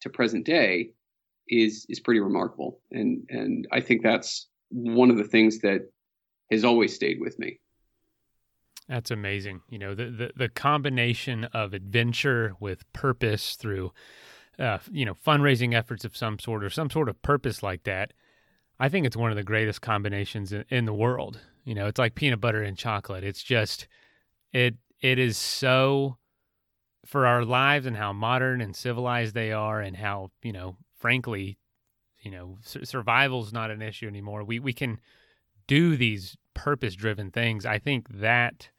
to 0.02 0.10
present 0.10 0.46
day 0.46 0.92
is 1.48 1.86
is 1.90 2.00
pretty 2.00 2.20
remarkable. 2.20 2.80
And 2.92 3.24
and 3.30 3.68
I 3.72 3.82
think 3.82 4.02
that's 4.02 4.48
one 4.70 5.12
of 5.12 5.18
the 5.18 5.24
things 5.24 5.60
that 5.60 5.82
has 6.50 6.64
always 6.66 6.96
stayed 6.96 7.20
with 7.20 7.38
me. 7.38 7.60
That's 8.88 9.12
amazing. 9.12 9.62
You 9.70 9.80
know, 9.80 9.96
the, 9.96 10.06
the, 10.06 10.32
the 10.36 10.50
combination 10.50 11.46
of 11.46 11.74
adventure 11.74 12.56
with 12.60 12.92
purpose 12.94 13.56
through, 13.56 13.94
uh, 14.60 14.80
you 14.92 15.06
know, 15.06 15.14
fundraising 15.14 15.74
efforts 15.74 16.04
of 16.04 16.18
some 16.18 16.40
sort 16.40 16.64
or 16.64 16.70
some 16.70 16.90
sort 16.90 17.08
of 17.08 17.22
purpose 17.22 17.64
like 17.64 17.84
that. 17.84 18.14
I 18.80 18.90
think 18.90 19.06
it's 19.06 19.16
one 19.16 19.32
of 19.32 19.38
the 19.38 19.44
greatest 19.44 19.82
combinations 19.82 20.52
in, 20.52 20.66
in 20.70 20.86
the 20.86 20.94
world. 20.94 21.40
You 21.64 21.76
know, 21.76 21.88
it's 21.88 22.00
like 22.00 22.16
peanut 22.16 22.42
butter 22.42 22.64
and 22.64 22.78
chocolate. 22.78 23.24
It's 23.24 23.44
just, 23.44 23.88
it, 24.52 24.76
it 25.00 25.20
is 25.20 25.38
so 25.38 26.18
for 27.06 27.26
our 27.26 27.46
lives 27.46 27.86
and 27.86 27.96
how 27.96 28.14
modern 28.14 28.62
and 28.62 28.76
civilized 28.76 29.36
they 29.36 29.52
are 29.52 29.80
and 29.80 29.96
how, 29.96 30.32
you 30.42 30.52
know, 30.52 30.78
frankly, 30.98 31.58
you 32.20 32.32
know, 32.32 32.58
survival 32.64 33.44
is 33.44 33.54
not 33.54 33.72
an 33.72 33.82
issue 33.82 34.08
anymore. 34.08 34.44
We, 34.44 34.60
we 34.60 34.74
can 34.74 35.00
do 35.68 35.96
these 35.96 36.38
purpose 36.62 36.96
driven 36.96 37.32
things. 37.32 37.66
I 37.66 37.80
think 37.80 38.08
that 38.20 38.70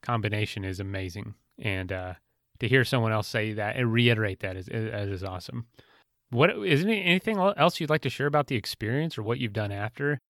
combination 0.00 0.64
is 0.64 0.78
amazing. 0.78 1.34
And 1.58 1.90
uh, 1.90 2.14
to 2.60 2.68
hear 2.68 2.84
someone 2.84 3.12
else 3.12 3.26
say 3.26 3.52
that 3.54 3.76
and 3.76 3.92
reiterate 3.92 4.40
that 4.40 4.56
is, 4.56 4.68
is, 4.68 5.10
is 5.10 5.24
awesome. 5.24 5.66
What 6.30 6.50
is 6.50 6.84
there 6.84 6.92
anything 6.92 7.38
else 7.38 7.80
you'd 7.80 7.90
like 7.90 8.02
to 8.02 8.10
share 8.10 8.26
about 8.26 8.46
the 8.46 8.56
experience 8.56 9.18
or 9.18 9.22
what 9.22 9.38
you've 9.38 9.52
done 9.52 9.72
after? 9.72 10.20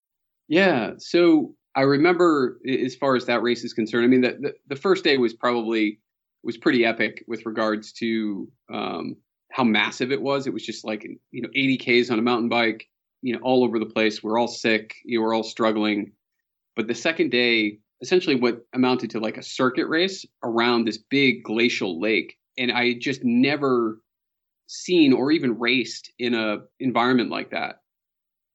Yeah. 0.48 0.92
So 0.98 1.54
I 1.74 1.82
remember 1.82 2.58
as 2.66 2.94
far 2.94 3.16
as 3.16 3.26
that 3.26 3.42
race 3.42 3.64
is 3.64 3.74
concerned, 3.74 4.04
I 4.04 4.08
mean, 4.08 4.22
the, 4.22 4.36
the, 4.40 4.52
the 4.68 4.76
first 4.76 5.04
day 5.04 5.18
was 5.18 5.34
probably 5.34 6.00
was 6.42 6.56
pretty 6.56 6.84
epic 6.84 7.24
with 7.26 7.44
regards 7.44 7.92
to 7.94 8.48
um, 8.72 9.16
how 9.52 9.64
massive 9.64 10.12
it 10.12 10.22
was. 10.22 10.46
It 10.46 10.52
was 10.52 10.64
just 10.64 10.84
like, 10.84 11.04
you 11.30 11.42
know, 11.42 11.48
80 11.54 12.02
Ks 12.04 12.10
on 12.10 12.18
a 12.18 12.22
mountain 12.22 12.48
bike, 12.48 12.88
you 13.20 13.34
know, 13.34 13.40
all 13.42 13.64
over 13.64 13.78
the 13.78 13.86
place. 13.86 14.22
We're 14.22 14.38
all 14.38 14.48
sick. 14.48 14.94
You 15.04 15.20
we're 15.20 15.34
all 15.34 15.42
struggling. 15.42 16.12
But 16.76 16.86
the 16.86 16.94
second 16.94 17.30
day, 17.30 17.78
essentially 18.02 18.36
what 18.36 18.66
amounted 18.74 19.10
to 19.10 19.20
like 19.20 19.38
a 19.38 19.42
circuit 19.42 19.86
race 19.86 20.26
around 20.44 20.84
this 20.84 20.98
big 20.98 21.42
glacial 21.42 22.00
lake. 22.00 22.36
And 22.58 22.70
I 22.70 22.94
just 22.94 23.24
never 23.24 24.00
seen 24.66 25.12
or 25.12 25.30
even 25.30 25.58
raced 25.58 26.12
in 26.18 26.34
a 26.34 26.58
environment 26.80 27.30
like 27.30 27.50
that. 27.50 27.80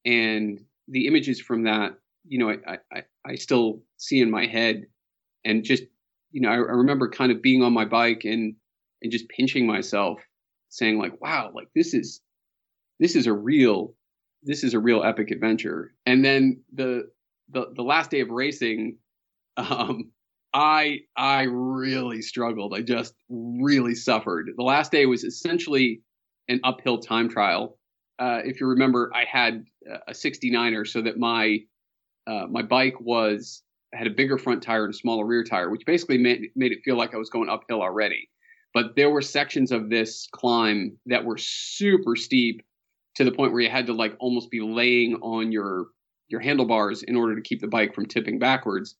And 0.05 0.59
the 0.87 1.07
images 1.07 1.39
from 1.39 1.63
that, 1.63 1.93
you 2.27 2.37
know, 2.39 2.49
I, 2.49 2.77
I, 2.93 3.03
I 3.25 3.35
still 3.35 3.81
see 3.97 4.19
in 4.19 4.29
my 4.29 4.45
head 4.45 4.85
and 5.43 5.63
just, 5.63 5.83
you 6.31 6.41
know, 6.41 6.49
I, 6.49 6.55
I 6.55 6.57
remember 6.57 7.09
kind 7.09 7.31
of 7.31 7.41
being 7.41 7.63
on 7.63 7.73
my 7.73 7.85
bike 7.85 8.23
and, 8.25 8.55
and 9.01 9.11
just 9.11 9.29
pinching 9.29 9.65
myself 9.65 10.19
saying 10.69 10.97
like, 10.97 11.19
wow, 11.21 11.51
like 11.53 11.67
this 11.75 11.93
is, 11.93 12.21
this 12.99 13.15
is 13.15 13.25
a 13.25 13.33
real, 13.33 13.95
this 14.43 14.63
is 14.63 14.73
a 14.73 14.79
real 14.79 15.03
epic 15.03 15.31
adventure. 15.31 15.93
And 16.05 16.23
then 16.23 16.61
the, 16.73 17.09
the, 17.51 17.67
the 17.75 17.83
last 17.83 18.11
day 18.11 18.21
of 18.21 18.29
racing, 18.29 18.97
um, 19.57 20.11
I 20.53 21.01
I 21.15 21.43
really 21.43 22.21
struggled. 22.21 22.73
I 22.73 22.81
just 22.81 23.13
really 23.29 23.95
suffered. 23.95 24.49
The 24.55 24.63
last 24.63 24.91
day 24.91 25.05
was 25.05 25.23
essentially 25.23 26.01
an 26.47 26.59
uphill 26.63 26.99
time 26.99 27.29
trial. 27.29 27.77
Uh, 28.19 28.41
if 28.43 28.59
you 28.59 28.67
remember, 28.67 29.11
I 29.15 29.25
had 29.25 29.65
a 30.07 30.11
69er, 30.11 30.87
so 30.87 31.01
that 31.01 31.17
my 31.17 31.59
uh, 32.27 32.47
my 32.49 32.61
bike 32.61 32.99
was 32.99 33.63
had 33.93 34.07
a 34.07 34.11
bigger 34.11 34.37
front 34.37 34.61
tire 34.63 34.85
and 34.85 34.93
a 34.93 34.97
smaller 34.97 35.25
rear 35.25 35.43
tire, 35.43 35.69
which 35.69 35.85
basically 35.85 36.17
made 36.17 36.49
made 36.55 36.71
it 36.71 36.79
feel 36.83 36.97
like 36.97 37.13
I 37.13 37.17
was 37.17 37.29
going 37.29 37.49
uphill 37.49 37.81
already. 37.81 38.29
But 38.73 38.95
there 38.95 39.09
were 39.09 39.21
sections 39.21 39.71
of 39.71 39.89
this 39.89 40.27
climb 40.31 40.97
that 41.07 41.25
were 41.25 41.37
super 41.37 42.15
steep 42.15 42.61
to 43.15 43.25
the 43.25 43.31
point 43.31 43.51
where 43.51 43.61
you 43.61 43.69
had 43.69 43.87
to 43.87 43.93
like 43.93 44.15
almost 44.19 44.49
be 44.49 44.61
laying 44.61 45.15
on 45.15 45.51
your 45.51 45.87
your 46.31 46.41
handlebars 46.41 47.03
in 47.03 47.15
order 47.15 47.35
to 47.35 47.41
keep 47.41 47.61
the 47.61 47.67
bike 47.67 47.93
from 47.93 48.05
tipping 48.05 48.39
backwards 48.39 48.95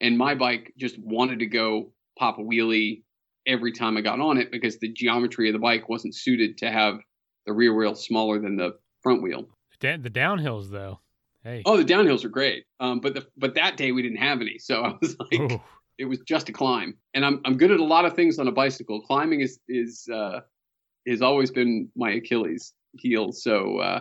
and 0.00 0.18
my 0.18 0.34
bike 0.34 0.72
just 0.76 0.98
wanted 0.98 1.38
to 1.38 1.46
go 1.46 1.92
pop 2.18 2.38
a 2.38 2.42
wheelie 2.42 3.02
every 3.46 3.72
time 3.72 3.96
I 3.96 4.00
got 4.00 4.20
on 4.20 4.38
it 4.38 4.50
because 4.50 4.78
the 4.78 4.92
geometry 4.92 5.48
of 5.48 5.52
the 5.52 5.58
bike 5.58 5.88
wasn't 5.88 6.14
suited 6.14 6.58
to 6.58 6.70
have 6.70 6.98
the 7.46 7.52
rear 7.52 7.74
wheel 7.74 7.94
smaller 7.94 8.40
than 8.40 8.56
the 8.56 8.76
front 9.02 9.22
wheel. 9.22 9.48
The 9.80 9.98
downhills, 10.10 10.70
though, 10.70 11.00
hey. 11.44 11.62
Oh, 11.64 11.76
the 11.76 11.84
downhills 11.84 12.24
are 12.24 12.30
great, 12.30 12.64
um, 12.80 13.00
but 13.00 13.14
the 13.14 13.26
but 13.36 13.54
that 13.54 13.76
day 13.76 13.92
we 13.92 14.02
didn't 14.02 14.18
have 14.18 14.40
any, 14.40 14.58
so 14.58 14.82
I 14.82 14.94
was 15.00 15.16
like, 15.32 15.52
Ooh. 15.52 15.60
it 15.98 16.06
was 16.06 16.18
just 16.20 16.48
a 16.48 16.52
climb. 16.52 16.96
And 17.14 17.24
I'm 17.24 17.40
I'm 17.44 17.56
good 17.56 17.70
at 17.70 17.78
a 17.78 17.84
lot 17.84 18.06
of 18.06 18.14
things 18.14 18.38
on 18.38 18.48
a 18.48 18.52
bicycle. 18.52 19.02
Climbing 19.02 19.42
is 19.42 19.60
is 19.68 20.08
uh, 20.12 20.40
has 21.06 21.20
always 21.20 21.50
been 21.50 21.90
my 21.94 22.12
Achilles 22.12 22.72
heel. 22.98 23.32
So 23.32 23.78
uh, 23.78 24.00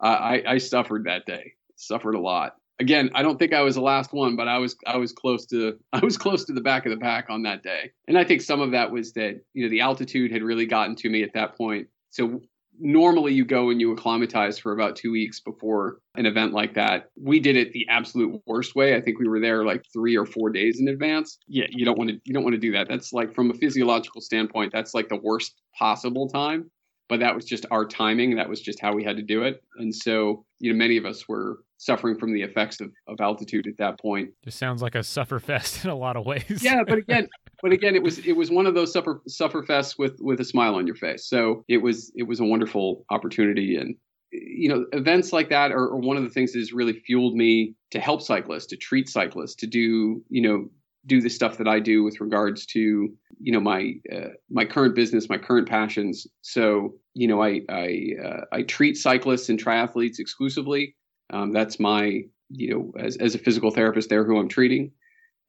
I 0.00 0.42
I 0.46 0.58
suffered 0.58 1.04
that 1.04 1.26
day, 1.26 1.54
suffered 1.78 2.14
a 2.14 2.20
lot 2.20 2.54
again, 2.78 3.10
I 3.14 3.22
don't 3.22 3.38
think 3.38 3.52
I 3.52 3.62
was 3.62 3.74
the 3.74 3.80
last 3.80 4.12
one, 4.12 4.36
but 4.36 4.48
I 4.48 4.58
was 4.58 4.76
I 4.86 4.96
was 4.96 5.12
close 5.12 5.46
to 5.46 5.78
I 5.92 6.00
was 6.00 6.16
close 6.16 6.44
to 6.46 6.52
the 6.52 6.60
back 6.60 6.86
of 6.86 6.90
the 6.90 6.98
pack 6.98 7.26
on 7.30 7.42
that 7.42 7.62
day. 7.62 7.92
And 8.06 8.18
I 8.18 8.24
think 8.24 8.40
some 8.40 8.60
of 8.60 8.72
that 8.72 8.90
was 8.90 9.12
that, 9.12 9.40
you 9.54 9.64
know, 9.64 9.70
the 9.70 9.80
altitude 9.80 10.32
had 10.32 10.42
really 10.42 10.66
gotten 10.66 10.96
to 10.96 11.10
me 11.10 11.22
at 11.22 11.34
that 11.34 11.56
point. 11.56 11.88
So 12.10 12.40
normally 12.80 13.34
you 13.34 13.44
go 13.44 13.70
and 13.70 13.80
you 13.80 13.92
acclimatize 13.92 14.58
for 14.58 14.72
about 14.72 14.94
2 14.94 15.10
weeks 15.10 15.40
before 15.40 15.98
an 16.14 16.26
event 16.26 16.52
like 16.52 16.74
that. 16.74 17.10
We 17.20 17.40
did 17.40 17.56
it 17.56 17.72
the 17.72 17.86
absolute 17.88 18.40
worst 18.46 18.76
way. 18.76 18.94
I 18.94 19.00
think 19.00 19.18
we 19.18 19.28
were 19.28 19.40
there 19.40 19.64
like 19.64 19.82
3 19.92 20.16
or 20.16 20.26
4 20.26 20.50
days 20.50 20.78
in 20.80 20.88
advance. 20.88 21.38
Yeah, 21.48 21.66
you 21.70 21.84
don't 21.84 21.98
want 21.98 22.10
to 22.10 22.20
you 22.24 22.32
don't 22.32 22.44
want 22.44 22.54
to 22.54 22.60
do 22.60 22.72
that. 22.72 22.88
That's 22.88 23.12
like 23.12 23.34
from 23.34 23.50
a 23.50 23.54
physiological 23.54 24.20
standpoint, 24.20 24.72
that's 24.72 24.94
like 24.94 25.08
the 25.08 25.20
worst 25.22 25.54
possible 25.78 26.28
time 26.28 26.70
but 27.08 27.20
that 27.20 27.34
was 27.34 27.46
just 27.46 27.64
our 27.70 27.86
timing. 27.86 28.36
That 28.36 28.50
was 28.50 28.60
just 28.60 28.80
how 28.80 28.94
we 28.94 29.02
had 29.02 29.16
to 29.16 29.22
do 29.22 29.42
it. 29.42 29.62
And 29.78 29.94
so, 29.94 30.44
you 30.58 30.70
know, 30.70 30.78
many 30.78 30.98
of 30.98 31.06
us 31.06 31.26
were 31.26 31.60
suffering 31.78 32.18
from 32.18 32.32
the 32.32 32.42
effects 32.42 32.80
of, 32.80 32.92
of 33.06 33.20
altitude 33.20 33.66
at 33.66 33.76
that 33.78 33.98
point. 33.98 34.30
Just 34.44 34.58
sounds 34.58 34.82
like 34.82 34.94
a 34.94 35.02
suffer 35.02 35.38
fest 35.38 35.84
in 35.84 35.90
a 35.90 35.96
lot 35.96 36.16
of 36.16 36.26
ways. 36.26 36.60
yeah, 36.62 36.82
but 36.86 36.98
again, 36.98 37.28
but 37.62 37.72
again, 37.72 37.94
it 37.94 38.02
was 38.02 38.18
it 38.20 38.32
was 38.32 38.50
one 38.50 38.66
of 38.66 38.74
those 38.74 38.92
suffer 38.92 39.22
suffer 39.26 39.62
fests 39.62 39.98
with 39.98 40.18
with 40.20 40.40
a 40.40 40.44
smile 40.44 40.74
on 40.74 40.86
your 40.86 40.96
face. 40.96 41.26
So 41.26 41.64
it 41.68 41.78
was 41.78 42.12
it 42.14 42.24
was 42.24 42.40
a 42.40 42.44
wonderful 42.44 43.04
opportunity, 43.10 43.76
and 43.76 43.94
you 44.30 44.68
know, 44.68 44.84
events 44.92 45.32
like 45.32 45.48
that 45.48 45.72
are, 45.72 45.84
are 45.84 45.96
one 45.96 46.16
of 46.16 46.22
the 46.22 46.30
things 46.30 46.52
that 46.52 46.58
has 46.58 46.72
really 46.72 46.92
fueled 46.92 47.34
me 47.34 47.74
to 47.92 48.00
help 48.00 48.20
cyclists, 48.20 48.66
to 48.66 48.76
treat 48.76 49.08
cyclists, 49.08 49.54
to 49.56 49.66
do 49.66 50.22
you 50.28 50.42
know 50.42 50.68
do 51.06 51.22
the 51.22 51.30
stuff 51.30 51.56
that 51.56 51.68
I 51.68 51.80
do 51.80 52.02
with 52.02 52.20
regards 52.20 52.66
to 52.66 53.08
you 53.40 53.52
know 53.52 53.60
my 53.60 53.94
uh, 54.14 54.30
my 54.50 54.64
current 54.64 54.94
business, 54.94 55.28
my 55.28 55.38
current 55.38 55.68
passions. 55.68 56.26
So 56.42 56.94
you 57.14 57.26
know, 57.26 57.42
I 57.42 57.62
I 57.68 58.10
uh, 58.24 58.40
I 58.52 58.62
treat 58.62 58.96
cyclists 58.96 59.48
and 59.48 59.62
triathletes 59.62 60.18
exclusively. 60.18 60.94
Um, 61.30 61.52
that's 61.52 61.78
my, 61.78 62.22
you 62.48 62.70
know, 62.70 62.92
as, 62.98 63.16
as 63.16 63.34
a 63.34 63.38
physical 63.38 63.70
therapist 63.70 64.08
there 64.08 64.24
who 64.24 64.38
I'm 64.38 64.48
treating. 64.48 64.92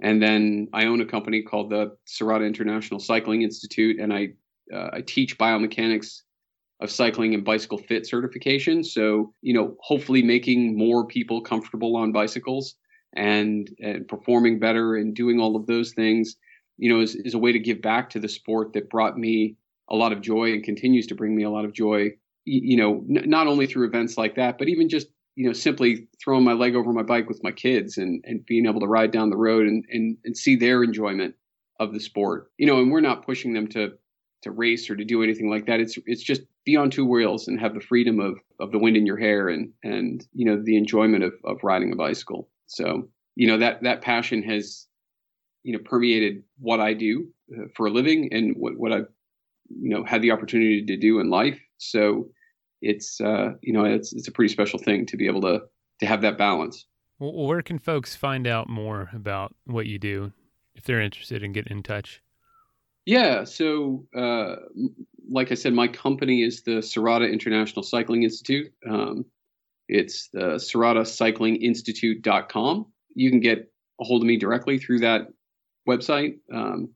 And 0.02 0.22
then 0.22 0.70
I 0.74 0.86
own 0.86 1.02
a 1.02 1.06
company 1.06 1.42
called 1.42 1.70
the 1.70 1.96
Serotta 2.08 2.48
International 2.48 3.00
Cycling 3.00 3.42
Institute, 3.42 4.00
and 4.00 4.13
I 4.13 4.30
uh, 4.74 4.89
I 4.94 5.02
teach 5.02 5.38
biomechanics 5.38 6.22
of 6.80 6.89
cycling 6.89 7.34
and 7.34 7.44
bicycle 7.44 7.78
fit 7.78 8.08
certification. 8.08 8.84
So 8.84 9.34
you 9.42 9.54
know, 9.54 9.76
hopefully 9.82 10.22
making 10.22 10.78
more 10.78 11.06
people 11.06 11.42
comfortable 11.42 11.98
on 11.98 12.13
bicycles 12.13 12.76
and 13.13 13.70
and 13.82 14.08
performing 14.08 14.60
better 14.60 14.96
and 14.96 15.13
doing 15.13 15.39
all 15.39 15.58
of 15.58 15.68
those 15.68 15.92
things, 15.94 16.38
you 16.78 16.89
know, 16.89 17.02
is, 17.02 17.15
is 17.15 17.34
a 17.34 17.39
way 17.39 17.52
to 17.52 17.60
give 17.60 17.82
back 17.82 18.10
to 18.12 18.20
the 18.20 18.30
sport 18.30 18.74
that 18.74 18.89
brought 18.89 19.18
me 19.18 19.58
a 19.89 19.96
lot 19.96 20.13
of 20.13 20.22
joy 20.22 20.54
and 20.54 20.63
continues 20.63 21.08
to 21.08 21.15
bring 21.15 21.36
me 21.36 21.44
a 21.44 21.50
lot 21.50 21.65
of 21.65 21.74
joy. 21.74 22.12
You 22.46 22.78
know, 22.78 23.04
n- 23.10 23.30
not 23.30 23.48
only 23.48 23.68
through 23.68 23.88
events 23.88 24.18
like 24.18 24.36
that, 24.36 24.58
but 24.58 24.70
even 24.70 24.88
just 24.88 25.08
you 25.39 25.45
know, 25.45 25.54
simply 25.54 26.06
throwing 26.21 26.43
my 26.43 26.52
leg 26.52 26.75
over 26.75 26.91
my 26.91 27.02
bike 27.02 27.30
with 27.30 27.41
my 27.45 27.52
kids 27.52 27.97
and, 27.97 28.21
and 28.28 28.45
being 28.45 28.65
able 28.65 28.82
to 28.82 28.88
ride 28.88 29.12
down 29.12 29.30
the 29.30 29.38
road 29.38 29.67
and, 29.67 29.86
and, 29.89 30.17
and 30.25 30.36
see 30.36 30.58
their 30.58 30.84
enjoyment 30.84 31.34
of 31.80 31.93
the 31.93 31.99
sport. 32.02 32.52
You 32.58 32.67
know, 32.67 32.82
and 32.82 32.91
we're 32.91 32.99
not 32.99 33.25
pushing 33.25 33.54
them 33.54 33.65
to 33.69 33.93
to 34.41 34.52
race 34.52 34.89
or 34.89 34.97
to 34.97 35.06
do 35.06 35.23
anything 35.23 35.49
like 35.49 35.65
that. 35.67 35.80
It's 35.80 35.97
it's 36.06 36.23
just 36.23 36.41
be 36.65 36.75
on 36.75 36.89
two 36.89 37.06
wheels 37.06 37.47
and 37.47 37.58
have 37.58 37.73
the 37.73 37.80
freedom 37.80 38.19
of, 38.19 38.38
of 38.60 38.73
the 38.73 38.80
wind 38.80 38.97
in 38.97 39.06
your 39.06 39.15
hair 39.15 39.47
and 39.47 39.71
and 39.82 40.28
you 40.34 40.43
know 40.43 40.62
the 40.62 40.75
enjoyment 40.75 41.23
of, 41.23 41.32
of 41.45 41.63
riding 41.63 41.93
a 41.93 41.95
bicycle. 41.95 42.49
So 42.65 43.08
you 43.36 43.47
know 43.47 43.58
that 43.60 43.82
that 43.84 44.02
passion 44.02 44.43
has 44.43 44.88
you 45.63 45.71
know 45.71 45.80
permeated 45.86 46.43
what 46.58 46.82
I 46.82 46.93
do 46.93 47.30
uh, 47.58 47.67
for 47.78 47.86
a 47.86 47.91
living 47.91 48.28
and 48.34 48.58
what 48.58 48.78
what 48.78 48.91
I've 48.91 49.08
you 49.69 49.89
know 49.89 50.04
had 50.04 50.21
the 50.21 50.32
opportunity 50.32 50.86
to 50.86 50.97
do 50.97 51.21
in 51.21 51.30
life. 51.30 51.62
So 51.78 52.28
it's 52.82 53.22
uh, 53.22 53.54
you 53.62 53.74
know 53.74 53.86
it's 53.86 54.13
it's 54.13 54.28
a 54.28 54.32
pretty 54.32 54.52
special 54.52 54.80
thing 54.80 55.06
to 55.08 55.18
be 55.18 55.28
able 55.28 55.42
to 55.42 55.62
to 56.00 56.06
have 56.06 56.22
that 56.22 56.38
balance. 56.38 56.86
Well, 57.20 57.34
where 57.34 57.62
can 57.62 57.80
folks 57.80 58.15
find 58.15 58.48
out 58.48 58.70
more 58.70 59.10
about 59.14 59.53
what 59.66 59.86
you 59.86 59.99
do 59.99 60.32
if 60.76 60.86
they're 60.86 61.01
interested 61.01 61.43
in 61.43 61.51
getting 61.51 61.76
in 61.78 61.84
touch? 61.84 62.22
Yeah, 63.06 63.43
so 63.43 64.06
uh, 64.16 64.56
like 65.30 65.51
I 65.51 65.56
said, 65.56 65.74
my 65.74 65.88
company 65.88 66.43
is 66.43 66.64
the 66.64 66.80
Serotta 66.80 67.30
International 67.32 67.84
Cycling 67.84 68.24
Institute. 68.24 68.72
Um, 68.88 69.26
it's 69.88 70.30
the 70.32 70.56
serottacyclinginstitute.com. 70.56 72.86
You 73.16 73.30
can 73.32 73.39
get 73.39 73.72
a 73.99 74.03
hold 74.03 74.22
of 74.22 74.28
me 74.28 74.38
directly 74.38 74.78
through 74.78 74.99
that 74.99 75.30
website. 75.88 76.38
Um, 76.53 76.89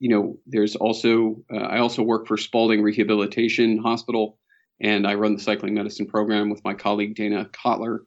you 0.00 0.08
know, 0.08 0.36
there's 0.46 0.74
also 0.76 1.42
uh, 1.52 1.58
I 1.58 1.78
also 1.78 2.02
work 2.02 2.26
for 2.26 2.36
Spaulding 2.36 2.82
Rehabilitation 2.82 3.78
Hospital 3.78 4.39
and 4.80 5.06
I 5.06 5.14
run 5.14 5.34
the 5.34 5.42
cycling 5.42 5.74
medicine 5.74 6.06
program 6.06 6.50
with 6.50 6.64
my 6.64 6.74
colleague 6.74 7.14
Dana 7.14 7.48
Kotler 7.52 8.00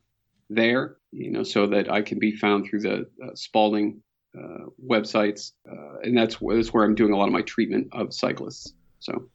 there, 0.49 0.97
you 1.11 1.31
know, 1.31 1.43
so 1.43 1.67
that 1.67 1.91
I 1.91 2.01
can 2.01 2.19
be 2.19 2.35
found 2.35 2.67
through 2.67 2.81
the 2.81 3.07
uh, 3.23 3.35
Spaulding 3.35 4.01
uh, 4.37 4.65
websites, 4.83 5.51
uh, 5.69 5.99
and 6.01 6.17
that's, 6.17 6.37
that's 6.39 6.73
where 6.73 6.83
I'm 6.83 6.95
doing 6.95 7.13
a 7.13 7.17
lot 7.17 7.27
of 7.27 7.33
my 7.33 7.43
treatment 7.43 7.89
of 7.91 8.13
cyclists. 8.13 8.73
So, 8.99 9.29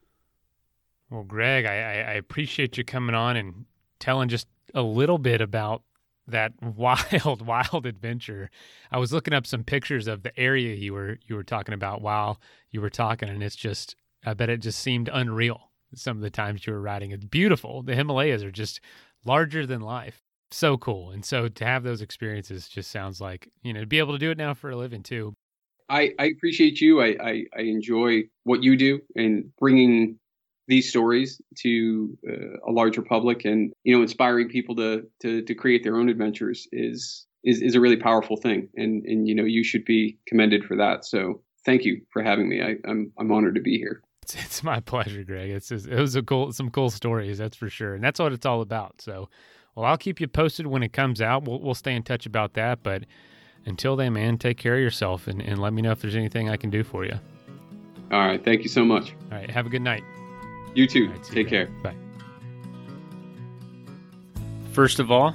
well, 1.10 1.22
Greg, 1.22 1.66
I, 1.66 1.74
I 1.74 2.14
appreciate 2.14 2.76
you 2.76 2.84
coming 2.84 3.14
on 3.14 3.36
and 3.36 3.66
telling 4.00 4.28
just 4.28 4.48
a 4.74 4.82
little 4.82 5.18
bit 5.18 5.40
about 5.40 5.82
that 6.26 6.52
wild, 6.62 7.46
wild 7.46 7.86
adventure. 7.86 8.50
I 8.90 8.98
was 8.98 9.12
looking 9.12 9.34
up 9.34 9.46
some 9.46 9.64
pictures 9.64 10.06
of 10.06 10.22
the 10.22 10.38
area 10.38 10.74
you 10.74 10.92
were 10.92 11.18
you 11.26 11.36
were 11.36 11.44
talking 11.44 11.74
about 11.74 12.02
while 12.02 12.40
you 12.70 12.80
were 12.80 12.90
talking, 12.90 13.28
and 13.28 13.42
it's 13.42 13.56
just 13.56 13.96
I 14.24 14.34
bet 14.34 14.50
it 14.50 14.60
just 14.60 14.80
seemed 14.80 15.08
unreal. 15.12 15.67
Some 15.94 16.16
of 16.16 16.22
the 16.22 16.30
times 16.30 16.66
you 16.66 16.72
were 16.72 16.80
riding, 16.80 17.12
it's 17.12 17.24
beautiful. 17.24 17.82
The 17.82 17.94
Himalayas 17.94 18.42
are 18.42 18.50
just 18.50 18.80
larger 19.24 19.66
than 19.66 19.80
life. 19.80 20.22
So 20.50 20.78
cool, 20.78 21.10
and 21.10 21.24
so 21.24 21.48
to 21.48 21.64
have 21.64 21.82
those 21.82 22.00
experiences 22.00 22.68
just 22.68 22.90
sounds 22.90 23.20
like 23.20 23.50
you 23.62 23.74
know 23.74 23.80
to 23.80 23.86
be 23.86 23.98
able 23.98 24.14
to 24.14 24.18
do 24.18 24.30
it 24.30 24.38
now 24.38 24.54
for 24.54 24.70
a 24.70 24.76
living 24.76 25.02
too. 25.02 25.34
I, 25.90 26.12
I 26.18 26.26
appreciate 26.26 26.80
you. 26.80 27.00
I, 27.00 27.16
I, 27.22 27.44
I 27.56 27.60
enjoy 27.62 28.24
what 28.44 28.62
you 28.62 28.76
do 28.76 29.00
and 29.14 29.50
bringing 29.58 30.18
these 30.68 30.88
stories 30.88 31.40
to 31.56 32.16
uh, 32.28 32.70
a 32.70 32.70
larger 32.70 33.02
public 33.02 33.44
and 33.44 33.72
you 33.84 33.96
know 33.96 34.02
inspiring 34.02 34.48
people 34.48 34.76
to, 34.76 35.02
to 35.22 35.42
to 35.42 35.54
create 35.54 35.82
their 35.82 35.96
own 35.96 36.08
adventures 36.08 36.68
is 36.72 37.26
is 37.42 37.62
is 37.62 37.74
a 37.74 37.80
really 37.80 37.96
powerful 37.96 38.36
thing 38.36 38.68
and 38.76 39.04
and 39.06 39.26
you 39.26 39.34
know 39.34 39.44
you 39.44 39.64
should 39.64 39.84
be 39.86 40.18
commended 40.26 40.62
for 40.62 40.76
that 40.76 41.04
so 41.06 41.42
thank 41.64 41.84
you 41.84 42.02
for 42.12 42.22
having 42.22 42.48
me 42.48 42.62
I, 42.62 42.76
I'm, 42.86 43.10
I'm 43.18 43.32
honored 43.32 43.54
to 43.54 43.62
be 43.62 43.78
here 43.78 44.02
it's, 44.34 44.44
it's 44.44 44.62
my 44.62 44.80
pleasure 44.92 45.24
greg. 45.24 45.50
It's 45.50 45.68
just, 45.68 45.86
it 45.86 45.98
was 45.98 46.16
a 46.16 46.22
cool 46.22 46.52
some 46.52 46.70
cool 46.70 46.90
stories 46.90 47.38
that's 47.38 47.56
for 47.56 47.68
sure. 47.68 47.94
And 47.94 48.02
that's 48.02 48.20
what 48.20 48.32
it's 48.32 48.46
all 48.46 48.60
about. 48.60 49.00
So 49.00 49.28
well 49.74 49.86
i'll 49.86 49.98
keep 49.98 50.20
you 50.20 50.28
posted 50.28 50.66
when 50.66 50.82
it 50.82 50.92
comes 50.92 51.20
out. 51.20 51.44
We'll, 51.44 51.60
we'll 51.60 51.74
stay 51.74 51.94
in 51.94 52.02
touch 52.02 52.26
about 52.26 52.54
that. 52.54 52.82
But 52.82 53.04
until 53.64 53.96
then 53.96 54.14
man 54.14 54.38
take 54.38 54.58
care 54.58 54.74
of 54.74 54.80
yourself 54.80 55.26
and, 55.26 55.40
and 55.40 55.58
let 55.58 55.72
me 55.72 55.82
know 55.82 55.90
if 55.90 56.00
there's 56.00 56.16
anything 56.16 56.48
i 56.48 56.56
can 56.56 56.70
do 56.70 56.82
for 56.84 57.04
you. 57.04 57.18
All 58.10 58.20
right. 58.20 58.42
Thank 58.42 58.62
you 58.62 58.68
so 58.68 58.84
much. 58.84 59.14
All 59.30 59.38
right. 59.38 59.50
Have 59.50 59.66
a 59.66 59.68
good 59.68 59.82
night. 59.82 60.02
You 60.74 60.86
too. 60.86 61.10
Right, 61.10 61.22
Take 61.22 61.48
care. 61.48 61.66
Bye. 61.82 61.94
First 64.72 64.98
of 64.98 65.10
all, 65.10 65.34